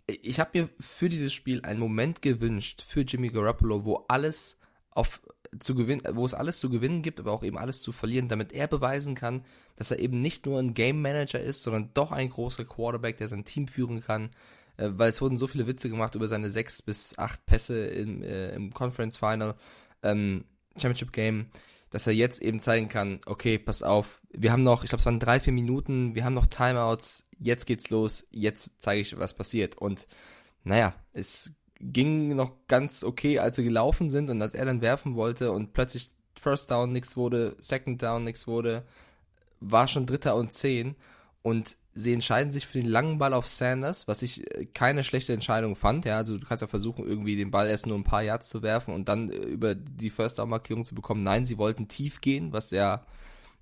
ich 0.06 0.40
habe 0.40 0.58
mir 0.58 0.68
für 0.80 1.08
dieses 1.08 1.32
Spiel 1.32 1.60
einen 1.62 1.78
Moment 1.78 2.20
gewünscht, 2.20 2.82
für 2.86 3.02
Jimmy 3.02 3.28
Garoppolo, 3.28 3.84
wo 3.84 4.06
alles 4.08 4.58
auf 4.90 5.20
zu 5.60 5.74
gewinnen, 5.74 6.02
wo 6.12 6.24
es 6.26 6.34
alles 6.34 6.60
zu 6.60 6.68
gewinnen 6.68 7.02
gibt, 7.02 7.20
aber 7.20 7.32
auch 7.32 7.42
eben 7.42 7.58
alles 7.58 7.80
zu 7.80 7.92
verlieren, 7.92 8.28
damit 8.28 8.52
er 8.52 8.66
beweisen 8.66 9.14
kann, 9.14 9.44
dass 9.76 9.90
er 9.90 9.98
eben 9.98 10.20
nicht 10.20 10.46
nur 10.46 10.58
ein 10.58 10.74
Game 10.74 11.00
Manager 11.00 11.40
ist, 11.40 11.62
sondern 11.62 11.90
doch 11.94 12.12
ein 12.12 12.28
großer 12.28 12.64
Quarterback, 12.64 13.18
der 13.18 13.28
sein 13.28 13.44
Team 13.44 13.68
führen 13.68 14.02
kann, 14.02 14.30
äh, 14.78 14.90
weil 14.92 15.10
es 15.10 15.20
wurden 15.20 15.36
so 15.36 15.46
viele 15.46 15.66
Witze 15.66 15.90
gemacht 15.90 16.14
über 16.14 16.28
seine 16.28 16.48
sechs 16.48 16.80
bis 16.80 17.18
acht 17.18 17.44
Pässe 17.46 17.86
im, 17.86 18.22
äh, 18.22 18.54
im 18.54 18.72
Conference 18.72 19.16
Final, 19.16 19.54
ähm, 20.02 20.44
Championship 20.76 21.12
Game, 21.12 21.50
dass 21.90 22.06
er 22.06 22.12
jetzt 22.14 22.40
eben 22.40 22.60
zeigen 22.60 22.88
kann, 22.88 23.20
okay, 23.26 23.58
pass 23.58 23.82
auf, 23.82 24.22
wir 24.30 24.52
haben 24.52 24.62
noch, 24.62 24.84
ich 24.84 24.90
glaube, 24.90 25.00
es 25.00 25.06
waren 25.06 25.20
drei, 25.20 25.40
vier 25.40 25.52
Minuten, 25.52 26.14
wir 26.14 26.24
haben 26.24 26.34
noch 26.34 26.46
Timeouts, 26.46 27.26
jetzt 27.38 27.66
geht's 27.66 27.90
los, 27.90 28.26
jetzt 28.30 28.80
zeige 28.80 29.00
ich, 29.00 29.18
was 29.18 29.34
passiert. 29.34 29.76
Und 29.76 30.06
naja, 30.64 30.94
es 31.12 31.52
ging 31.80 32.34
noch 32.34 32.52
ganz 32.66 33.04
okay, 33.04 33.38
als 33.38 33.56
sie 33.56 33.64
gelaufen 33.64 34.10
sind 34.10 34.30
und 34.30 34.42
als 34.42 34.54
er 34.54 34.64
dann 34.64 34.80
werfen 34.80 35.14
wollte 35.14 35.52
und 35.52 35.72
plötzlich 35.72 36.12
First 36.38 36.70
Down 36.70 36.92
nichts 36.92 37.16
wurde, 37.16 37.56
Second 37.58 38.02
Down 38.02 38.24
nichts 38.24 38.46
wurde, 38.46 38.84
war 39.60 39.88
schon 39.88 40.06
Dritter 40.06 40.36
und 40.36 40.52
Zehn 40.52 40.96
und 41.42 41.76
sie 41.98 42.12
entscheiden 42.12 42.50
sich 42.50 42.66
für 42.66 42.78
den 42.80 42.88
langen 42.88 43.18
Ball 43.18 43.34
auf 43.34 43.48
Sanders, 43.48 44.06
was 44.06 44.22
ich 44.22 44.48
äh, 44.54 44.66
keine 44.66 45.02
schlechte 45.02 45.32
Entscheidung 45.32 45.74
fand. 45.74 46.04
Ja, 46.04 46.16
also 46.16 46.38
du 46.38 46.46
kannst 46.46 46.62
ja 46.62 46.68
versuchen, 46.68 47.06
irgendwie 47.06 47.36
den 47.36 47.50
Ball 47.50 47.68
erst 47.68 47.86
nur 47.86 47.96
ein 47.96 48.04
paar 48.04 48.22
Yards 48.22 48.48
zu 48.48 48.62
werfen 48.62 48.94
und 48.94 49.08
dann 49.08 49.30
äh, 49.30 49.36
über 49.36 49.74
die 49.74 50.10
First 50.10 50.38
Down 50.38 50.48
Markierung 50.48 50.84
zu 50.84 50.94
bekommen. 50.94 51.22
Nein, 51.22 51.44
sie 51.44 51.58
wollten 51.58 51.88
tief 51.88 52.20
gehen, 52.20 52.52
was 52.52 52.70
ja 52.70 53.04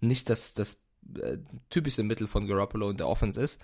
nicht 0.01 0.29
das, 0.29 0.55
das 0.55 0.81
äh, 1.18 1.38
typische 1.70 2.03
Mittel 2.03 2.27
von 2.27 2.46
Garoppolo 2.46 2.88
und 2.88 3.01
der 3.01 3.09
Offense 3.09 3.40
ist. 3.40 3.61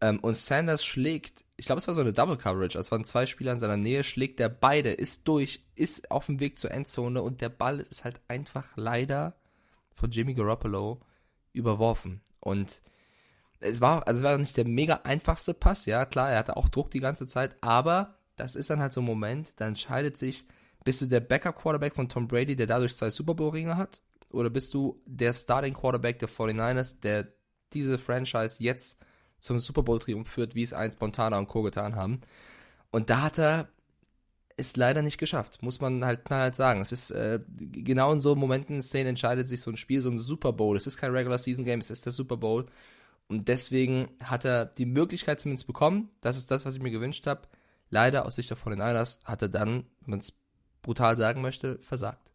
Ähm, 0.00 0.18
und 0.20 0.36
Sanders 0.36 0.84
schlägt, 0.84 1.44
ich 1.56 1.66
glaube, 1.66 1.78
es 1.78 1.86
war 1.86 1.94
so 1.94 2.00
eine 2.00 2.12
Double 2.12 2.36
Coverage, 2.36 2.76
also 2.76 2.88
es 2.88 2.92
waren 2.92 3.04
zwei 3.04 3.26
Spieler 3.26 3.52
in 3.52 3.58
seiner 3.60 3.76
Nähe, 3.76 4.02
schlägt 4.02 4.40
der 4.40 4.48
beide, 4.48 4.90
ist 4.90 5.26
durch, 5.28 5.64
ist 5.76 6.10
auf 6.10 6.26
dem 6.26 6.40
Weg 6.40 6.58
zur 6.58 6.72
Endzone 6.72 7.22
und 7.22 7.40
der 7.40 7.48
Ball 7.50 7.80
ist 7.80 8.04
halt 8.04 8.20
einfach 8.26 8.66
leider 8.74 9.36
von 9.94 10.10
Jimmy 10.10 10.34
Garoppolo 10.34 11.00
überworfen. 11.52 12.20
Und 12.40 12.82
es 13.60 13.80
war, 13.80 14.06
also 14.06 14.18
es 14.18 14.24
war 14.24 14.38
nicht 14.38 14.56
der 14.56 14.66
mega 14.66 15.00
einfachste 15.04 15.54
Pass, 15.54 15.86
ja, 15.86 16.04
klar, 16.04 16.30
er 16.30 16.38
hatte 16.38 16.56
auch 16.56 16.68
Druck 16.68 16.90
die 16.90 17.00
ganze 17.00 17.26
Zeit, 17.26 17.56
aber 17.60 18.14
das 18.36 18.54
ist 18.54 18.70
dann 18.70 18.80
halt 18.80 18.92
so 18.92 19.00
ein 19.00 19.06
Moment, 19.06 19.48
da 19.56 19.66
entscheidet 19.66 20.16
sich, 20.16 20.46
bist 20.84 21.00
du 21.00 21.06
der 21.06 21.20
Backup-Quarterback 21.20 21.94
von 21.94 22.08
Tom 22.08 22.28
Brady, 22.28 22.56
der 22.56 22.66
dadurch 22.66 22.94
zwei 22.94 23.10
Super 23.10 23.34
Bowl-Ringe 23.34 23.76
hat, 23.76 24.02
oder 24.30 24.50
bist 24.50 24.74
du 24.74 25.02
der 25.06 25.32
Starting-Quarterback 25.32 26.18
der 26.18 26.28
49ers, 26.28 27.00
der 27.00 27.28
diese 27.72 27.98
Franchise 27.98 28.62
jetzt 28.62 29.00
zum 29.38 29.58
Super 29.58 29.82
Bowl-Triumph 29.82 30.28
führt, 30.28 30.54
wie 30.54 30.62
es 30.62 30.72
einst 30.72 31.00
Montana 31.00 31.38
und 31.38 31.48
Co. 31.48 31.62
getan 31.62 31.96
haben. 31.96 32.20
Und 32.90 33.10
da 33.10 33.22
hat 33.22 33.38
er 33.38 33.68
es 34.56 34.76
leider 34.76 35.02
nicht 35.02 35.18
geschafft, 35.18 35.62
muss 35.62 35.80
man 35.80 36.04
halt 36.04 36.24
knallhart 36.24 36.56
sagen. 36.56 36.80
Es 36.80 36.90
ist 36.90 37.10
äh, 37.10 37.40
genau 37.56 38.12
in 38.12 38.20
so 38.20 38.34
Momenten, 38.34 38.82
Szenen 38.82 39.10
entscheidet 39.10 39.46
sich 39.46 39.60
so 39.60 39.70
ein 39.70 39.76
Spiel, 39.76 40.00
so 40.00 40.10
ein 40.10 40.18
Super 40.18 40.52
Bowl. 40.52 40.76
Es 40.76 40.86
ist 40.86 40.96
kein 40.96 41.12
Regular 41.12 41.38
Season 41.38 41.64
Game, 41.64 41.78
es 41.78 41.90
ist 41.90 42.04
der 42.04 42.12
Super 42.12 42.36
Bowl. 42.36 42.66
Und 43.28 43.48
deswegen 43.48 44.08
hat 44.24 44.44
er 44.44 44.64
die 44.64 44.86
Möglichkeit 44.86 45.40
zumindest 45.40 45.66
bekommen. 45.66 46.08
Das 46.20 46.36
ist 46.36 46.50
das, 46.50 46.64
was 46.64 46.76
ich 46.76 46.82
mir 46.82 46.90
gewünscht 46.90 47.26
habe. 47.26 47.42
Leider 47.90 48.26
aus 48.26 48.36
Sicht 48.36 48.50
der 48.50 48.56
von 48.56 48.72
den 48.72 48.80
Niners 48.80 49.20
hat 49.24 49.42
er 49.42 49.48
dann, 49.48 49.84
wenn 50.00 50.10
man 50.10 50.18
es 50.20 50.32
brutal 50.82 51.16
sagen 51.16 51.42
möchte, 51.42 51.78
versagt. 51.80 52.30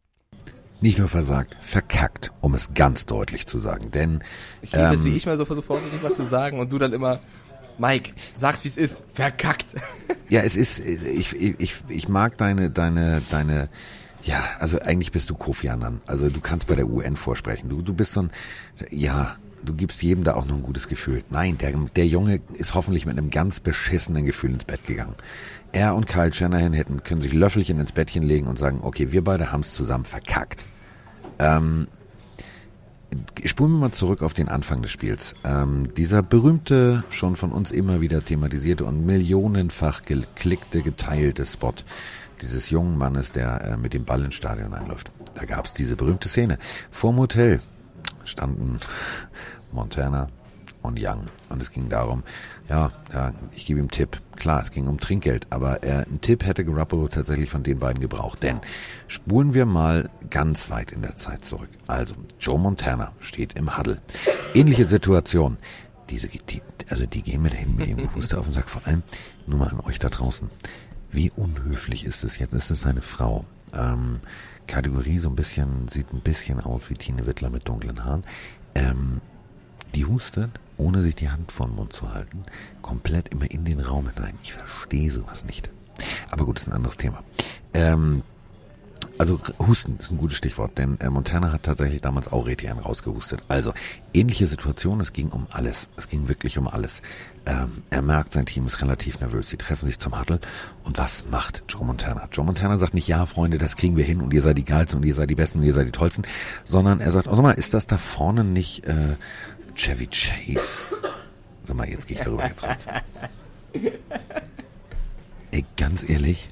Nicht 0.82 0.99
nur 0.99 1.08
versagt, 1.08 1.56
verkackt, 1.62 2.32
um 2.41 2.53
es 2.53 2.73
ganz 2.73 3.06
deutlich 3.06 3.47
zu 3.47 3.60
sagen. 3.60 3.89
Denn 3.91 4.23
ich 4.62 4.73
liebe 4.73 4.86
ähm, 4.86 4.93
es, 4.93 5.03
wie 5.03 5.15
ich 5.15 5.25
mal 5.25 5.38
so 5.38 5.45
versuche, 5.45 5.65
vorsichtig 5.65 6.03
was 6.03 6.15
zu 6.15 6.25
sagen 6.25 6.60
und 6.60 6.71
du 6.73 6.77
dann 6.77 6.93
immer 6.93 7.21
Mike, 7.77 8.12
sag's 8.34 8.63
wie 8.63 8.67
es 8.67 8.77
ist, 8.77 9.03
verkackt. 9.12 9.75
Ja, 10.29 10.41
es 10.41 10.56
ist, 10.56 10.79
ich, 10.79 11.36
ich, 11.36 11.84
ich 11.88 12.08
mag 12.08 12.39
deine, 12.39 12.71
deine, 12.71 13.21
deine, 13.29 13.69
ja, 14.23 14.43
also 14.58 14.79
eigentlich 14.79 15.12
bist 15.12 15.29
du 15.29 15.36
Kofi 15.36 15.69
Annan. 15.69 16.01
Also 16.08 16.29
du 16.29 16.39
kannst 16.39 16.65
bei 16.65 16.75
der 16.75 16.88
UN 16.88 17.17
vorsprechen. 17.17 17.69
Du, 17.69 17.84
du 17.84 17.93
bist 17.93 18.13
so 18.13 18.23
ein, 18.23 18.32
ja, 18.89 19.38
du 19.63 19.73
gibst 19.73 20.02
jedem 20.02 20.23
da 20.23 20.36
auch 20.36 20.45
noch 20.45 20.56
ein 20.56 20.63
gutes 20.63 20.88
Gefühl. 20.88 21.23
Nein, 21.30 21.58
der, 21.58 21.73
der 21.95 22.08
Junge 22.08 22.41
ist 22.54 22.73
hoffentlich 22.73 23.06
mit 23.06 23.17
einem 23.17 23.30
ganz 23.30 23.60
beschissenen 23.60 24.26
Gefühl 24.26 24.52
ins 24.52 24.65
Bett 24.65 24.86
gegangen. 24.86 25.15
Er 25.71 25.95
und 25.95 26.08
Kyle 26.08 26.34
Shanahan 26.34 26.73
hätten, 26.73 27.04
können 27.04 27.21
sich 27.21 27.34
Löffelchen 27.34 27.80
ins 27.80 27.91
Bettchen 27.91 28.23
legen 28.23 28.47
und 28.47 28.60
sagen, 28.60 28.80
okay, 28.84 29.12
wir 29.12 29.23
beide 29.23 29.52
haben's 29.52 29.73
zusammen 29.73 30.06
verkackt. 30.06 30.65
Ähm, 31.39 31.88
spulen 33.43 33.71
wir 33.71 33.80
mal 33.80 33.91
zurück 33.91 34.21
auf 34.21 34.34
den 34.34 34.49
Anfang 34.49 34.82
des 34.84 34.91
Spiels. 34.91 35.36
Ähm, 35.43 35.88
dieser 35.95 36.21
berühmte, 36.21 37.04
schon 37.10 37.36
von 37.36 37.52
uns 37.52 37.71
immer 37.71 38.02
wieder 38.02 38.23
thematisierte 38.23 38.86
und 38.86 39.06
millionenfach 39.06 40.04
geklickte, 40.04 40.82
geteilte 40.84 41.45
Spot 41.45 41.73
dieses 42.41 42.69
jungen 42.69 42.97
Mannes, 42.97 43.32
der 43.32 43.62
äh, 43.62 43.78
mit 43.78 43.93
dem 43.93 44.06
Ball 44.06 44.23
ins 44.23 44.36
Stadion 44.36 44.73
einläuft. 44.73 45.12
Da 45.34 45.45
gab 45.45 45.65
es 45.65 45.73
diese 45.73 45.95
berühmte 45.95 46.30
Szene. 46.30 46.60
Vorm 46.91 47.17
Hotel 47.17 47.62
standen 48.25 48.79
Montana 49.71 50.27
und 50.83 50.99
Young. 51.01 51.29
Und 51.49 51.62
es 51.62 51.71
ging 51.71 51.89
darum, 51.89 52.23
ja, 52.69 52.91
ja, 53.13 53.33
ich 53.55 53.65
gebe 53.65 53.79
ihm 53.79 53.89
Tipp. 53.89 54.21
Klar, 54.36 54.62
es 54.62 54.71
ging 54.71 54.88
um 54.88 54.99
Trinkgeld, 54.99 55.47
aber 55.49 55.83
äh, 55.83 56.05
ein 56.05 56.21
Tipp 56.21 56.45
hätte 56.45 56.65
Garoppolo 56.65 57.07
tatsächlich 57.07 57.49
von 57.49 57.63
den 57.63 57.79
beiden 57.79 58.01
gebraucht. 58.01 58.43
Denn 58.43 58.59
spulen 59.07 59.53
wir 59.53 59.65
mal 59.65 60.09
ganz 60.29 60.69
weit 60.69 60.91
in 60.91 61.01
der 61.01 61.15
Zeit 61.15 61.45
zurück. 61.45 61.69
Also, 61.88 62.15
Joe 62.39 62.59
Montana 62.59 63.13
steht 63.19 63.53
im 63.53 63.77
Huddle. 63.77 64.01
Ähnliche 64.53 64.86
Situation. 64.86 65.57
Diese, 66.09 66.27
die, 66.27 66.62
also 66.89 67.05
die 67.05 67.21
gehen 67.21 67.41
mir 67.41 67.49
dahin 67.49 67.75
mit 67.75 67.88
dem 67.88 68.13
Huster 68.13 68.39
auf 68.39 68.45
den 68.45 68.53
Sack. 68.53 68.69
Vor 68.69 68.86
allem, 68.86 69.03
nur 69.47 69.59
mal 69.59 69.69
an 69.69 69.79
euch 69.79 69.99
da 69.99 70.09
draußen. 70.09 70.49
Wie 71.12 71.31
unhöflich 71.31 72.05
ist 72.05 72.23
es 72.23 72.39
jetzt? 72.39 72.53
Ist 72.53 72.71
es 72.71 72.86
eine 72.86 73.01
Frau? 73.01 73.45
Ähm, 73.73 74.19
Kategorie 74.73 75.19
so 75.19 75.29
ein 75.29 75.36
bisschen, 75.36 75.88
sieht 75.88 76.12
ein 76.13 76.21
bisschen 76.21 76.59
aus 76.59 76.89
wie 76.89 76.95
Tine 76.95 77.27
Wittler 77.27 77.51
mit 77.51 77.67
dunklen 77.67 78.03
Haaren. 78.03 78.23
Ähm, 78.73 79.21
die 79.93 80.03
hustet, 80.03 80.49
ohne 80.77 81.03
sich 81.03 81.13
die 81.13 81.29
Hand 81.29 81.51
vor 81.51 81.67
den 81.67 81.75
Mund 81.75 81.93
zu 81.93 82.12
halten, 82.12 82.41
komplett 82.81 83.29
immer 83.29 83.51
in 83.51 83.65
den 83.65 83.79
Raum 83.79 84.09
hinein. 84.09 84.33
Ich 84.41 84.53
verstehe 84.53 85.12
sowas 85.12 85.45
nicht. 85.45 85.69
Aber 86.31 86.45
gut, 86.45 86.57
ist 86.59 86.67
ein 86.67 86.73
anderes 86.73 86.97
Thema. 86.97 87.23
Ähm, 87.75 88.23
also 89.17 89.39
Husten 89.59 89.97
ist 89.99 90.11
ein 90.11 90.17
gutes 90.17 90.37
Stichwort, 90.37 90.77
denn 90.77 90.99
äh, 90.99 91.09
Montana 91.09 91.51
hat 91.51 91.63
tatsächlich 91.63 92.01
damals 92.01 92.31
auch 92.31 92.45
richtig 92.45 92.69
einen 92.69 92.79
rausgehustet. 92.79 93.43
Also 93.47 93.73
ähnliche 94.13 94.47
Situation, 94.47 94.99
es 94.99 95.13
ging 95.13 95.29
um 95.29 95.47
alles. 95.51 95.87
Es 95.97 96.07
ging 96.07 96.27
wirklich 96.27 96.57
um 96.57 96.67
alles. 96.67 97.01
Ähm, 97.45 97.83
er 97.89 98.01
merkt, 98.01 98.33
sein 98.33 98.45
Team 98.45 98.65
ist 98.67 98.81
relativ 98.81 99.19
nervös. 99.19 99.49
Sie 99.49 99.57
treffen 99.57 99.85
sich 99.85 99.99
zum 99.99 100.19
Huddle. 100.19 100.39
Und 100.83 100.97
was 100.97 101.25
macht 101.29 101.63
Joe 101.67 101.85
Montana? 101.85 102.27
Joe 102.31 102.45
Montana 102.45 102.77
sagt 102.77 102.93
nicht, 102.93 103.07
ja, 103.07 103.25
Freunde, 103.25 103.57
das 103.57 103.75
kriegen 103.75 103.97
wir 103.97 104.05
hin 104.05 104.21
und 104.21 104.33
ihr 104.33 104.41
seid 104.41 104.57
die 104.57 104.65
Geilsten 104.65 104.99
und 104.99 105.05
ihr 105.05 105.15
seid 105.15 105.29
die 105.29 105.35
Besten 105.35 105.59
und 105.59 105.65
ihr 105.65 105.73
seid 105.73 105.87
die 105.87 105.91
Tollsten, 105.91 106.23
sondern 106.65 106.99
er 106.99 107.11
sagt, 107.11 107.27
oh, 107.27 107.35
sag 107.35 107.43
mal, 107.43 107.51
ist 107.51 107.73
das 107.73 107.87
da 107.87 107.97
vorne 107.97 108.43
nicht 108.43 108.85
äh, 108.85 109.15
Chevy 109.75 110.07
Chase? 110.07 110.61
Sag 111.65 111.75
mal, 111.75 111.89
jetzt 111.89 112.07
gehe 112.07 112.17
ich 112.17 112.23
darüber 112.23 112.45
jetzt 112.47 112.63
raus. 112.63 112.77
Ey, 115.51 115.65
ganz 115.77 116.07
ehrlich, 116.09 116.49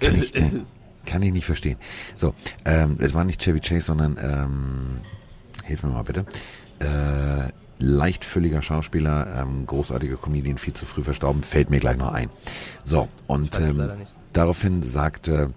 kann 0.00 0.14
ich, 0.14 0.34
äh, 0.34 0.62
kann 1.06 1.22
ich 1.22 1.32
nicht 1.32 1.46
verstehen. 1.46 1.76
So, 2.16 2.34
ähm, 2.64 2.98
es 3.00 3.14
war 3.14 3.24
nicht 3.24 3.42
Chevy 3.42 3.60
Chase, 3.60 3.86
sondern, 3.86 4.18
ähm, 4.20 5.00
hilf 5.64 5.82
mir 5.82 5.90
mal 5.90 6.02
bitte, 6.02 6.24
äh, 6.80 7.50
leichtfülliger 7.78 8.62
Schauspieler, 8.62 9.42
ähm, 9.42 9.66
großartiger 9.66 10.16
Comedian, 10.16 10.58
viel 10.58 10.74
zu 10.74 10.86
früh 10.86 11.02
verstorben, 11.02 11.42
fällt 11.42 11.70
mir 11.70 11.80
gleich 11.80 11.96
noch 11.96 12.12
ein. 12.12 12.30
So, 12.84 13.08
und 13.26 13.58
ähm, 13.58 13.90
daraufhin 14.32 14.82
sagte 14.82 15.52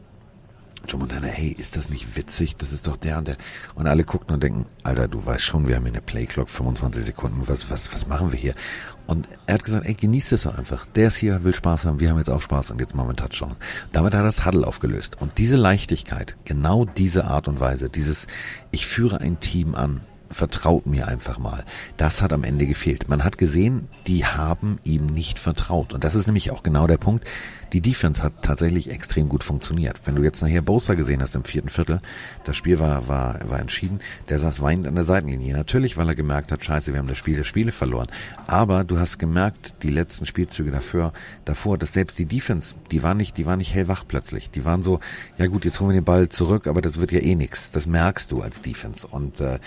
Joe 0.87 0.99
Montana, 0.99 1.27
hey, 1.27 1.47
ist 1.47 1.77
das 1.77 1.89
nicht 1.89 2.17
witzig? 2.17 2.57
Das 2.57 2.73
ist 2.73 2.87
doch 2.87 2.97
der 2.97 3.17
und 3.17 3.29
der. 3.29 3.37
Und 3.75 3.87
alle 3.87 4.03
gucken 4.03 4.33
und 4.33 4.43
denken, 4.43 4.65
Alter, 4.83 5.07
du 5.07 5.25
weißt 5.25 5.43
schon, 5.43 5.67
wir 5.67 5.75
haben 5.75 5.83
hier 5.83 5.93
eine 5.93 6.01
Playclock, 6.01 6.49
25 6.49 7.05
Sekunden, 7.05 7.47
was, 7.47 7.69
was, 7.69 7.93
was 7.93 8.07
machen 8.07 8.31
wir 8.33 8.39
hier? 8.39 8.53
Und 9.07 9.27
er 9.47 9.55
hat 9.55 9.63
gesagt, 9.63 9.85
ey, 9.85 9.93
genießt 9.93 10.33
es 10.33 10.43
doch 10.43 10.57
einfach. 10.57 10.85
Der 10.87 11.07
ist 11.07 11.17
hier, 11.17 11.43
will 11.43 11.55
Spaß 11.55 11.85
haben, 11.85 11.99
wir 11.99 12.09
haben 12.09 12.17
jetzt 12.17 12.29
auch 12.29 12.41
Spaß 12.41 12.71
und 12.71 12.81
jetzt 12.81 12.95
machen 12.95 13.07
wir 13.07 13.09
einen 13.09 13.29
Touchdown. 13.29 13.55
Damit 13.93 14.13
hat 14.13 14.21
er 14.21 14.25
das 14.25 14.45
Huddle 14.45 14.67
aufgelöst. 14.67 15.21
Und 15.21 15.37
diese 15.37 15.55
Leichtigkeit, 15.55 16.35
genau 16.43 16.83
diese 16.85 17.25
Art 17.25 17.47
und 17.47 17.59
Weise, 17.61 17.89
dieses, 17.89 18.27
ich 18.71 18.85
führe 18.85 19.21
ein 19.21 19.39
Team 19.39 19.75
an, 19.75 20.01
vertraut 20.33 20.85
mir 20.85 21.07
einfach 21.07 21.37
mal. 21.37 21.63
Das 21.97 22.21
hat 22.21 22.33
am 22.33 22.43
Ende 22.43 22.65
gefehlt. 22.65 23.07
Man 23.07 23.23
hat 23.23 23.37
gesehen, 23.37 23.87
die 24.07 24.25
haben 24.25 24.79
ihm 24.83 25.07
nicht 25.07 25.39
vertraut. 25.39 25.93
Und 25.93 26.03
das 26.03 26.15
ist 26.15 26.27
nämlich 26.27 26.51
auch 26.51 26.63
genau 26.63 26.87
der 26.87 26.97
Punkt. 26.97 27.25
Die 27.73 27.81
Defense 27.81 28.21
hat 28.21 28.43
tatsächlich 28.43 28.91
extrem 28.91 29.27
gut 29.27 29.43
funktioniert. 29.43 30.01
Wenn 30.05 30.15
du 30.15 30.21
jetzt 30.21 30.43
nachher 30.43 30.61
Bosa 30.61 30.93
gesehen 30.93 31.23
hast 31.23 31.33
im 31.35 31.43
vierten 31.43 31.69
Viertel, 31.69 32.01
das 32.43 32.55
Spiel 32.55 32.77
war, 32.77 33.07
war, 33.07 33.39
war 33.49 33.59
entschieden, 33.59 33.99
der 34.29 34.37
saß 34.37 34.61
weinend 34.61 34.87
an 34.87 34.93
der 34.93 35.05
Seitenlinie. 35.05 35.55
Natürlich, 35.55 35.97
weil 35.97 36.07
er 36.07 36.15
gemerkt 36.15 36.51
hat, 36.51 36.63
scheiße, 36.63 36.93
wir 36.93 36.99
haben 36.99 37.07
das 37.07 37.17
Spiel 37.17 37.35
der 37.35 37.43
Spiele 37.43 37.71
verloren. 37.71 38.07
Aber 38.45 38.83
du 38.83 38.99
hast 38.99 39.17
gemerkt, 39.17 39.73
die 39.81 39.89
letzten 39.89 40.27
Spielzüge 40.27 40.69
davor, 40.69 41.13
davor, 41.45 41.79
dass 41.79 41.93
selbst 41.93 42.19
die 42.19 42.27
Defense, 42.27 42.75
die 42.91 43.01
war 43.01 43.15
nicht, 43.15 43.37
die 43.37 43.47
war 43.47 43.57
nicht 43.57 43.73
hellwach 43.73 44.03
plötzlich. 44.07 44.51
Die 44.51 44.65
waren 44.65 44.83
so, 44.83 44.99
ja 45.39 45.47
gut, 45.47 45.65
jetzt 45.65 45.79
holen 45.79 45.89
wir 45.89 45.99
den 45.99 46.05
Ball 46.05 46.29
zurück, 46.29 46.67
aber 46.67 46.81
das 46.81 46.97
wird 46.99 47.11
ja 47.11 47.19
eh 47.19 47.33
nix. 47.33 47.71
Das 47.71 47.87
merkst 47.87 48.31
du 48.31 48.41
als 48.41 48.61
Defense. 48.61 49.07
Und 49.07 49.39
äh, 49.41 49.57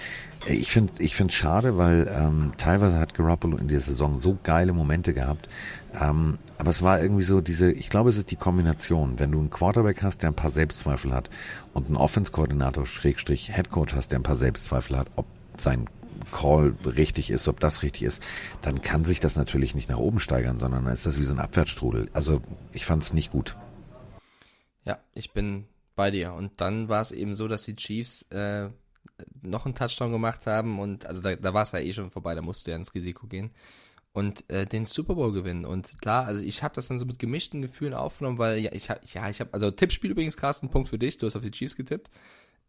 ich 0.46 0.70
finde 0.70 0.92
ich 0.98 1.16
finde 1.16 1.32
schade, 1.32 1.76
weil 1.76 2.08
ähm, 2.14 2.52
teilweise 2.56 2.98
hat 2.98 3.14
Garoppolo 3.14 3.56
in 3.56 3.68
der 3.68 3.80
Saison 3.80 4.18
so 4.18 4.38
geile 4.42 4.72
Momente 4.72 5.12
gehabt. 5.12 5.48
Ähm, 6.00 6.38
aber 6.58 6.70
es 6.70 6.82
war 6.82 7.00
irgendwie 7.00 7.22
so 7.22 7.40
diese, 7.40 7.72
ich 7.72 7.88
glaube, 7.88 8.10
es 8.10 8.16
ist 8.16 8.30
die 8.30 8.36
Kombination. 8.36 9.18
Wenn 9.18 9.32
du 9.32 9.38
einen 9.38 9.50
Quarterback 9.50 10.02
hast, 10.02 10.22
der 10.22 10.30
ein 10.30 10.36
paar 10.36 10.50
Selbstzweifel 10.50 11.12
hat 11.12 11.30
und 11.72 11.86
einen 11.86 11.96
Offense-Koordinator, 11.96 12.86
Schrägstrich, 12.86 13.50
Headcoach 13.52 13.94
hast, 13.94 14.12
der 14.12 14.18
ein 14.18 14.24
paar 14.24 14.36
Selbstzweifel 14.36 14.96
hat, 14.98 15.08
ob 15.16 15.26
sein 15.56 15.88
Call 16.32 16.74
richtig 16.84 17.30
ist, 17.30 17.48
ob 17.48 17.60
das 17.60 17.82
richtig 17.82 18.02
ist, 18.02 18.22
dann 18.62 18.82
kann 18.82 19.04
sich 19.04 19.20
das 19.20 19.36
natürlich 19.36 19.74
nicht 19.74 19.88
nach 19.88 19.98
oben 19.98 20.20
steigern, 20.20 20.58
sondern 20.58 20.84
dann 20.84 20.92
ist 20.92 21.06
das 21.06 21.18
wie 21.18 21.24
so 21.24 21.34
ein 21.34 21.40
Abwärtsstrudel. 21.40 22.10
Also 22.12 22.42
ich 22.72 22.84
fand 22.84 23.02
es 23.02 23.12
nicht 23.12 23.30
gut. 23.30 23.56
Ja, 24.84 24.98
ich 25.14 25.32
bin 25.32 25.66
bei 25.94 26.10
dir. 26.10 26.32
Und 26.34 26.60
dann 26.60 26.88
war 26.88 27.00
es 27.00 27.12
eben 27.12 27.32
so, 27.32 27.48
dass 27.48 27.64
die 27.64 27.76
Chiefs 27.76 28.22
äh, 28.30 28.68
noch 29.42 29.64
einen 29.64 29.74
Touchdown 29.74 30.12
gemacht 30.12 30.46
haben 30.46 30.78
und 30.78 31.06
also 31.06 31.22
da, 31.22 31.36
da 31.36 31.54
war 31.54 31.62
es 31.62 31.72
ja 31.72 31.78
eh 31.78 31.92
schon 31.92 32.10
vorbei, 32.10 32.34
da 32.34 32.42
musste 32.42 32.70
ja 32.70 32.76
ins 32.76 32.94
Risiko 32.94 33.26
gehen 33.26 33.50
und 34.16 34.48
äh, 34.48 34.64
den 34.64 34.86
Super 34.86 35.14
Bowl 35.14 35.30
gewinnen. 35.30 35.66
Und 35.66 36.00
klar, 36.00 36.24
also 36.24 36.42
ich 36.42 36.62
habe 36.62 36.74
das 36.74 36.88
dann 36.88 36.98
so 36.98 37.04
mit 37.04 37.18
gemischten 37.18 37.60
Gefühlen 37.60 37.92
aufgenommen, 37.92 38.38
weil 38.38 38.60
ja, 38.60 38.72
ich 38.72 38.88
habe, 38.88 39.00
ja, 39.12 39.28
ich 39.28 39.40
habe, 39.40 39.52
also 39.52 39.70
Tippspiel 39.70 40.12
übrigens, 40.12 40.38
Carsten, 40.38 40.70
Punkt 40.70 40.88
für 40.88 40.98
dich, 40.98 41.18
du 41.18 41.26
hast 41.26 41.36
auf 41.36 41.42
die 41.42 41.50
Chiefs 41.50 41.76
getippt. 41.76 42.10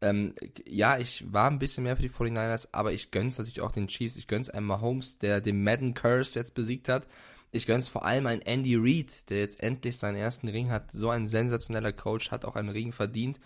Ähm, 0.02 0.36
ja, 0.66 0.98
ich 0.98 1.32
war 1.32 1.50
ein 1.50 1.58
bisschen 1.58 1.86
mehr 1.86 1.96
für 1.96 2.02
die 2.02 2.10
49ers, 2.10 2.68
aber 2.74 2.92
ich 2.92 3.12
gönn's 3.12 3.38
natürlich 3.38 3.62
auch 3.62 3.72
den 3.72 3.88
Chiefs. 3.88 4.18
Ich 4.18 4.28
gönn's 4.28 4.50
einem 4.50 4.66
Mahomes, 4.66 5.20
der 5.20 5.40
den 5.40 5.64
Madden 5.64 5.94
Curse 5.94 6.38
jetzt 6.38 6.54
besiegt 6.54 6.90
hat. 6.90 7.08
Ich 7.52 7.66
gönn's 7.66 7.88
vor 7.88 8.04
allem 8.04 8.28
ein 8.28 8.42
Andy 8.42 8.76
Reid, 8.76 9.30
der 9.30 9.40
jetzt 9.40 9.64
endlich 9.64 9.98
seinen 9.98 10.18
ersten 10.18 10.50
Ring 10.50 10.70
hat. 10.70 10.92
So 10.92 11.12
ein 11.12 11.28
sensationeller 11.28 11.94
Coach, 11.94 12.30
hat 12.30 12.44
auch 12.44 12.58
einen 12.58 12.68
Ring 12.68 12.92
verdient. 12.92 13.40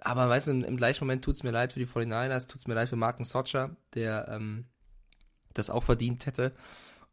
Aber 0.00 0.28
weißt 0.28 0.48
du, 0.48 0.50
im, 0.50 0.64
im 0.64 0.76
gleichen 0.76 1.04
Moment 1.04 1.24
tut's 1.24 1.44
mir 1.44 1.52
leid 1.52 1.74
für 1.74 1.78
die 1.78 1.86
49ers, 1.86 2.48
tut's 2.48 2.66
mir 2.66 2.74
leid 2.74 2.88
für 2.88 2.96
Marken 2.96 3.22
Socher, 3.22 3.76
der 3.94 4.26
ähm, 4.32 4.64
das 5.54 5.70
auch 5.70 5.84
verdient 5.84 6.26
hätte. 6.26 6.52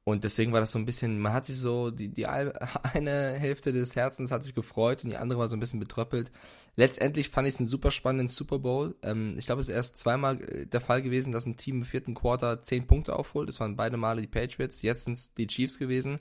Und 0.05 0.25
deswegen 0.25 0.51
war 0.51 0.59
das 0.59 0.73
so 0.73 0.79
ein 0.79 0.85
bisschen, 0.85 1.19
man 1.19 1.31
hat 1.31 1.45
sich 1.45 1.55
so, 1.55 1.89
die, 1.89 2.09
die 2.09 2.25
eine 2.27 3.33
Hälfte 3.33 3.71
des 3.71 3.95
Herzens 3.95 4.31
hat 4.31 4.43
sich 4.43 4.53
gefreut 4.53 5.03
und 5.03 5.09
die 5.11 5.17
andere 5.17 5.39
war 5.39 5.47
so 5.47 5.55
ein 5.55 5.61
bisschen 5.61 5.79
betröppelt. 5.79 6.31
Letztendlich 6.75 7.29
fand 7.29 7.47
ich 7.47 7.53
es 7.53 7.59
einen 7.59 7.67
super 7.67 7.89
spannenden 7.89 8.27
Super 8.27 8.59
Bowl. 8.59 8.95
Ähm, 9.01 9.35
ich 9.37 9.45
glaube, 9.45 9.61
es 9.61 9.69
ist 9.69 9.75
erst 9.75 9.97
zweimal 9.97 10.41
äh, 10.41 10.65
der 10.65 10.81
Fall 10.81 11.01
gewesen, 11.01 11.31
dass 11.31 11.45
ein 11.45 11.55
Team 11.55 11.77
im 11.77 11.85
vierten 11.85 12.15
Quarter 12.15 12.61
zehn 12.63 12.85
Punkte 12.85 13.15
aufholt. 13.15 13.47
Das 13.47 13.61
waren 13.61 13.77
beide 13.77 13.95
Male 13.95 14.21
die 14.21 14.27
Patriots, 14.27 14.81
jetzt 14.81 15.05
sind 15.05 15.13
es 15.13 15.33
die 15.33 15.47
Chiefs 15.47 15.79
gewesen. 15.79 16.19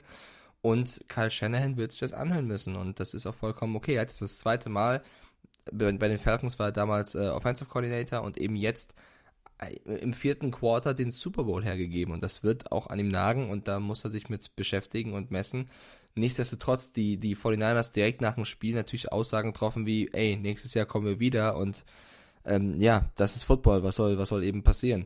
Und 0.61 1.03
Kyle 1.09 1.29
Shanahan 1.29 1.75
wird 1.75 1.91
sich 1.91 1.99
das 1.99 2.13
anhören 2.13 2.47
müssen 2.47 2.77
und 2.77 3.01
das 3.01 3.13
ist 3.13 3.27
auch 3.27 3.35
vollkommen 3.35 3.75
okay. 3.75 3.95
Er 3.95 4.01
hat 4.01 4.09
jetzt 4.09 4.21
das 4.21 4.37
zweite 4.37 4.69
Mal, 4.69 5.03
bei, 5.69 5.91
bei 5.91 6.07
den 6.07 6.19
Falcons 6.19 6.57
war 6.57 6.67
er 6.67 6.71
damals 6.71 7.15
äh, 7.15 7.27
Offensive 7.27 7.69
Coordinator 7.69 8.21
und 8.21 8.37
eben 8.37 8.55
jetzt 8.55 8.93
im 9.69 10.13
vierten 10.13 10.51
Quarter 10.51 10.93
den 10.93 11.11
Super 11.11 11.43
Bowl 11.43 11.63
hergegeben 11.63 12.13
und 12.13 12.23
das 12.23 12.43
wird 12.43 12.71
auch 12.71 12.87
an 12.87 12.99
ihm 12.99 13.09
nagen 13.09 13.49
und 13.49 13.67
da 13.67 13.79
muss 13.79 14.03
er 14.03 14.09
sich 14.09 14.29
mit 14.29 14.55
beschäftigen 14.55 15.13
und 15.13 15.31
messen. 15.31 15.69
Nichtsdestotrotz, 16.15 16.91
die, 16.91 17.17
die 17.17 17.35
49ers 17.35 17.91
direkt 17.91 18.21
nach 18.21 18.35
dem 18.35 18.45
Spiel 18.45 18.75
natürlich 18.75 19.11
Aussagen 19.11 19.51
getroffen 19.51 19.85
wie, 19.85 20.09
ey, 20.13 20.37
nächstes 20.37 20.73
Jahr 20.73 20.85
kommen 20.85 21.05
wir 21.05 21.19
wieder 21.19 21.57
und 21.57 21.83
ähm, 22.45 22.79
ja, 22.79 23.09
das 23.15 23.35
ist 23.35 23.43
Football, 23.43 23.83
was 23.83 23.95
soll, 23.95 24.17
was 24.17 24.29
soll 24.29 24.43
eben 24.43 24.63
passieren? 24.63 25.05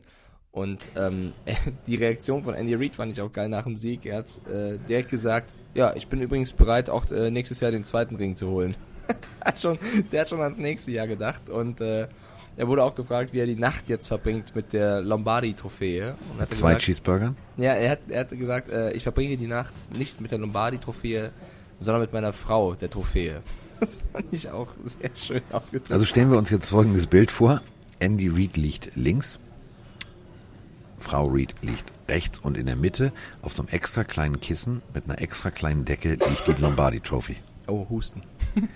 Und 0.50 0.88
ähm, 0.96 1.32
die 1.86 1.94
Reaktion 1.94 2.42
von 2.42 2.54
Andy 2.54 2.74
Reid 2.74 2.96
fand 2.96 3.12
ich 3.12 3.20
auch 3.20 3.32
geil 3.32 3.48
nach 3.48 3.64
dem 3.64 3.76
Sieg. 3.76 4.06
Er 4.06 4.18
hat 4.18 4.48
äh, 4.48 4.78
direkt 4.88 5.10
gesagt, 5.10 5.54
ja, 5.74 5.94
ich 5.94 6.08
bin 6.08 6.20
übrigens 6.20 6.52
bereit, 6.52 6.90
auch 6.90 7.10
äh, 7.10 7.30
nächstes 7.30 7.60
Jahr 7.60 7.70
den 7.70 7.84
zweiten 7.84 8.16
Ring 8.16 8.34
zu 8.34 8.48
holen. 8.48 8.74
der, 9.08 9.46
hat 9.46 9.58
schon, 9.58 9.78
der 10.12 10.22
hat 10.22 10.28
schon 10.28 10.40
ans 10.40 10.58
nächste 10.58 10.90
Jahr 10.90 11.06
gedacht 11.06 11.48
und 11.48 11.80
äh, 11.80 12.08
er 12.58 12.66
wurde 12.66 12.82
auch 12.82 12.96
gefragt, 12.96 13.32
wie 13.32 13.38
er 13.38 13.46
die 13.46 13.54
Nacht 13.54 13.88
jetzt 13.88 14.08
verbringt 14.08 14.56
mit 14.56 14.72
der 14.72 15.00
Lombardi-Trophäe. 15.00 16.16
Zwei 16.38 16.46
gesagt, 16.46 16.82
Cheeseburgern? 16.82 17.36
Ja, 17.56 17.74
er 17.74 17.92
hat, 17.92 18.00
er 18.08 18.20
hat 18.20 18.30
gesagt, 18.30 18.68
äh, 18.68 18.90
ich 18.92 19.04
verbringe 19.04 19.36
die 19.36 19.46
Nacht 19.46 19.72
nicht 19.96 20.20
mit 20.20 20.32
der 20.32 20.40
Lombardi-Trophäe, 20.40 21.30
sondern 21.78 22.00
mit 22.00 22.12
meiner 22.12 22.32
Frau, 22.32 22.74
der 22.74 22.90
Trophäe. 22.90 23.42
Das 23.80 24.00
fand 24.12 24.24
ich 24.32 24.50
auch 24.50 24.66
sehr 24.84 25.10
schön 25.14 25.42
ausgedrückt. 25.52 25.92
Also 25.92 26.04
stellen 26.04 26.32
wir 26.32 26.38
uns 26.38 26.50
jetzt 26.50 26.68
folgendes 26.68 27.06
Bild 27.06 27.30
vor. 27.30 27.62
Andy 28.00 28.26
Reid 28.26 28.56
liegt 28.56 28.96
links, 28.96 29.38
Frau 30.98 31.28
Reid 31.28 31.54
liegt 31.62 31.84
rechts 32.08 32.40
und 32.40 32.56
in 32.56 32.66
der 32.66 32.74
Mitte 32.74 33.12
auf 33.40 33.52
so 33.52 33.62
einem 33.62 33.68
extra 33.68 34.02
kleinen 34.02 34.40
Kissen 34.40 34.82
mit 34.94 35.04
einer 35.04 35.20
extra 35.20 35.52
kleinen 35.52 35.84
Decke 35.84 36.14
liegt 36.14 36.48
die 36.48 36.60
Lombardi 36.60 36.98
Trophy. 36.98 37.36
Oh, 37.68 37.86
Husten. 37.88 38.22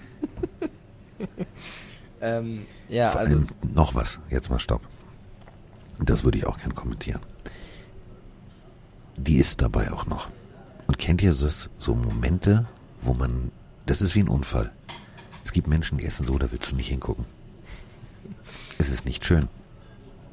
ähm, 2.23 2.67
ja, 2.89 3.11
Vor 3.11 3.21
also 3.21 3.35
allem 3.35 3.47
noch 3.75 3.95
was. 3.95 4.21
Jetzt 4.31 4.49
mal 4.49 4.61
Stopp. 4.61 4.81
Das 5.99 6.25
würde 6.25 6.39
ich 6.39 6.47
auch 6.47 6.59
gern 6.59 6.75
kommentieren. 6.75 7.21
Die 9.17 9.37
ist 9.37 9.61
dabei 9.61 9.93
auch 9.93 10.07
noch. 10.07 10.29
Und 10.87 10.99
kennt 10.99 11.23
ihr 11.23 11.35
das? 11.35 11.69
So 11.79 11.95
Momente, 11.95 12.67
wo 13.03 13.13
man, 13.13 13.51
das 13.87 14.01
ist 14.01 14.15
wie 14.15 14.21
ein 14.21 14.29
Unfall. 14.29 14.73
Es 15.45 15.53
gibt 15.53 15.67
Menschen, 15.67 15.99
die 15.99 16.07
essen 16.07 16.25
so, 16.25 16.39
da 16.39 16.51
willst 16.51 16.71
du 16.71 16.77
nicht 16.77 16.89
hingucken. 16.89 17.25
Es 18.79 18.89
ist 18.89 19.05
nicht 19.05 19.25
schön. 19.25 19.49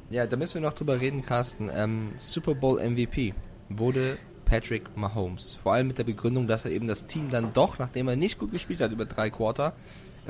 Ja, 0.08 0.26
da 0.26 0.36
müssen 0.36 0.54
wir 0.54 0.62
noch 0.62 0.74
drüber 0.74 1.00
reden, 1.00 1.22
Carsten. 1.22 1.70
Ähm, 1.72 2.12
Super 2.16 2.54
Bowl 2.54 2.80
MVP 2.80 3.34
wurde 3.68 4.18
Patrick 4.44 4.96
Mahomes. 4.96 5.58
Vor 5.62 5.72
allem 5.72 5.88
mit 5.88 5.98
der 5.98 6.04
Begründung, 6.04 6.48
dass 6.48 6.64
er 6.64 6.72
eben 6.72 6.88
das 6.88 7.06
Team 7.06 7.30
dann 7.30 7.52
doch, 7.52 7.78
nachdem 7.78 8.08
er 8.08 8.16
nicht 8.16 8.38
gut 8.38 8.50
gespielt 8.50 8.80
hat 8.80 8.90
über 8.90 9.06
drei 9.06 9.30
Quarter, 9.30 9.74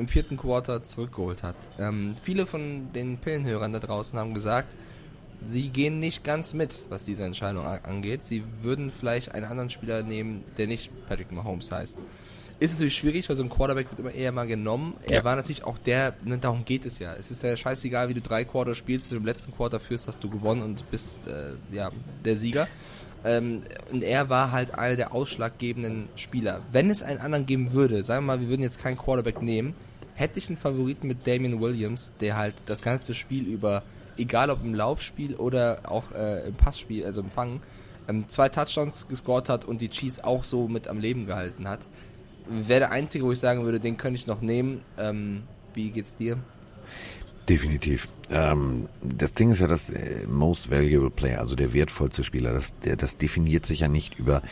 im 0.01 0.09
vierten 0.09 0.37
Quarter 0.37 0.83
zurückgeholt 0.83 1.43
hat. 1.43 1.57
Ähm, 1.79 2.17
viele 2.23 2.47
von 2.47 2.93
den 2.93 3.19
Pillenhörern 3.19 3.73
da 3.73 3.79
draußen 3.79 4.19
haben 4.19 4.35
gesagt, 4.35 4.75
sie 5.47 5.69
gehen 5.69 6.01
nicht 6.01 6.25
ganz 6.25 6.55
mit, 6.55 6.87
was 6.89 7.05
diese 7.05 7.25
Entscheidung 7.25 7.65
angeht. 7.67 8.25
Sie 8.25 8.43
würden 8.63 8.91
vielleicht 8.91 9.33
einen 9.33 9.45
anderen 9.45 9.71
Spieler 9.71 10.03
nehmen, 10.03 10.45
der 10.59 10.67
nicht 10.67 10.91
Patrick 11.09 11.31
Mahomes 11.33 11.71
heißt. 11.71 11.97
Ist 12.59 12.73
natürlich 12.73 12.97
schwierig, 12.97 13.27
weil 13.29 13.37
so 13.37 13.43
ein 13.43 13.49
Quarterback 13.49 13.91
wird 13.91 14.01
immer 14.01 14.13
eher 14.13 14.33
mal 14.33 14.47
genommen. 14.47 14.95
Er 15.07 15.19
ja. 15.19 15.25
war 15.25 15.35
natürlich 15.35 15.65
auch 15.65 15.79
der, 15.79 16.15
ne, 16.25 16.37
darum 16.37 16.67
geht 16.67 16.85
es 16.85 16.99
ja. 16.99 17.15
Es 17.15 17.31
ist 17.31 17.43
ja 17.43 17.57
scheißegal, 17.57 18.11
wie 18.11 18.15
du 18.15 18.21
drei 18.21 18.45
Quarter 18.45 18.75
spielst. 18.75 19.11
Wenn 19.11 19.17
du 19.17 19.21
im 19.21 19.27
letzten 19.27 19.53
Quarter 19.53 19.81
führst, 19.81 20.07
hast 20.07 20.23
du 20.23 20.29
gewonnen 20.29 20.63
und 20.63 20.91
bist 20.91 21.21
äh, 21.27 21.53
ja, 21.75 21.91
der 22.23 22.37
Sieger. 22.37 22.69
Ähm, 23.25 23.63
und 23.91 24.03
er 24.03 24.29
war 24.29 24.53
halt 24.53 24.75
einer 24.75 24.97
der 24.97 25.15
ausschlaggebenden 25.15 26.09
Spieler. 26.17 26.61
Wenn 26.71 26.91
es 26.91 27.03
einen 27.03 27.21
anderen 27.21 27.47
geben 27.47 27.73
würde, 27.73 28.05
sagen 28.05 28.25
wir 28.25 28.37
mal, 28.37 28.41
wir 28.43 28.49
würden 28.49 28.63
jetzt 28.63 28.83
keinen 28.83 28.99
Quarterback 28.99 29.41
nehmen, 29.41 29.75
hätte 30.21 30.39
ich 30.39 30.49
einen 30.49 30.59
Favoriten 30.59 31.09
mit 31.09 31.27
Damian 31.27 31.61
Williams, 31.61 32.13
der 32.21 32.37
halt 32.37 32.55
das 32.67 32.83
ganze 32.83 33.15
Spiel 33.15 33.47
über, 33.47 33.83
egal 34.17 34.51
ob 34.51 34.63
im 34.63 34.75
Laufspiel 34.75 35.35
oder 35.35 35.81
auch 35.85 36.13
äh, 36.13 36.47
im 36.49 36.55
Passspiel, 36.55 37.05
also 37.05 37.23
im 37.23 37.31
Fangen, 37.31 37.63
ähm, 38.09 38.29
zwei 38.29 38.49
Touchdowns 38.49 39.09
gescored 39.09 39.49
hat 39.49 39.65
und 39.65 39.81
die 39.81 39.89
Chiefs 39.89 40.21
auch 40.21 40.45
so 40.45 40.69
mit 40.69 40.89
am 40.89 41.01
Leben 41.01 41.27
gehalten 41.27 41.69
hat 41.69 41.81
wäre 42.51 42.81
der 42.81 42.91
einzige, 42.91 43.25
wo 43.25 43.33
ich 43.33 43.39
sagen 43.39 43.65
würde, 43.65 43.81
den 43.81 43.97
könnte 43.97 44.19
ich 44.19 44.27
noch 44.27 44.41
nehmen. 44.41 44.83
Ähm, 44.99 45.43
wie 45.75 45.91
geht's 45.91 46.17
dir? 46.17 46.39
Definitiv. 47.49 48.09
Ähm, 48.31 48.89
das 49.03 49.33
Ding 49.33 49.51
ist 49.51 49.61
ja 49.61 49.67
das 49.67 49.91
äh, 49.91 50.27
Most 50.27 50.71
Valuable 50.71 51.11
Player, 51.11 51.41
also 51.41 51.57
der 51.57 51.73
wertvollste 51.73 52.25
Spieler. 52.25 52.53
Das, 52.53 52.79
der, 52.81 52.97
das 52.97 53.17
definiert 53.17 53.67
sich 53.67 53.81
ja 53.81 53.89
nicht 53.89 54.19
über, 54.19 54.43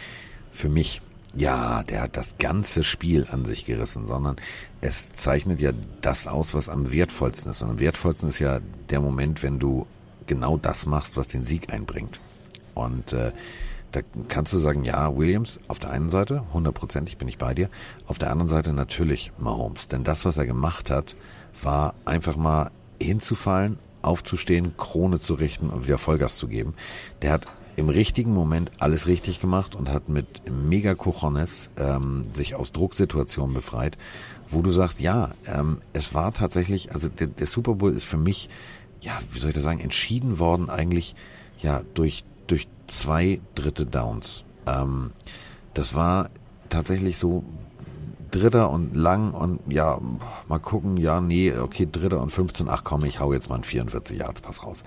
für 0.52 0.68
mich, 0.68 1.02
ja, 1.34 1.82
der 1.82 2.02
hat 2.02 2.16
das 2.16 2.36
ganze 2.38 2.84
Spiel 2.84 3.26
an 3.30 3.44
sich 3.44 3.64
gerissen, 3.64 4.06
sondern 4.06 4.36
es 4.80 5.10
zeichnet 5.10 5.60
ja 5.60 5.72
das 6.00 6.26
aus, 6.26 6.54
was 6.54 6.68
am 6.68 6.90
wertvollsten 6.92 7.50
ist. 7.50 7.62
Und 7.62 7.70
am 7.70 7.78
wertvollsten 7.78 8.28
ist 8.28 8.38
ja 8.38 8.60
der 8.90 9.00
Moment, 9.00 9.42
wenn 9.42 9.58
du 9.58 9.86
genau 10.26 10.56
das 10.56 10.86
machst, 10.86 11.16
was 11.16 11.28
den 11.28 11.44
Sieg 11.44 11.72
einbringt. 11.72 12.20
Und 12.74 13.12
äh, 13.12 13.32
da 13.92 14.00
kannst 14.28 14.52
du 14.52 14.58
sagen, 14.58 14.84
ja, 14.84 15.16
Williams 15.16 15.58
auf 15.68 15.78
der 15.78 15.90
einen 15.90 16.10
Seite, 16.10 16.44
hundertprozentig 16.52 17.16
bin 17.16 17.28
ich 17.28 17.38
bei 17.38 17.54
dir. 17.54 17.68
Auf 18.06 18.18
der 18.18 18.30
anderen 18.30 18.48
Seite 18.48 18.72
natürlich 18.72 19.32
Mahomes. 19.38 19.88
Denn 19.88 20.04
das, 20.04 20.24
was 20.24 20.36
er 20.36 20.46
gemacht 20.46 20.90
hat, 20.90 21.16
war 21.62 21.94
einfach 22.04 22.36
mal 22.36 22.70
hinzufallen, 23.00 23.78
aufzustehen, 24.02 24.76
Krone 24.76 25.20
zu 25.20 25.34
richten 25.34 25.70
und 25.70 25.86
wieder 25.86 25.98
Vollgas 25.98 26.36
zu 26.36 26.48
geben. 26.48 26.74
Der 27.22 27.32
hat 27.32 27.46
im 27.78 27.88
richtigen 27.88 28.34
Moment 28.34 28.72
alles 28.80 29.06
richtig 29.06 29.40
gemacht 29.40 29.76
und 29.76 29.88
hat 29.88 30.08
mit 30.08 30.42
mega 30.50 30.96
Cojones 30.96 31.70
ähm, 31.76 32.26
sich 32.34 32.56
aus 32.56 32.72
Drucksituationen 32.72 33.54
befreit, 33.54 33.96
wo 34.50 34.62
du 34.62 34.72
sagst, 34.72 34.98
ja, 34.98 35.30
ähm, 35.46 35.80
es 35.92 36.12
war 36.12 36.34
tatsächlich, 36.34 36.92
also 36.92 37.08
der, 37.08 37.28
der 37.28 37.46
Super 37.46 37.74
Bowl 37.74 37.92
ist 37.92 38.02
für 38.02 38.16
mich, 38.16 38.48
ja, 39.00 39.16
wie 39.30 39.38
soll 39.38 39.50
ich 39.50 39.54
das 39.54 39.62
sagen, 39.62 39.78
entschieden 39.78 40.40
worden 40.40 40.70
eigentlich 40.70 41.14
ja 41.60 41.82
durch 41.94 42.24
durch 42.48 42.66
zwei 42.88 43.40
dritte 43.54 43.86
Downs. 43.86 44.42
Ähm, 44.66 45.12
das 45.72 45.94
war 45.94 46.30
tatsächlich 46.70 47.16
so 47.16 47.44
Dritter 48.30 48.70
und 48.70 48.94
lang 48.94 49.32
und 49.32 49.60
ja, 49.68 49.98
mal 50.48 50.58
gucken, 50.58 50.96
ja, 50.96 51.20
nee, 51.20 51.52
okay, 51.52 51.88
Dritter 51.90 52.20
und 52.20 52.30
15, 52.30 52.68
ach 52.68 52.84
komm, 52.84 53.04
ich 53.04 53.20
hau 53.20 53.32
jetzt 53.32 53.48
mal 53.48 53.56
einen 53.56 53.64
44 53.64 54.18
Yards 54.18 54.40
Pass 54.40 54.62
raus. 54.64 54.84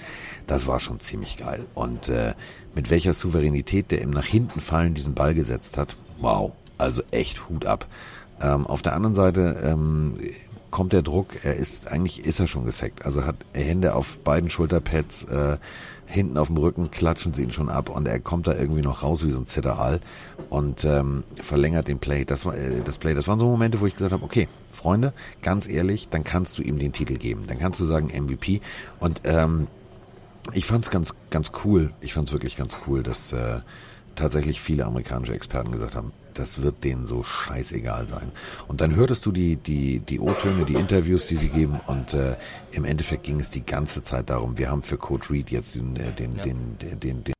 Das 0.47 0.67
war 0.67 0.79
schon 0.79 0.99
ziemlich 0.99 1.37
geil. 1.37 1.65
Und 1.73 2.09
äh, 2.09 2.33
mit 2.75 2.89
welcher 2.89 3.13
Souveränität 3.13 3.91
der 3.91 4.01
im 4.01 4.11
nach 4.11 4.25
hinten 4.25 4.61
fallen 4.61 4.93
diesen 4.93 5.13
Ball 5.13 5.33
gesetzt 5.33 5.77
hat, 5.77 5.95
wow, 6.19 6.51
also 6.77 7.03
echt 7.11 7.49
Hut 7.49 7.65
ab. 7.65 7.87
Ähm, 8.41 8.65
auf 8.65 8.81
der 8.81 8.93
anderen 8.93 9.15
Seite 9.15 9.61
ähm, 9.63 10.17
kommt 10.71 10.93
der 10.93 11.01
Druck, 11.01 11.43
er 11.43 11.55
ist, 11.57 11.87
eigentlich 11.87 12.25
ist 12.25 12.39
er 12.39 12.47
schon 12.47 12.65
gesackt. 12.65 13.05
Also 13.05 13.25
hat 13.25 13.35
Hände 13.53 13.93
auf 13.93 14.17
beiden 14.19 14.49
Schulterpads, 14.49 15.23
äh, 15.25 15.57
hinten 16.11 16.37
auf 16.37 16.47
dem 16.47 16.57
Rücken 16.57 16.91
klatschen 16.91 17.33
sie 17.33 17.43
ihn 17.43 17.51
schon 17.51 17.69
ab 17.69 17.89
und 17.89 18.07
er 18.07 18.19
kommt 18.19 18.47
da 18.47 18.53
irgendwie 18.53 18.81
noch 18.81 19.01
raus 19.01 19.23
wie 19.23 19.31
so 19.31 19.39
ein 19.39 19.47
Zitteral 19.47 20.01
und 20.49 20.83
ähm, 20.83 21.23
verlängert 21.39 21.87
den 21.87 21.99
Play. 21.99 22.25
Das 22.25 22.45
war 22.45 22.55
äh, 22.55 22.81
das 22.83 22.97
Play. 22.97 23.13
Das 23.13 23.27
waren 23.27 23.39
so 23.39 23.47
Momente, 23.47 23.79
wo 23.79 23.87
ich 23.87 23.93
gesagt 23.93 24.11
habe, 24.11 24.23
okay, 24.23 24.47
Freunde, 24.71 25.13
ganz 25.41 25.67
ehrlich, 25.67 26.09
dann 26.09 26.23
kannst 26.23 26.57
du 26.57 26.61
ihm 26.61 26.77
den 26.79 26.91
Titel 26.91 27.15
geben. 27.17 27.45
Dann 27.47 27.59
kannst 27.59 27.79
du 27.79 27.85
sagen 27.85 28.07
MVP 28.07 28.61
und 28.99 29.21
ähm, 29.23 29.67
ich 30.53 30.65
fand's 30.65 30.89
ganz 30.89 31.13
ganz 31.29 31.51
cool. 31.63 31.93
Ich 32.01 32.13
fand's 32.13 32.31
wirklich 32.31 32.57
ganz 32.57 32.77
cool, 32.87 33.03
dass 33.03 33.31
äh, 33.31 33.59
tatsächlich 34.15 34.61
viele 34.61 34.85
amerikanische 34.85 35.33
Experten 35.33 35.71
gesagt 35.71 35.95
haben, 35.95 36.11
das 36.41 36.61
wird 36.61 36.83
denen 36.83 37.05
so 37.05 37.23
scheißegal 37.23 38.07
sein. 38.07 38.31
Und 38.67 38.81
dann 38.81 38.95
hörtest 38.95 39.25
du 39.25 39.31
die, 39.31 39.55
die, 39.57 39.99
die 39.99 40.19
O-Töne, 40.19 40.65
die 40.65 40.73
Interviews, 40.73 41.27
die 41.27 41.35
sie 41.35 41.49
geben 41.49 41.79
und 41.87 42.13
äh, 42.13 42.35
im 42.71 42.83
Endeffekt 42.83 43.23
ging 43.23 43.39
es 43.39 43.49
die 43.49 43.63
ganze 43.63 44.03
Zeit 44.03 44.29
darum, 44.29 44.57
wir 44.57 44.69
haben 44.69 44.83
für 44.83 44.97
Coach 44.97 45.29
Reed 45.29 45.51
jetzt 45.51 45.75
den, 45.75 45.95
äh, 45.95 46.11
den, 46.11 46.35
ja. 46.35 46.43
den, 46.43 46.77
den, 46.79 46.99
den, 46.99 47.23
den 47.23 47.33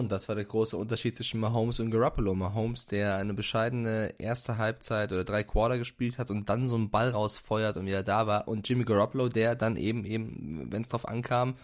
Und 0.00 0.10
das 0.10 0.28
war 0.28 0.34
der 0.34 0.44
große 0.44 0.76
Unterschied 0.76 1.14
zwischen 1.14 1.38
Mahomes 1.38 1.78
und 1.78 1.90
Garoppolo. 1.90 2.34
Mahomes, 2.34 2.86
der 2.86 3.16
eine 3.16 3.34
bescheidene 3.34 4.14
erste 4.18 4.58
Halbzeit 4.58 5.12
oder 5.12 5.24
drei 5.24 5.44
Quarter 5.44 5.78
gespielt 5.78 6.18
hat 6.18 6.30
und 6.30 6.48
dann 6.48 6.66
so 6.66 6.74
einen 6.74 6.90
Ball 6.90 7.10
rausfeuert 7.10 7.76
und 7.76 7.86
wieder 7.86 8.02
da 8.02 8.26
war. 8.26 8.48
Und 8.48 8.68
Jimmy 8.68 8.84
Garoppolo, 8.84 9.28
der 9.28 9.54
dann 9.54 9.76
eben, 9.76 10.04
eben, 10.04 10.72
wenn 10.72 10.82
es 10.82 10.88
drauf 10.88 11.06
ankam, 11.06 11.54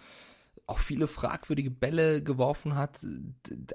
auch 0.67 0.79
viele 0.79 1.07
fragwürdige 1.07 1.71
Bälle 1.71 2.21
geworfen 2.21 2.75
hat. 2.75 3.05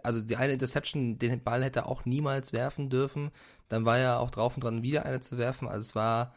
Also 0.02 0.20
die 0.20 0.36
eine 0.36 0.52
Interception, 0.52 1.18
den 1.18 1.42
Ball 1.42 1.64
hätte 1.64 1.80
er 1.80 1.88
auch 1.88 2.04
niemals 2.04 2.52
werfen 2.52 2.90
dürfen. 2.90 3.30
Dann 3.68 3.84
war 3.84 3.98
er 3.98 4.20
auch 4.20 4.30
drauf 4.30 4.54
und 4.54 4.64
dran, 4.64 4.82
wieder 4.82 5.06
eine 5.06 5.20
zu 5.20 5.38
werfen. 5.38 5.68
Also 5.68 5.86
es 5.86 5.94
war, 5.94 6.34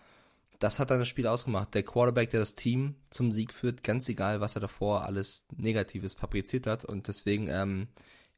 das 0.60 0.80
hat 0.80 0.92
dann 0.92 1.00
das 1.00 1.10
Spiel 1.10 1.28
ausgemacht. 1.28 1.76
Der 1.76 1.84
Quarterback, 1.84 2.30
der 2.30 2.40
das 2.40 2.56
Team 2.56 2.96
zum 3.10 3.34
Sieg 3.34 3.54
führt, 3.54 3.84
ganz 3.84 4.08
egal, 4.08 4.40
was 4.40 4.56
er 4.56 4.62
davor 4.62 5.04
alles 5.04 5.46
Negatives 5.56 6.14
fabriziert 6.14 6.68
hat. 6.68 6.86
Und 6.86 7.10
deswegen 7.10 7.50
ähm, 7.50 7.90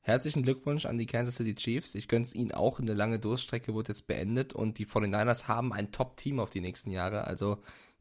herzlichen 0.08 0.43
Glückwunsch 0.43 0.86
an 0.86 0.97
die 0.97 1.05
Kansas 1.05 1.36
City 1.36 1.53
Chiefs. 1.53 1.93
Ich 1.93 2.08
gönn's 2.08 2.34
ihnen 2.34 2.53
auch. 2.53 2.80
Eine 2.80 2.93
lange 2.93 3.20
Durststrecke 3.20 3.74
wurde 3.74 3.89
jetzt 3.89 4.08
beendet 4.08 4.53
und 4.53 4.78
die 4.80 4.86
49ers 4.86 5.47
haben 5.47 5.74
ein 5.74 5.91
Top-Team 5.91 6.39
auf 6.39 6.49
die 6.49 6.62
nächsten 6.62 6.91
Jahre. 6.91 7.26
Also 7.26 7.58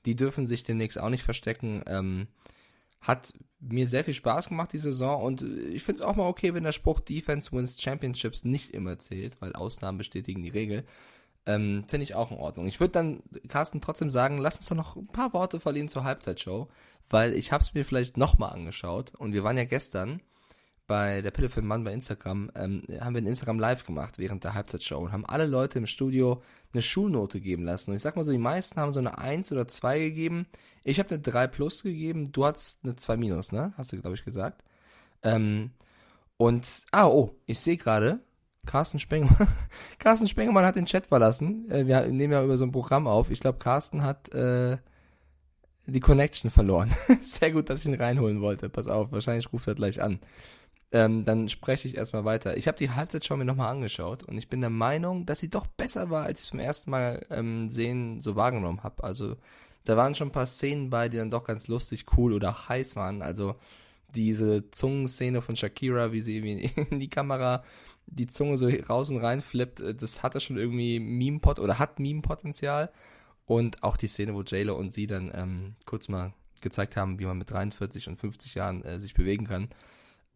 die 0.07 0.15
dürfen 0.15 0.47
sich 0.47 0.63
demnächst 0.63 0.99
auch 0.99 1.11
nicht 1.11 1.25
verstecken. 1.25 1.83
Ähm, 1.87 2.29
hat 3.01 3.33
mir 3.59 3.89
sehr 3.89 4.05
viel 4.05 4.15
Spaß 4.15 4.49
gemacht, 4.49 4.73
die 4.73 4.79
Saison. 4.79 5.21
Und 5.21 5.43
ich 5.43 5.83
finde 5.83 6.01
es 6.01 6.07
auch 6.07 6.15
mal 6.15 6.29
okay, 6.29 6.55
wenn 6.55 6.63
der 6.63 6.73
Spruch 6.73 7.01
Defense 7.01 7.51
wins 7.51 7.83
Championships 7.83 8.45
nicht 8.45 8.71
immer 8.71 8.99
zählt, 8.99 9.41
weil 9.43 9.53
Ausnahmen 9.55 9.99
bestätigen 9.99 10.43
die 10.43 10.51
Regel. 10.51 10.85
Ähm, 11.45 11.85
finde 11.89 12.05
ich 12.05 12.15
auch 12.15 12.31
in 12.31 12.39
Ordnung. 12.39 12.69
Ich 12.69 12.79
würde 12.79 12.93
dann, 12.93 13.23
Carsten, 13.49 13.81
trotzdem 13.81 14.11
sagen, 14.11 14.39
lass 14.39 14.57
uns 14.57 14.69
doch 14.69 14.77
noch 14.77 14.97
ein 14.97 15.07
paar 15.09 15.33
Worte 15.33 15.59
verlieren 15.61 15.89
zur 15.89 16.05
Halbzeitshow, 16.05 16.69
weil 17.09 17.35
ich 17.35 17.53
habe 17.53 17.63
es 17.63 17.75
mir 17.75 17.85
vielleicht 17.85 18.17
nochmal 18.17 18.53
angeschaut 18.53 19.15
und 19.15 19.33
wir 19.33 19.45
waren 19.45 19.57
ja 19.57 19.65
gestern 19.65 20.21
bei 20.87 21.21
der 21.21 21.31
Pille 21.31 21.49
für 21.49 21.61
den 21.61 21.69
Mann 21.69 21.85
bei 21.85 21.93
Instagram, 21.93 22.51
ähm, 22.55 22.83
haben 23.01 23.15
wir 23.15 23.23
ein 23.23 23.27
Instagram 23.27 23.59
Live 23.59 23.85
gemacht 23.85 24.19
während 24.19 24.45
der 24.45 24.55
Halbzeitshow 24.55 24.99
und 24.99 25.13
haben 25.13 25.27
alle 25.27 25.47
Leute 25.47 25.79
im 25.79 25.87
Studio 25.87 26.43
eine 26.73 26.83
Schulnote 26.83 27.41
geben 27.41 27.65
lassen. 27.65 27.91
Und 27.91 27.97
ich 27.97 28.03
sag 28.03 28.17
mal 28.17 28.25
so, 28.25 28.33
die 28.33 28.39
meisten 28.39 28.81
haben 28.81 28.93
so 28.93 29.01
eine 29.01 29.19
1 29.19 29.53
oder 29.53 29.67
2 29.67 29.99
gegeben. 29.99 30.47
Ich 30.85 30.99
habe 30.99 31.11
eine 31.11 31.19
3 31.21 31.49
plus 31.49 31.83
gegeben, 31.83 32.33
du 32.33 32.45
hast 32.45 32.79
eine 32.85 32.97
2 32.97 33.17
minus, 33.17 33.53
ne? 33.53 33.73
Hast 33.77 33.93
du, 33.93 34.01
glaube 34.01 34.17
ich, 34.17 34.25
gesagt. 34.25 34.63
Ähm, 35.23 35.71
und, 36.37 36.85
ah, 36.93 37.07
oh, 37.07 37.35
ich 37.47 37.59
sehe 37.59 37.77
gerade, 37.77 38.21
Carsten 38.67 38.99
Spengemann, 38.99 39.49
Carsten 39.99 40.29
Spengemann 40.29 40.65
hat 40.65 40.77
den 40.77 40.87
Chat 40.87 41.07
verlassen. 41.07 41.71
Äh, 41.71 41.87
wir 41.87 42.07
nehmen 42.07 42.33
ja 42.33 42.45
über 42.45 42.59
so 42.59 42.65
ein 42.65 42.73
Programm 42.73 43.07
auf. 43.07 43.31
Ich 43.31 43.41
glaube, 43.41 43.59
Carsten 43.59 44.03
hat 44.03 44.33
äh, 44.35 44.77
die 45.87 46.01
Connection 46.01 46.51
verloren. 46.51 46.91
Sehr 47.23 47.53
gut, 47.53 47.71
dass 47.71 47.81
ich 47.81 47.87
ihn 47.87 47.95
reinholen 47.95 48.41
wollte. 48.41 48.69
Pass 48.69 48.89
auf, 48.89 49.13
wahrscheinlich 49.13 49.53
ruft 49.53 49.69
er 49.69 49.75
gleich 49.75 50.03
an. 50.03 50.21
Ähm, 50.93 51.25
dann 51.25 51.49
spreche 51.49 51.89
ich 51.89 51.97
erstmal 51.97 52.25
weiter. 52.25 52.57
Ich 52.57 52.69
habe 52.69 52.79
die 52.79 52.91
Halbzeitshow 52.91 53.37
mir 53.37 53.45
nochmal 53.45 53.71
angeschaut 53.71 54.23
und 54.23 54.39
ich 54.39 54.49
bin 54.49 54.61
der 54.61 54.71
Meinung, 54.71 55.27
dass 55.27 55.41
sie 55.41 55.51
doch 55.51 55.67
besser 55.67 56.11
war, 56.11 56.25
als 56.25 56.45
ich 56.45 56.51
beim 56.51 56.61
ersten 56.61 56.91
Mal 56.91 57.27
ähm, 57.31 57.69
sehen 57.69 58.21
so 58.21 58.37
wahrgenommen 58.37 58.85
habe. 58.85 59.03
Also 59.03 59.37
da 59.85 59.97
waren 59.97 60.15
schon 60.15 60.29
ein 60.29 60.33
paar 60.33 60.47
Szenen 60.47 60.91
bei, 60.91 61.09
die 61.09 61.17
dann 61.17 61.31
doch 61.31 61.45
ganz 61.45 61.67
lustig, 61.67 62.07
cool 62.17 62.33
oder 62.33 62.69
heiß 62.69 62.95
waren. 62.95 63.23
Also 63.23 63.57
diese 64.15 64.71
Zungenszene 64.71 65.43
von 65.43 65.57
Shakira, 65.57 66.13
wie 66.13 66.21
sie 66.21 66.39
in 66.91 67.01
die 67.01 67.11
Kamera 67.11 67.65
die 68.07 68.29
Zunge 68.29 68.57
so 68.57 68.69
raus 68.69 69.11
und 69.11 69.19
rein 69.19 69.41
flippt, 69.41 69.81
äh, 69.81 69.95
das 69.95 70.23
hatte 70.23 70.41
schon 70.41 70.57
irgendwie 70.57 71.01
Meme-Pot 71.01 71.59
oder 71.59 71.81
hat 71.81 71.99
Meme-Potenzial. 71.99 72.93
Und 73.45 73.83
auch 73.83 73.97
die 73.97 74.09
Szene, 74.09 74.35
wo 74.35 74.43
Jayla 74.43 74.73
und 74.73 74.93
sie 74.93 75.07
dann 75.07 75.33
ähm, 75.35 75.75
kurz 75.85 76.09
mal 76.09 76.33
gezeigt 76.61 76.97
haben, 76.97 77.19
wie 77.19 77.27
man 77.27 77.39
mit 77.39 77.51
43 77.51 78.09
und 78.09 78.19
50 78.19 78.55
Jahren 78.55 78.83
äh, 78.85 79.01
sich 79.01 79.15
bewegen 79.15 79.47
kann 79.47 79.69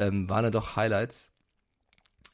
ähm, 0.01 0.28
waren 0.28 0.44
da 0.44 0.51
doch 0.51 0.74
Highlights. 0.74 1.30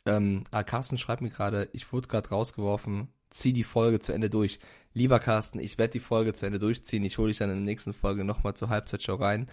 Ähm, 0.07 0.45
ah, 0.53 0.63
Carsten 0.63 0.99
schreibt 0.99 1.21
mir 1.21 1.31
gerade, 1.31 1.69
ich 1.73 1.93
wurde 1.93 2.09
gerade 2.09 2.31
rausgeworfen, 2.31 3.09
zieh 3.31 3.53
die 3.53 3.65
Folge 3.65 4.01
zu 4.01 4.13
Ende 4.13 4.31
durch. 4.31 4.61
Lieber 4.95 5.19
Carsten, 5.19 5.59
ich 5.59 5.77
werde 5.77 5.93
die 5.93 6.01
Folge 6.01 6.33
zu 6.33 6.47
Ende 6.47 6.59
durchziehen. 6.59 7.05
Ich 7.05 7.19
hole 7.19 7.29
dich 7.29 7.39
dann 7.39 7.51
in 7.51 7.57
der 7.57 7.65
nächsten 7.65 7.93
Folge 7.93 8.25
nochmal 8.25 8.55
zur 8.55 8.71
Halbzeitshow 8.71 9.17
rein. 9.17 9.51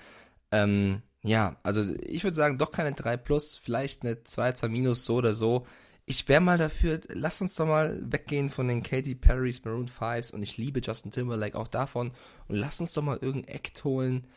Ähm, 0.52 1.02
ja, 1.24 1.58
also 1.64 1.84
ich 2.02 2.24
würde 2.24 2.36
sagen, 2.36 2.58
doch 2.58 2.72
keine 2.72 2.94
3 2.94 3.18
plus, 3.18 3.58
vielleicht 3.58 4.04
eine 4.04 4.24
2, 4.24 4.54
2 4.54 4.68
minus, 4.70 5.06
so 5.06 5.16
oder 5.16 5.34
so. 5.34 5.66
Ich 6.06 6.28
wäre 6.28 6.42
mal 6.42 6.58
dafür, 6.58 7.00
lass 7.08 7.42
uns 7.42 7.56
doch 7.56 7.66
mal 7.66 8.00
weggehen 8.04 8.50
von 8.50 8.68
den 8.68 8.84
Katy 8.84 9.16
Perry's 9.16 9.64
Maroon 9.64 9.88
5s 9.88 10.34
und 10.34 10.44
ich 10.44 10.58
liebe 10.58 10.82
Justin 10.82 11.12
Timberlake 11.12 11.58
auch 11.58 11.70
davon 11.70 12.12
und 12.50 12.58
lass 12.58 12.82
uns 12.82 12.94
doch 12.94 13.02
mal 13.02 13.18
irgendeinen 13.22 13.56
Act 13.56 13.84
holen, 13.86 14.28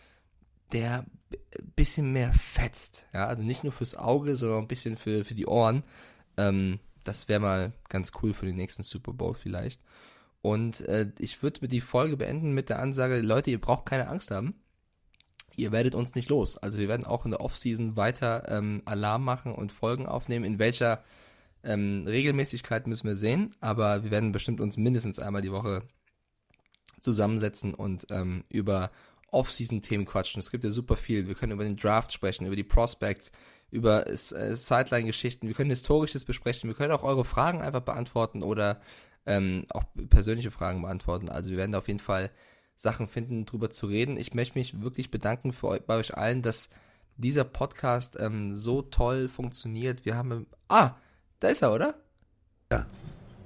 der 0.72 1.06
ein 1.30 1.72
bisschen 1.74 2.12
mehr 2.12 2.32
fetzt. 2.32 3.06
Ja, 3.12 3.26
also 3.26 3.42
nicht 3.42 3.64
nur 3.64 3.72
fürs 3.72 3.94
Auge, 3.94 4.36
sondern 4.36 4.60
ein 4.60 4.68
bisschen 4.68 4.96
für, 4.96 5.24
für 5.24 5.34
die 5.34 5.46
Ohren. 5.46 5.82
Ähm, 6.36 6.80
das 7.04 7.28
wäre 7.28 7.40
mal 7.40 7.72
ganz 7.88 8.12
cool 8.22 8.34
für 8.34 8.46
den 8.46 8.56
nächsten 8.56 8.82
Super 8.82 9.12
Bowl 9.12 9.34
vielleicht. 9.34 9.80
Und 10.42 10.80
äh, 10.82 11.10
ich 11.18 11.42
würde 11.42 11.66
die 11.68 11.80
Folge 11.80 12.16
beenden 12.16 12.52
mit 12.52 12.68
der 12.68 12.78
Ansage, 12.78 13.20
Leute, 13.20 13.50
ihr 13.50 13.60
braucht 13.60 13.86
keine 13.86 14.08
Angst 14.08 14.30
haben. 14.30 14.54
Ihr 15.56 15.72
werdet 15.72 15.94
uns 15.94 16.14
nicht 16.14 16.28
los. 16.28 16.58
Also 16.58 16.78
wir 16.78 16.88
werden 16.88 17.06
auch 17.06 17.24
in 17.24 17.30
der 17.30 17.40
Offseason 17.40 17.96
weiter 17.96 18.46
ähm, 18.48 18.82
Alarm 18.84 19.24
machen 19.24 19.54
und 19.54 19.72
Folgen 19.72 20.06
aufnehmen. 20.06 20.44
In 20.44 20.58
welcher 20.58 21.02
ähm, 21.64 22.04
Regelmäßigkeit 22.06 22.86
müssen 22.86 23.08
wir 23.08 23.14
sehen. 23.14 23.54
Aber 23.60 24.04
wir 24.04 24.10
werden 24.10 24.32
bestimmt 24.32 24.60
uns 24.60 24.76
mindestens 24.76 25.18
einmal 25.18 25.42
die 25.42 25.52
Woche 25.52 25.82
zusammensetzen 27.00 27.74
und 27.74 28.06
ähm, 28.10 28.44
über 28.48 28.90
Off-Season-Themen 29.30 30.06
quatschen. 30.06 30.40
Es 30.40 30.50
gibt 30.50 30.64
ja 30.64 30.70
super 30.70 30.96
viel. 30.96 31.26
Wir 31.26 31.34
können 31.34 31.52
über 31.52 31.64
den 31.64 31.76
Draft 31.76 32.12
sprechen, 32.12 32.46
über 32.46 32.56
die 32.56 32.64
Prospects, 32.64 33.32
über 33.70 34.06
äh, 34.06 34.16
Sideline-Geschichten. 34.16 35.48
Wir 35.48 35.54
können 35.54 35.70
Historisches 35.70 36.24
besprechen. 36.24 36.68
Wir 36.68 36.74
können 36.74 36.92
auch 36.92 37.02
eure 37.02 37.24
Fragen 37.24 37.60
einfach 37.60 37.82
beantworten 37.82 38.42
oder 38.42 38.80
ähm, 39.26 39.66
auch 39.70 39.84
persönliche 40.08 40.50
Fragen 40.50 40.82
beantworten. 40.82 41.28
Also 41.28 41.50
wir 41.50 41.58
werden 41.58 41.72
da 41.72 41.78
auf 41.78 41.88
jeden 41.88 42.00
Fall 42.00 42.30
Sachen 42.76 43.08
finden, 43.08 43.46
drüber 43.46 43.70
zu 43.70 43.86
reden. 43.86 44.16
Ich 44.16 44.34
möchte 44.34 44.58
mich 44.58 44.80
wirklich 44.82 45.10
bedanken 45.10 45.52
für, 45.52 45.80
bei 45.80 45.96
euch 45.96 46.16
allen, 46.16 46.42
dass 46.42 46.68
dieser 47.16 47.44
Podcast 47.44 48.16
ähm, 48.20 48.54
so 48.54 48.82
toll 48.82 49.28
funktioniert. 49.28 50.04
Wir 50.04 50.16
haben... 50.16 50.46
Ah, 50.68 50.94
da 51.40 51.48
ist 51.48 51.62
er, 51.62 51.72
oder? 51.72 51.94
Ja. 52.70 52.86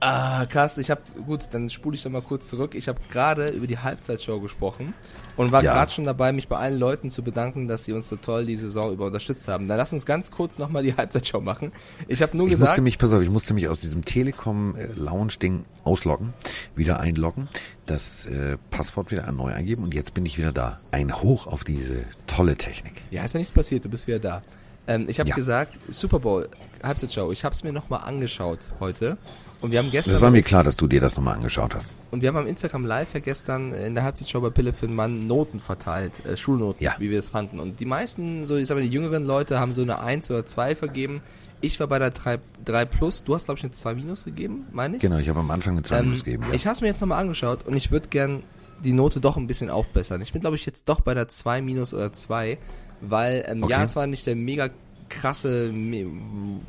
Ah, 0.03 0.47
Carsten, 0.47 0.81
ich 0.81 0.91
habe 0.91 1.03
gut, 1.27 1.49
dann 1.51 1.69
spule 1.69 1.95
ich 1.95 2.03
doch 2.03 2.11
mal 2.11 2.23
kurz 2.23 2.49
zurück. 2.49 2.75
Ich 2.75 2.89
habe 2.89 2.99
gerade 3.11 3.51
über 3.51 3.67
die 3.67 3.79
Halbzeitshow 3.79 4.41
gesprochen 4.41 4.95
und 5.37 5.53
war 5.53 5.63
ja. 5.63 5.75
gerade 5.75 5.91
schon 5.91 6.07
dabei, 6.07 6.33
mich 6.33 6.49
bei 6.49 6.57
allen 6.57 6.79
Leuten 6.79 7.11
zu 7.11 7.23
bedanken, 7.23 7.69
dass 7.69 7.85
sie 7.85 7.93
uns 7.93 8.09
so 8.09 8.17
toll 8.17 8.47
die 8.47 8.57
Saison 8.57 8.95
über 8.95 9.05
unterstützt 9.05 9.47
haben. 9.47 9.69
Dann 9.69 9.77
lass 9.77 9.93
uns 9.93 10.07
ganz 10.07 10.31
kurz 10.31 10.57
nochmal 10.57 10.85
die 10.85 10.95
Halbzeitshow 10.97 11.43
machen. 11.43 11.73
Ich 12.09 12.23
habe 12.23 12.35
nur 12.35 12.47
ich 12.47 12.53
gesagt, 12.53 12.71
musste 12.71 12.83
mich, 12.83 12.97
pass 12.97 13.13
auf, 13.13 13.21
ich 13.21 13.29
musste 13.29 13.53
mich 13.53 13.69
aus 13.69 13.81
diesem 13.81 14.03
Telekom 14.03 14.75
Lounge 14.97 15.35
Ding 15.43 15.67
ausloggen, 15.85 16.33
wieder 16.75 16.99
einloggen, 16.99 17.49
das 17.85 18.25
äh, 18.25 18.57
Passwort 18.71 19.11
wieder 19.11 19.31
neu 19.33 19.53
eingeben 19.53 19.83
und 19.83 19.93
jetzt 19.93 20.15
bin 20.15 20.25
ich 20.25 20.39
wieder 20.39 20.53
da. 20.53 20.81
Ein 20.93 21.21
Hoch 21.21 21.47
auf 21.47 21.63
diese 21.63 22.05
tolle 22.27 22.57
Technik. 22.57 23.03
Ja, 23.11 23.23
ist 23.23 23.35
ja 23.35 23.39
nichts 23.39 23.53
passiert, 23.53 23.85
du 23.85 23.91
bist 23.91 24.07
wieder 24.07 24.19
da. 24.19 24.43
Ähm, 24.87 25.07
ich 25.09 25.21
habe 25.21 25.29
ja. 25.29 25.37
gesagt, 25.37 25.79
Super 25.91 26.21
Bowl 26.21 26.49
Halbzeitshow. 26.83 27.31
Ich 27.33 27.45
habe 27.45 27.55
es 27.55 27.63
mir 27.63 27.73
nochmal 27.73 28.01
angeschaut 28.01 28.61
heute 28.81 29.19
und 29.61 29.73
wir 29.73 29.79
haben 29.79 29.91
gestern. 29.91 30.15
Das 30.15 30.23
war 30.23 30.31
mir 30.31 30.43
klar, 30.43 30.65
dass 30.65 30.77
du 30.77 30.87
dir 30.87 31.01
das 31.01 31.17
nochmal 31.17 31.35
angeschaut 31.35 31.75
hast. 31.75 31.93
Und 32.11 32.23
wir 32.23 32.29
haben 32.29 32.37
am 32.37 32.47
Instagram 32.47 32.87
Live 32.87 33.15
ja 33.15 33.21
gestern 33.21 33.73
in 33.73 33.95
der 33.95 34.05
Halbzeitshow 34.05 34.41
bei 34.41 34.51
Pille 34.51 34.73
für 34.73 34.87
den 34.87 34.97
Mann 34.97 35.27
Noten 35.27 35.61
verteilt, 35.61 36.25
äh, 36.25 36.37
Schulnoten, 36.37 36.83
ja. 36.83 36.95
wie 36.99 37.11
wir 37.11 37.19
es 37.19 37.29
fanden. 37.29 37.61
Und 37.61 37.81
die 37.81 37.85
meisten, 37.85 38.47
so 38.47 38.57
ich 38.57 38.67
sag 38.67 38.77
mal, 38.77 38.83
die 38.83 38.89
jüngeren 38.89 39.25
Leute 39.25 39.61
haben 39.61 39.73
so 39.73 39.83
eine 39.83 40.01
1 40.01 40.31
oder 40.31 40.47
2 40.47 40.75
vergeben. 40.75 41.21
Ich 41.61 41.79
war 41.79 41.89
bei 41.89 41.99
der 41.99 42.11
3, 42.11 42.39
3 42.65 42.85
Plus. 42.87 43.25
Du 43.25 43.35
hast, 43.35 43.45
glaube 43.45 43.59
ich, 43.59 43.65
eine 43.65 43.73
2 43.73 43.95
Minus 43.95 44.25
gegeben, 44.25 44.67
meine 44.73 44.97
ich? 44.97 45.03
Genau, 45.03 45.19
ich 45.19 45.29
habe 45.29 45.41
am 45.41 45.51
Anfang 45.51 45.75
eine 45.75 45.83
2 45.83 45.99
ähm, 45.99 46.05
Minus 46.07 46.25
gegeben. 46.25 46.45
Ja. 46.49 46.55
Ich 46.55 46.67
habe 46.67 46.75
es 46.75 46.81
mir 46.81 46.89
jetzt 46.89 47.01
nochmal 47.01 47.21
angeschaut 47.21 47.67
und 47.67 47.77
ich 47.77 47.91
würde 47.91 48.09
gern 48.09 48.43
die 48.83 48.93
Note 48.93 49.21
doch 49.21 49.37
ein 49.37 49.47
bisschen 49.47 49.69
aufbessern. 49.69 50.23
Ich 50.23 50.33
bin, 50.33 50.41
glaube 50.41 50.57
ich, 50.57 50.65
jetzt 50.65 50.89
doch 50.89 51.01
bei 51.01 51.13
der 51.13 51.29
2 51.29 51.61
Minus 51.61 51.93
oder 51.93 52.13
2, 52.13 52.57
weil, 53.03 53.45
ähm, 53.47 53.63
okay. 53.63 53.73
ja, 53.73 53.83
es 53.83 53.95
war 53.95 54.07
nicht 54.07 54.27
der 54.27 54.37
mega 54.37 54.71
krasse, 55.11 55.75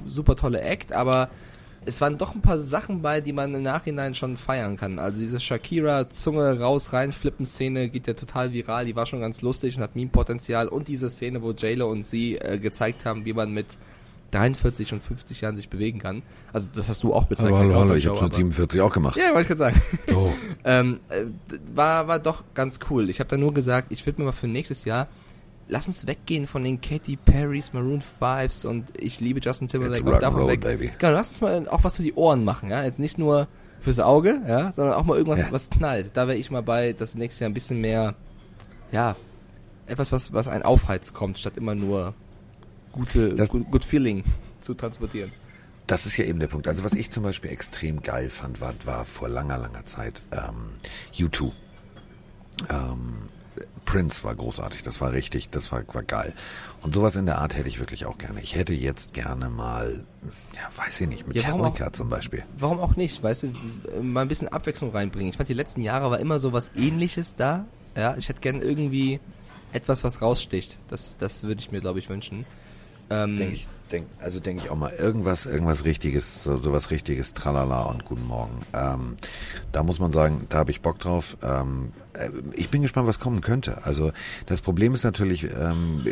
super 0.07 0.35
tolle 0.35 0.61
Act, 0.61 0.91
aber 0.91 1.29
es 1.85 1.99
waren 1.99 2.17
doch 2.17 2.35
ein 2.35 2.41
paar 2.41 2.59
Sachen 2.59 3.01
bei, 3.01 3.21
die 3.21 3.33
man 3.33 3.53
im 3.55 3.63
Nachhinein 3.63 4.13
schon 4.13 4.37
feiern 4.37 4.77
kann. 4.77 4.99
Also 4.99 5.19
diese 5.19 5.39
Shakira 5.39 6.09
Zunge 6.09 6.59
raus 6.59 6.93
rein 6.93 7.11
flippen 7.11 7.45
Szene 7.45 7.89
geht 7.89 8.07
ja 8.07 8.13
total 8.13 8.53
viral, 8.53 8.85
die 8.85 8.95
war 8.95 9.05
schon 9.05 9.19
ganz 9.19 9.41
lustig 9.41 9.77
und 9.77 9.83
hat 9.83 9.95
Meme-Potenzial 9.95 10.67
und 10.67 10.87
diese 10.87 11.09
Szene, 11.09 11.41
wo 11.41 11.51
JLo 11.51 11.89
und 11.89 12.05
sie 12.05 12.35
äh, 12.37 12.59
gezeigt 12.59 13.05
haben, 13.05 13.25
wie 13.25 13.33
man 13.33 13.51
mit 13.51 13.65
43 14.29 14.93
und 14.93 15.03
50 15.03 15.41
Jahren 15.41 15.55
sich 15.55 15.69
bewegen 15.69 15.99
kann. 15.99 16.21
Also 16.53 16.69
das 16.73 16.87
hast 16.87 17.03
du 17.03 17.13
auch 17.13 17.25
bezeichnet. 17.25 17.53
Aber 17.53 17.63
hallo, 17.63 17.79
hallo, 17.79 17.93
ich 17.95 18.07
habe 18.07 18.23
mit 18.23 18.33
47 18.33 18.79
auch 18.81 18.93
gemacht. 18.93 19.17
Ja, 19.17 19.33
wollte 19.33 19.41
ich 19.41 19.47
gerade 19.47 19.57
sagen. 19.57 19.81
So. 20.07 20.33
ähm, 20.63 20.99
äh, 21.09 21.25
war, 21.73 22.07
war 22.07 22.19
doch 22.19 22.43
ganz 22.53 22.79
cool. 22.89 23.09
Ich 23.09 23.19
habe 23.19 23.29
da 23.29 23.37
nur 23.37 23.53
gesagt, 23.53 23.91
ich 23.91 24.05
würde 24.05 24.21
mir 24.21 24.25
mal 24.25 24.31
für 24.31 24.47
nächstes 24.47 24.85
Jahr 24.85 25.07
lass 25.71 25.87
uns 25.87 26.05
weggehen 26.05 26.45
von 26.45 26.63
den 26.63 26.81
Katy 26.81 27.15
Perrys, 27.15 27.73
Maroon 27.73 28.03
5s 28.19 28.67
und 28.67 28.91
ich 28.97 29.19
liebe 29.19 29.39
Justin 29.39 29.69
Timberlake 29.69 30.03
und 30.03 30.21
davon 30.21 30.47
weg. 30.47 30.61
Baby. 30.61 30.91
Genau, 30.99 31.13
lass 31.13 31.29
uns 31.29 31.41
mal 31.41 31.67
auch 31.69 31.83
was 31.83 31.95
für 31.95 32.03
die 32.03 32.13
Ohren 32.13 32.43
machen, 32.43 32.69
ja. 32.69 32.83
Jetzt 32.83 32.99
nicht 32.99 33.17
nur 33.17 33.47
fürs 33.79 33.99
Auge, 33.99 34.41
ja, 34.47 34.71
sondern 34.73 34.95
auch 34.95 35.05
mal 35.05 35.17
irgendwas, 35.17 35.39
ja. 35.39 35.51
was 35.51 35.69
knallt. 35.69 36.15
Da 36.15 36.27
wäre 36.27 36.37
ich 36.37 36.51
mal 36.51 36.61
bei, 36.61 36.93
dass 36.93 37.15
nächstes 37.15 37.39
Jahr 37.39 37.49
ein 37.49 37.53
bisschen 37.53 37.79
mehr, 37.79 38.15
ja, 38.91 39.15
etwas, 39.87 40.11
was, 40.11 40.33
was 40.33 40.47
ein 40.47 40.61
Aufheiz 40.61 41.13
kommt, 41.13 41.39
statt 41.39 41.53
immer 41.55 41.73
nur 41.73 42.13
gute, 42.91 43.33
das, 43.33 43.49
good, 43.49 43.71
good 43.71 43.85
Feeling 43.85 44.23
zu 44.59 44.73
transportieren. 44.73 45.31
Das 45.87 46.05
ist 46.05 46.17
ja 46.17 46.25
eben 46.25 46.39
der 46.39 46.47
Punkt. 46.47 46.67
Also 46.67 46.83
was 46.83 46.93
ich 46.93 47.11
zum 47.11 47.23
Beispiel 47.23 47.49
extrem 47.49 48.01
geil 48.01 48.29
fand, 48.29 48.59
war, 48.59 48.73
war 48.83 49.05
vor 49.05 49.29
langer, 49.29 49.57
langer 49.57 49.85
Zeit 49.85 50.21
ähm, 50.31 50.71
U2. 51.17 51.51
Ähm, 52.69 53.29
Prince 53.85 54.23
war 54.23 54.35
großartig, 54.35 54.83
das 54.83 55.01
war 55.01 55.11
richtig, 55.11 55.49
das 55.49 55.71
war, 55.71 55.83
war 55.93 56.03
geil. 56.03 56.33
Und 56.81 56.95
sowas 56.95 57.15
in 57.15 57.25
der 57.25 57.39
Art 57.39 57.55
hätte 57.55 57.67
ich 57.67 57.79
wirklich 57.79 58.05
auch 58.05 58.17
gerne. 58.17 58.41
Ich 58.41 58.55
hätte 58.55 58.73
jetzt 58.73 59.13
gerne 59.13 59.49
mal, 59.49 60.03
ja, 60.53 60.83
weiß 60.83 61.01
ich 61.01 61.07
nicht, 61.07 61.27
mit 61.27 61.41
ja, 61.41 61.53
auch, 61.53 61.91
zum 61.91 62.09
Beispiel. 62.09 62.43
Warum 62.57 62.79
auch 62.79 62.95
nicht, 62.95 63.21
weißt 63.21 63.43
du, 63.43 64.01
mal 64.01 64.21
ein 64.21 64.27
bisschen 64.27 64.47
Abwechslung 64.47 64.91
reinbringen. 64.91 65.29
Ich 65.29 65.37
fand, 65.37 65.49
die 65.49 65.53
letzten 65.53 65.81
Jahre 65.81 66.09
war 66.11 66.19
immer 66.19 66.39
so 66.39 66.53
was 66.53 66.71
ähnliches 66.75 67.35
da. 67.35 67.65
Ja, 67.95 68.15
ich 68.17 68.29
hätte 68.29 68.39
gerne 68.39 68.61
irgendwie 68.61 69.19
etwas, 69.73 70.03
was 70.03 70.21
raussticht. 70.21 70.77
Das, 70.87 71.17
das 71.17 71.43
würde 71.43 71.59
ich 71.59 71.71
mir, 71.71 71.81
glaube 71.81 71.99
ich, 71.99 72.09
wünschen. 72.09 72.45
Ähm, 73.09 73.35
Denke 73.35 73.55
ich, 73.55 73.67
denk, 73.91 74.07
also 74.19 74.39
denke 74.39 74.63
ich 74.63 74.69
auch 74.69 74.77
mal, 74.77 74.91
irgendwas, 74.91 75.45
irgendwas 75.45 75.85
richtiges, 75.85 76.43
so, 76.43 76.57
so 76.57 76.71
was 76.71 76.91
richtiges, 76.91 77.33
tralala 77.33 77.83
und 77.83 78.05
guten 78.05 78.25
Morgen. 78.25 78.61
Ähm, 78.73 79.17
da 79.71 79.83
muss 79.83 79.99
man 79.99 80.11
sagen, 80.11 80.45
da 80.49 80.59
habe 80.59 80.71
ich 80.71 80.81
Bock 80.81 80.99
drauf. 80.99 81.37
Ähm, 81.43 81.91
äh, 82.13 82.29
ich 82.53 82.69
bin 82.69 82.81
gespannt, 82.81 83.07
was 83.07 83.19
kommen 83.19 83.41
könnte. 83.41 83.85
Also 83.85 84.11
das 84.45 84.61
Problem 84.61 84.93
ist 84.93 85.03
natürlich, 85.03 85.43
ähm, 85.43 86.05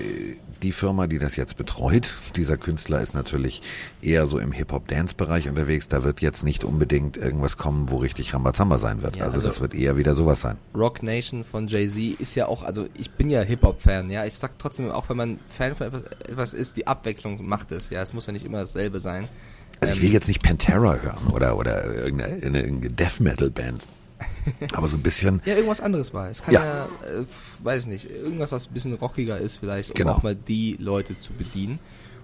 die 0.62 0.72
Firma, 0.72 1.08
die 1.08 1.20
das 1.20 1.36
jetzt 1.36 1.58
betreut, 1.58 2.14
dieser 2.36 2.58
Künstler 2.58 3.02
ist 3.02 3.14
natürlich 3.14 3.62
eher 4.02 4.28
so 4.28 4.40
im 4.40 4.52
Hip-Hop-Dance-Bereich 4.52 5.48
unterwegs. 5.50 5.88
Da 5.88 6.04
wird 6.04 6.22
jetzt 6.22 6.44
nicht 6.44 6.64
unbedingt 6.64 7.18
irgendwas 7.18 7.58
kommen, 7.58 7.90
wo 7.90 7.98
richtig 7.98 8.34
Rambazamba 8.34 8.78
sein 8.78 9.02
wird. 9.02 9.18
Ja, 9.18 9.26
also, 9.26 9.36
also, 9.36 9.48
das 9.48 9.62
wird 9.62 9.74
eher 9.74 9.98
wieder 9.98 10.16
sowas 10.16 10.42
sein. 10.42 10.58
Rock 10.76 11.04
Nation 11.04 11.44
von 11.44 11.68
Jay-Z 11.68 12.20
ist 12.20 12.36
ja 12.36 12.48
auch, 12.48 12.64
also 12.64 12.88
ich 12.94 13.12
bin 13.12 13.30
ja 13.30 13.42
Hip-Hop-Fan, 13.42 14.10
ja. 14.10 14.26
Ich 14.26 14.36
sag 14.36 14.58
trotzdem, 14.60 14.92
auch 14.92 15.10
wenn 15.10 15.18
man 15.18 15.40
Fan 15.50 15.76
von 15.76 15.88
etwas, 15.88 16.04
etwas 16.04 16.54
ist, 16.54 16.78
die 16.78 16.88
Abwechslung 16.88 17.46
macht 17.48 17.69
es, 17.72 17.90
ja. 17.90 18.02
Es 18.02 18.14
muss 18.14 18.26
ja 18.26 18.34
nicht 18.34 18.46
immer 18.46 18.60
dasselbe 18.60 19.00
sein. 19.00 19.28
Also 19.80 19.94
ich 19.94 20.02
will 20.02 20.10
ähm, 20.10 20.14
jetzt 20.14 20.28
nicht 20.28 20.44
Pantera 20.44 20.96
hören 20.96 21.28
oder, 21.28 21.58
oder 21.58 21.86
irgendeine, 21.86 22.38
irgendeine 22.38 22.94
Death 22.94 23.20
Metal 23.20 23.50
Band. 23.50 23.84
Aber 24.74 24.88
so 24.88 24.98
ein 24.98 25.02
bisschen. 25.02 25.42
Ja, 25.46 25.56
irgendwas 25.56 25.82
anderes 25.82 26.12
mal. 26.12 26.30
Es 26.30 26.44
kann 26.44 26.54
ja, 26.54 26.64
ja 26.64 26.86
äh, 26.86 27.26
weiß 27.64 27.84
ich 27.84 27.88
nicht, 27.88 28.10
irgendwas, 28.10 28.52
was 28.52 28.68
ein 28.68 28.74
bisschen 28.74 28.94
rockiger 28.96 29.38
ist 29.38 29.58
vielleicht, 29.58 29.92
um 29.92 29.96
genau. 29.96 30.14
auch 30.14 30.24
mal 30.24 30.36
die 30.36 30.76
Leute 30.80 31.18
zu 31.18 31.34
bedienen. 31.34 31.80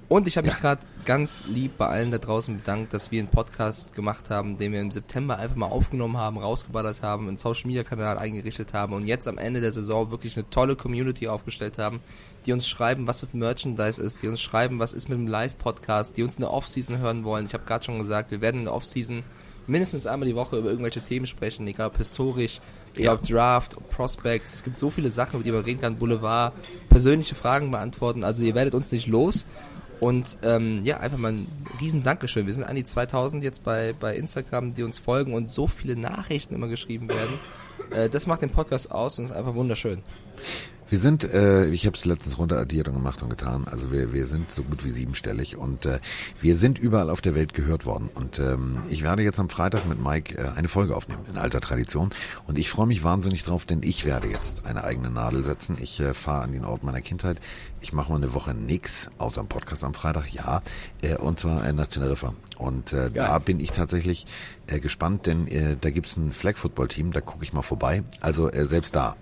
Und 0.07 0.27
ich 0.27 0.37
habe 0.37 0.45
mich 0.45 0.55
ja. 0.55 0.61
gerade 0.61 0.85
ganz 1.03 1.45
lieb 1.47 1.77
bei 1.77 1.87
allen 1.87 2.11
da 2.11 2.19
draußen 2.19 2.57
bedankt, 2.57 2.93
dass 2.93 3.11
wir 3.11 3.19
einen 3.19 3.29
Podcast 3.29 3.93
gemacht 3.93 4.29
haben, 4.29 4.59
den 4.59 4.71
wir 4.71 4.79
im 4.79 4.91
September 4.91 5.37
einfach 5.39 5.55
mal 5.55 5.67
aufgenommen 5.67 6.17
haben, 6.17 6.37
rausgeballert 6.37 7.01
haben, 7.01 7.27
einen 7.27 7.37
Social 7.37 7.67
Media 7.67 7.83
Kanal 7.83 8.19
eingerichtet 8.19 8.73
haben 8.73 8.93
und 8.93 9.05
jetzt 9.05 9.27
am 9.27 9.39
Ende 9.39 9.61
der 9.61 9.71
Saison 9.71 10.11
wirklich 10.11 10.37
eine 10.37 10.47
tolle 10.51 10.75
Community 10.75 11.27
aufgestellt 11.27 11.79
haben, 11.79 12.01
die 12.45 12.53
uns 12.53 12.67
schreiben, 12.67 13.07
was 13.07 13.23
mit 13.23 13.33
Merchandise 13.33 13.99
ist, 13.99 14.21
die 14.21 14.27
uns 14.27 14.41
schreiben, 14.41 14.77
was 14.77 14.93
ist 14.93 15.09
mit 15.09 15.17
dem 15.17 15.27
Live-Podcast, 15.27 16.15
die 16.17 16.23
uns 16.23 16.35
in 16.35 16.41
der 16.41 16.53
Offseason 16.53 16.99
hören 16.99 17.23
wollen. 17.23 17.45
Ich 17.45 17.53
habe 17.55 17.65
gerade 17.65 17.83
schon 17.83 17.97
gesagt, 17.97 18.29
wir 18.29 18.41
werden 18.41 18.57
in 18.59 18.65
der 18.65 18.75
Offseason 18.75 19.23
mindestens 19.65 20.05
einmal 20.05 20.27
die 20.27 20.35
Woche 20.35 20.57
über 20.57 20.69
irgendwelche 20.69 21.01
Themen 21.01 21.25
sprechen, 21.25 21.65
egal 21.65 21.87
ob 21.87 21.97
historisch, 21.97 22.59
egal 22.95 23.15
ob 23.15 23.23
Draft, 23.23 23.75
Prospects. 23.89 24.53
Es 24.53 24.63
gibt 24.63 24.77
so 24.77 24.91
viele 24.91 25.09
Sachen, 25.09 25.37
über 25.37 25.43
die 25.43 25.51
man 25.51 25.63
reden 25.63 25.81
kann, 25.81 25.97
Boulevard, 25.97 26.53
persönliche 26.89 27.33
Fragen 27.33 27.71
beantworten. 27.71 28.23
Also 28.23 28.43
ihr 28.43 28.53
werdet 28.53 28.75
uns 28.75 28.91
nicht 28.91 29.07
los. 29.07 29.45
Und 29.99 30.37
ähm, 30.43 30.81
ja, 30.83 30.99
einfach 30.99 31.17
mal 31.17 31.31
ein 31.31 31.47
riesen 31.79 32.03
Dankeschön. 32.03 32.45
Wir 32.45 32.53
sind 32.53 32.63
an 32.63 32.75
die 32.75 32.83
2000 32.83 33.43
jetzt 33.43 33.63
bei, 33.63 33.93
bei 33.97 34.15
Instagram, 34.15 34.75
die 34.75 34.83
uns 34.83 34.99
folgen 34.99 35.33
und 35.33 35.49
so 35.49 35.67
viele 35.67 35.95
Nachrichten 35.95 36.53
immer 36.53 36.67
geschrieben 36.67 37.09
werden. 37.09 37.39
Äh, 37.91 38.09
das 38.09 38.27
macht 38.27 38.41
den 38.41 38.49
Podcast 38.49 38.91
aus 38.91 39.19
und 39.19 39.25
ist 39.25 39.31
einfach 39.31 39.55
wunderschön. 39.55 40.01
Wir 40.87 40.99
sind, 40.99 41.23
äh, 41.23 41.65
ich 41.69 41.87
habe 41.87 41.97
es 41.97 42.05
letztens 42.05 42.37
runteraddiert 42.37 42.87
und 42.87 42.93
gemacht 42.93 43.23
und 43.23 43.29
getan, 43.29 43.65
also 43.65 43.91
wir, 43.91 44.13
wir 44.13 44.27
sind 44.27 44.51
so 44.51 44.61
gut 44.61 44.85
wie 44.85 44.91
siebenstellig 44.91 45.57
und 45.57 45.87
äh, 45.87 45.99
wir 46.41 46.55
sind 46.55 46.77
überall 46.77 47.09
auf 47.09 47.21
der 47.21 47.33
Welt 47.33 47.55
gehört 47.55 47.87
worden. 47.87 48.09
Und 48.13 48.37
ähm, 48.37 48.77
ich 48.87 49.01
werde 49.01 49.23
jetzt 49.23 49.39
am 49.39 49.49
Freitag 49.49 49.87
mit 49.87 49.99
Mike 49.99 50.37
äh, 50.37 50.47
eine 50.55 50.67
Folge 50.67 50.95
aufnehmen, 50.95 51.25
in 51.27 51.37
alter 51.37 51.59
Tradition. 51.59 52.11
Und 52.45 52.59
ich 52.59 52.69
freue 52.69 52.85
mich 52.85 53.03
wahnsinnig 53.03 53.41
drauf, 53.41 53.65
denn 53.65 53.81
ich 53.81 54.05
werde 54.05 54.27
jetzt 54.27 54.65
eine 54.67 54.83
eigene 54.83 55.09
Nadel 55.09 55.43
setzen. 55.43 55.77
Ich 55.81 55.99
äh, 55.99 56.13
fahre 56.13 56.43
an 56.43 56.51
den 56.51 56.65
Ort 56.65 56.83
meiner 56.83 57.01
Kindheit. 57.01 57.39
Ich 57.81 57.91
mache 57.91 58.11
mal 58.11 58.17
eine 58.17 58.33
Woche 58.35 58.53
nix, 58.53 59.09
außer 59.17 59.41
am 59.41 59.47
Podcast 59.47 59.83
am 59.83 59.95
Freitag, 59.95 60.31
ja. 60.33 60.61
Äh, 61.01 61.17
und 61.17 61.39
zwar 61.39 61.65
äh, 61.65 61.73
nach 61.73 61.87
Teneriffa. 61.87 62.35
Und 62.57 62.93
äh, 62.93 63.09
da 63.09 63.39
bin 63.39 63.59
ich 63.59 63.71
tatsächlich 63.71 64.25
äh, 64.67 64.79
gespannt, 64.79 65.25
denn 65.25 65.47
äh, 65.47 65.77
da 65.79 65.89
gibt's 65.89 66.15
ein 66.15 66.31
Flag-Football-Team, 66.31 67.11
da 67.11 67.21
gucke 67.21 67.43
ich 67.43 67.53
mal 67.53 67.61
vorbei. 67.61 68.03
Also 68.21 68.51
äh, 68.51 68.65
selbst 68.65 68.95
da 68.95 69.15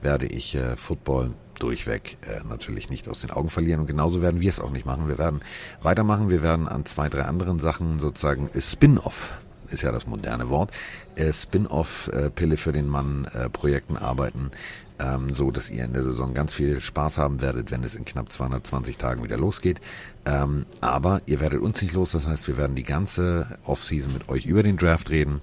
werde 0.00 0.26
ich 0.26 0.57
äh, 0.58 0.76
Football 0.76 1.32
durchweg 1.58 2.18
äh, 2.22 2.46
natürlich 2.48 2.90
nicht 2.90 3.08
aus 3.08 3.20
den 3.20 3.30
Augen 3.30 3.48
verlieren 3.48 3.80
und 3.80 3.86
genauso 3.86 4.22
werden 4.22 4.40
wir 4.40 4.50
es 4.50 4.60
auch 4.60 4.70
nicht 4.70 4.86
machen. 4.86 5.08
Wir 5.08 5.18
werden 5.18 5.40
weitermachen, 5.82 6.30
wir 6.30 6.42
werden 6.42 6.68
an 6.68 6.86
zwei, 6.86 7.08
drei 7.08 7.22
anderen 7.22 7.58
Sachen 7.58 7.98
sozusagen 7.98 8.50
Spin-off 8.58 9.32
ist 9.70 9.82
ja 9.82 9.92
das 9.92 10.06
moderne 10.06 10.48
Wort, 10.48 10.70
äh, 11.14 11.32
Spin-off-Pille 11.32 12.56
für 12.56 12.72
den 12.72 12.88
Mann 12.88 13.26
äh, 13.34 13.48
Projekten 13.48 13.96
arbeiten, 13.96 14.50
ähm, 14.98 15.34
so 15.34 15.50
dass 15.50 15.70
ihr 15.70 15.84
in 15.84 15.92
der 15.92 16.02
Saison 16.02 16.34
ganz 16.34 16.54
viel 16.54 16.80
Spaß 16.80 17.18
haben 17.18 17.40
werdet, 17.40 17.70
wenn 17.70 17.84
es 17.84 17.94
in 17.94 18.04
knapp 18.04 18.32
220 18.32 18.96
Tagen 18.96 19.22
wieder 19.22 19.36
losgeht. 19.36 19.80
Ähm, 20.24 20.66
aber 20.80 21.22
ihr 21.26 21.40
werdet 21.40 21.60
uns 21.60 21.80
nicht 21.82 21.94
los, 21.94 22.12
das 22.12 22.26
heißt, 22.26 22.48
wir 22.48 22.56
werden 22.56 22.76
die 22.76 22.84
ganze 22.84 23.58
Offseason 23.64 24.12
mit 24.12 24.28
euch 24.28 24.46
über 24.46 24.62
den 24.62 24.76
Draft 24.76 25.10
reden. 25.10 25.40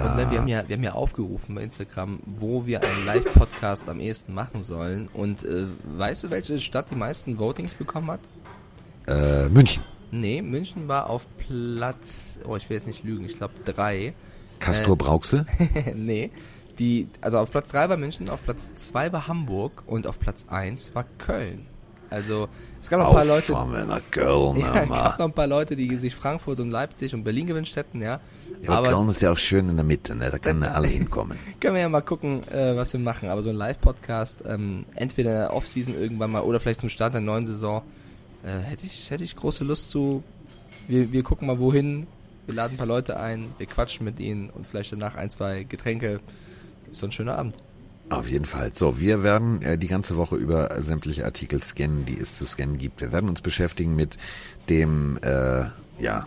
Und 0.00 0.16
ne, 0.16 0.30
wir, 0.30 0.38
haben 0.38 0.48
ja, 0.48 0.68
wir 0.68 0.76
haben 0.76 0.82
ja 0.82 0.92
aufgerufen 0.92 1.54
bei 1.54 1.62
Instagram, 1.62 2.20
wo 2.24 2.66
wir 2.66 2.82
einen 2.82 3.06
Live-Podcast 3.06 3.88
am 3.88 4.00
ehesten 4.00 4.34
machen 4.34 4.62
sollen. 4.62 5.08
Und 5.12 5.44
äh, 5.44 5.66
weißt 5.96 6.24
du, 6.24 6.30
welche 6.30 6.60
Stadt 6.60 6.90
die 6.90 6.96
meisten 6.96 7.38
Votings 7.38 7.74
bekommen 7.74 8.10
hat? 8.10 8.20
Äh, 9.06 9.48
München. 9.48 9.82
Nee, 10.10 10.40
München 10.42 10.88
war 10.88 11.10
auf 11.10 11.26
Platz, 11.36 12.38
oh, 12.46 12.56
ich 12.56 12.68
will 12.70 12.76
jetzt 12.76 12.86
nicht 12.86 13.04
lügen, 13.04 13.24
ich 13.26 13.36
glaube 13.36 13.54
drei. 13.64 14.14
Castor 14.58 14.94
äh, 14.94 14.96
Brauxel? 14.96 15.46
nee, 15.94 16.30
die, 16.78 17.08
also 17.20 17.38
auf 17.38 17.50
Platz 17.50 17.70
3 17.70 17.88
war 17.88 17.96
München, 17.96 18.30
auf 18.30 18.42
Platz 18.42 18.74
2 18.74 19.12
war 19.12 19.26
Hamburg 19.26 19.82
und 19.86 20.06
auf 20.06 20.18
Platz 20.18 20.46
1 20.48 20.94
war 20.94 21.04
Köln. 21.18 21.66
Also 22.10 22.48
es 22.80 22.88
gab 22.88 23.00
noch 23.00 23.08
ein 23.08 23.14
paar 23.14 23.24
Leute. 23.24 23.52
Nach 23.52 24.00
Köln, 24.10 24.56
ja, 24.60 24.82
es 24.82 24.88
gab 24.88 25.18
noch 25.18 25.26
ein 25.26 25.32
paar 25.32 25.46
Leute, 25.46 25.76
die 25.76 25.94
sich 25.96 26.14
Frankfurt 26.14 26.60
und 26.60 26.70
Leipzig 26.70 27.14
und 27.14 27.24
Berlin 27.24 27.46
gewünscht 27.46 27.76
hätten, 27.76 28.00
ja. 28.00 28.20
Ja 28.62 28.70
aber, 28.70 28.90
Köln 28.90 29.08
ist 29.08 29.22
ja 29.22 29.32
auch 29.32 29.38
schön 29.38 29.68
in 29.68 29.76
der 29.76 29.84
Mitte, 29.84 30.14
ne? 30.14 30.30
da 30.30 30.38
können 30.38 30.62
ja 30.62 30.72
alle 30.72 30.88
hinkommen. 30.88 31.38
können 31.60 31.74
wir 31.74 31.82
ja 31.82 31.88
mal 31.88 32.00
gucken, 32.00 32.46
äh, 32.48 32.76
was 32.76 32.92
wir 32.92 33.00
machen. 33.00 33.28
Aber 33.28 33.42
so 33.42 33.50
ein 33.50 33.56
Live-Podcast, 33.56 34.44
ähm, 34.46 34.84
entweder 34.94 35.30
in 35.30 35.36
der 35.38 35.54
Off-Season 35.54 35.94
irgendwann 35.94 36.30
mal 36.30 36.42
oder 36.42 36.60
vielleicht 36.60 36.80
zum 36.80 36.88
Start 36.88 37.14
der 37.14 37.20
neuen 37.20 37.46
Saison, 37.46 37.82
äh, 38.42 38.58
hätte 38.58 38.86
ich, 38.86 39.10
hätte 39.10 39.24
ich 39.24 39.36
große 39.36 39.64
Lust 39.64 39.90
zu. 39.90 40.22
Wir, 40.86 41.12
wir 41.12 41.22
gucken 41.22 41.46
mal 41.46 41.58
wohin, 41.58 42.06
wir 42.46 42.54
laden 42.54 42.74
ein 42.74 42.78
paar 42.78 42.86
Leute 42.86 43.18
ein, 43.18 43.46
wir 43.58 43.66
quatschen 43.66 44.04
mit 44.04 44.20
ihnen 44.20 44.48
und 44.50 44.66
vielleicht 44.66 44.92
danach 44.92 45.16
ein, 45.16 45.28
zwei 45.28 45.64
Getränke 45.64 46.20
ist 46.90 47.00
so 47.00 47.06
ein 47.06 47.12
schöner 47.12 47.36
Abend. 47.36 47.56
Auf 48.10 48.28
jeden 48.28 48.46
Fall. 48.46 48.72
So, 48.72 48.98
wir 48.98 49.22
werden 49.22 49.60
äh, 49.60 49.76
die 49.76 49.86
ganze 49.86 50.16
Woche 50.16 50.36
über 50.36 50.80
sämtliche 50.80 51.26
Artikel 51.26 51.62
scannen, 51.62 52.06
die 52.06 52.18
es 52.18 52.38
zu 52.38 52.46
scannen 52.46 52.78
gibt. 52.78 53.02
Wir 53.02 53.12
werden 53.12 53.28
uns 53.28 53.42
beschäftigen 53.42 53.94
mit 53.94 54.16
dem, 54.70 55.18
äh, 55.22 55.64
ja, 56.00 56.26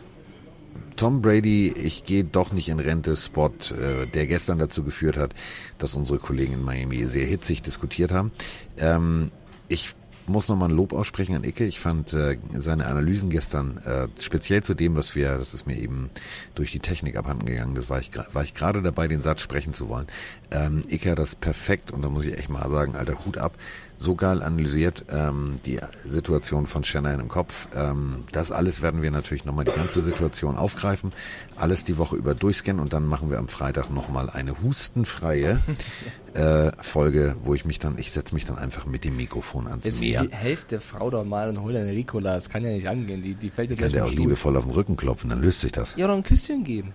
Tom 0.96 1.22
Brady, 1.22 1.70
ich 1.70 2.04
gehe 2.04 2.24
doch 2.24 2.52
nicht 2.52 2.70
in 2.70 2.80
Rente, 2.80 3.16
Spot, 3.18 3.50
äh, 3.50 4.06
der 4.06 4.28
gestern 4.28 4.60
dazu 4.60 4.84
geführt 4.84 5.18
hat, 5.18 5.34
dass 5.78 5.96
unsere 5.96 6.20
Kollegen 6.20 6.54
in 6.54 6.62
Miami 6.62 7.06
sehr 7.06 7.26
hitzig 7.26 7.62
diskutiert 7.62 8.12
haben. 8.12 8.32
Ähm, 8.78 9.32
ich 9.68 9.96
muss 10.28 10.48
nochmal 10.48 10.70
ein 10.70 10.76
Lob 10.76 10.94
aussprechen 10.94 11.36
an 11.36 11.44
Icke. 11.44 11.66
Ich 11.66 11.80
fand 11.80 12.14
äh, 12.14 12.38
seine 12.58 12.86
Analysen 12.86 13.30
gestern, 13.30 13.78
äh, 13.86 14.08
speziell 14.20 14.64
zu 14.64 14.74
dem, 14.74 14.96
was 14.96 15.16
wir, 15.16 15.38
das 15.38 15.54
ist 15.54 15.66
mir 15.66 15.78
eben 15.78 16.10
durch 16.56 16.72
die 16.72 16.80
Technik 16.80 17.16
abhanden 17.16 17.46
gegangen, 17.46 17.76
das 17.76 17.90
war 17.90 18.00
ich, 18.00 18.12
gerade 18.54 18.82
dabei, 18.82 19.08
den 19.08 19.22
Satz 19.22 19.42
sprechen 19.42 19.74
zu 19.74 19.90
wollen. 19.90 20.08
Ähm, 20.52 20.84
Icke 20.88 21.12
hat 21.12 21.20
das 21.20 21.36
perfekt, 21.36 21.92
und 21.92 22.02
da 22.02 22.10
muss 22.10 22.26
ich 22.26 22.38
echt 22.38 22.50
mal 22.50 22.70
sagen, 22.70 22.96
alter 22.96 23.26
Hut 23.26 23.38
ab, 23.38 23.56
so 24.02 24.16
geil 24.16 24.42
analysiert, 24.42 25.06
ähm, 25.10 25.58
die 25.66 25.80
Situation 26.10 26.66
von 26.66 26.84
Shannon 26.84 27.20
im 27.20 27.28
Kopf. 27.28 27.68
Ähm, 27.76 28.24
das 28.32 28.52
alles 28.52 28.82
werden 28.82 29.04
wir 29.04 29.12
natürlich 29.12 29.46
nochmal 29.46 29.66
die 29.66 29.72
ganze 29.72 30.02
Situation 30.02 30.58
aufgreifen, 30.58 31.14
alles 31.56 31.84
die 31.84 31.98
Woche 32.00 32.16
über 32.16 32.34
durchscannen 32.34 32.82
und 32.82 32.94
dann 32.94 33.06
machen 33.06 33.30
wir 33.30 33.38
am 33.38 33.48
Freitag 33.48 33.92
nochmal 33.92 34.30
eine 34.30 34.60
hustenfreie 34.64 35.60
äh, 36.34 36.72
Folge, 36.80 37.36
wo 37.44 37.54
ich 37.54 37.64
mich 37.64 37.78
dann, 37.78 38.00
ich 38.00 38.12
setze 38.12 38.34
mich 38.34 38.46
dann 38.46 38.58
einfach 38.58 38.88
mit 38.88 39.06
dem 39.06 39.18
Mikrofon 39.18 39.68
ans 39.68 39.86
Jetzt 39.86 40.02
Meer. 40.02 40.28
Helft 40.32 40.72
der 40.72 40.82
Frau 40.82 41.12
doch 41.12 41.24
mal 41.24 41.50
und 41.50 41.62
hol 41.62 41.74
deine 41.74 41.92
Ricola, 41.92 42.34
das 42.34 42.50
kann 42.50 42.64
ja 42.64 42.72
nicht 42.72 42.88
angehen, 42.88 43.22
die, 43.22 43.36
die 43.36 43.52
fällt 43.52 43.70
dir 43.70 43.76
gleich 43.76 43.94
Kann 43.94 43.94
der 43.94 44.06
auch 44.06 44.12
liebevoll 44.12 44.58
auf 44.58 44.64
den 44.64 44.74
Rücken 44.74 44.98
klopfen, 44.98 45.30
dann 45.30 45.42
löst 45.42 45.62
sich 45.62 45.72
das. 45.72 45.94
Ja, 45.96 46.08
doch 46.08 46.16
ein 46.16 46.24
Küsschen 46.24 46.64
geben. 46.64 46.94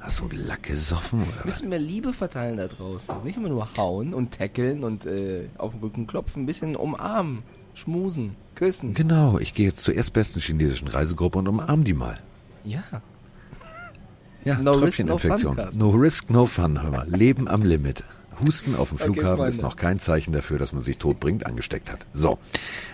Hast 0.00 0.20
du 0.20 0.28
Lack 0.30 0.62
gesoffen 0.64 1.22
oder 1.22 1.38
Ein 1.38 1.44
bisschen 1.44 1.68
mehr 1.68 1.78
Liebe 1.78 2.12
verteilen 2.12 2.56
da 2.56 2.68
draußen. 2.68 3.14
Nicht 3.24 3.36
immer 3.36 3.48
nur 3.48 3.68
hauen 3.76 4.14
und 4.14 4.32
tackeln 4.32 4.84
und 4.84 5.06
äh, 5.06 5.48
auf 5.58 5.72
den 5.72 5.80
Rücken 5.80 6.06
klopfen. 6.06 6.42
Ein 6.44 6.46
bisschen 6.46 6.76
umarmen, 6.76 7.42
schmusen, 7.74 8.36
küssen. 8.54 8.94
Genau, 8.94 9.38
ich 9.38 9.54
gehe 9.54 9.66
jetzt 9.66 9.82
zur 9.82 9.94
erstbesten 9.94 10.40
chinesischen 10.40 10.88
Reisegruppe 10.88 11.38
und 11.38 11.48
umarm 11.48 11.82
die 11.84 11.94
mal. 11.94 12.18
Ja. 12.64 12.84
Ja, 14.44 14.58
no 14.58 14.72
Tröpfcheninfektion. 14.72 15.58
Risk, 15.58 15.78
no, 15.78 15.90
no 15.90 15.96
risk, 15.98 16.30
no 16.30 16.46
fun, 16.46 16.80
hör 16.80 16.90
mal. 16.90 17.08
Leben 17.08 17.48
am 17.48 17.62
Limit. 17.62 18.04
Husten 18.40 18.74
auf 18.74 18.88
dem 18.90 18.98
Flughafen 18.98 19.40
okay, 19.40 19.50
ist 19.50 19.62
noch 19.62 19.76
kein 19.76 19.98
Zeichen 19.98 20.32
dafür, 20.32 20.58
dass 20.58 20.72
man 20.72 20.82
sich 20.82 20.98
totbringt 20.98 21.46
angesteckt 21.46 21.90
hat. 21.90 22.06
So, 22.12 22.38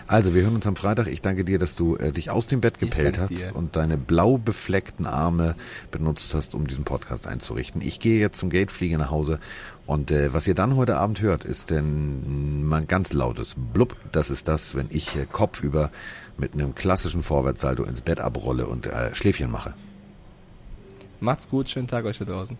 also 0.07 0.33
wir 0.33 0.43
hören 0.43 0.55
uns 0.55 0.67
am 0.67 0.75
Freitag. 0.75 1.07
Ich 1.07 1.21
danke 1.21 1.45
dir, 1.45 1.59
dass 1.59 1.75
du 1.75 1.95
äh, 1.95 2.11
dich 2.11 2.29
aus 2.29 2.47
dem 2.47 2.61
Bett 2.61 2.79
gepellt 2.79 3.19
hast 3.19 3.29
dir. 3.29 3.55
und 3.55 3.75
deine 3.75 3.97
blau 3.97 4.37
befleckten 4.37 5.05
Arme 5.05 5.55
benutzt 5.91 6.33
hast, 6.33 6.55
um 6.55 6.67
diesen 6.67 6.83
Podcast 6.83 7.27
einzurichten. 7.27 7.81
Ich 7.81 7.99
gehe 7.99 8.19
jetzt 8.19 8.39
zum 8.39 8.49
Gate, 8.49 8.71
fliege 8.71 8.97
nach 8.97 9.11
Hause 9.11 9.39
und 9.85 10.11
äh, 10.11 10.33
was 10.33 10.47
ihr 10.47 10.55
dann 10.55 10.75
heute 10.75 10.97
Abend 10.97 11.21
hört, 11.21 11.43
ist 11.43 11.69
denn 11.69 12.65
mal 12.65 12.85
ganz 12.85 13.13
lautes 13.13 13.55
Blub. 13.55 13.95
Das 14.11 14.29
ist 14.29 14.47
das, 14.47 14.75
wenn 14.75 14.87
ich 14.89 15.15
äh, 15.15 15.25
kopfüber 15.31 15.91
mit 16.37 16.53
einem 16.53 16.75
klassischen 16.75 17.23
Vorwärtssalto 17.23 17.83
ins 17.83 18.01
Bett 18.01 18.19
abrolle 18.19 18.67
und 18.67 18.87
äh, 18.87 19.13
Schläfchen 19.13 19.51
mache. 19.51 19.73
Macht's 21.19 21.47
gut, 21.49 21.69
schönen 21.69 21.87
Tag 21.87 22.05
euch 22.05 22.17
da 22.17 22.25
draußen. 22.25 22.57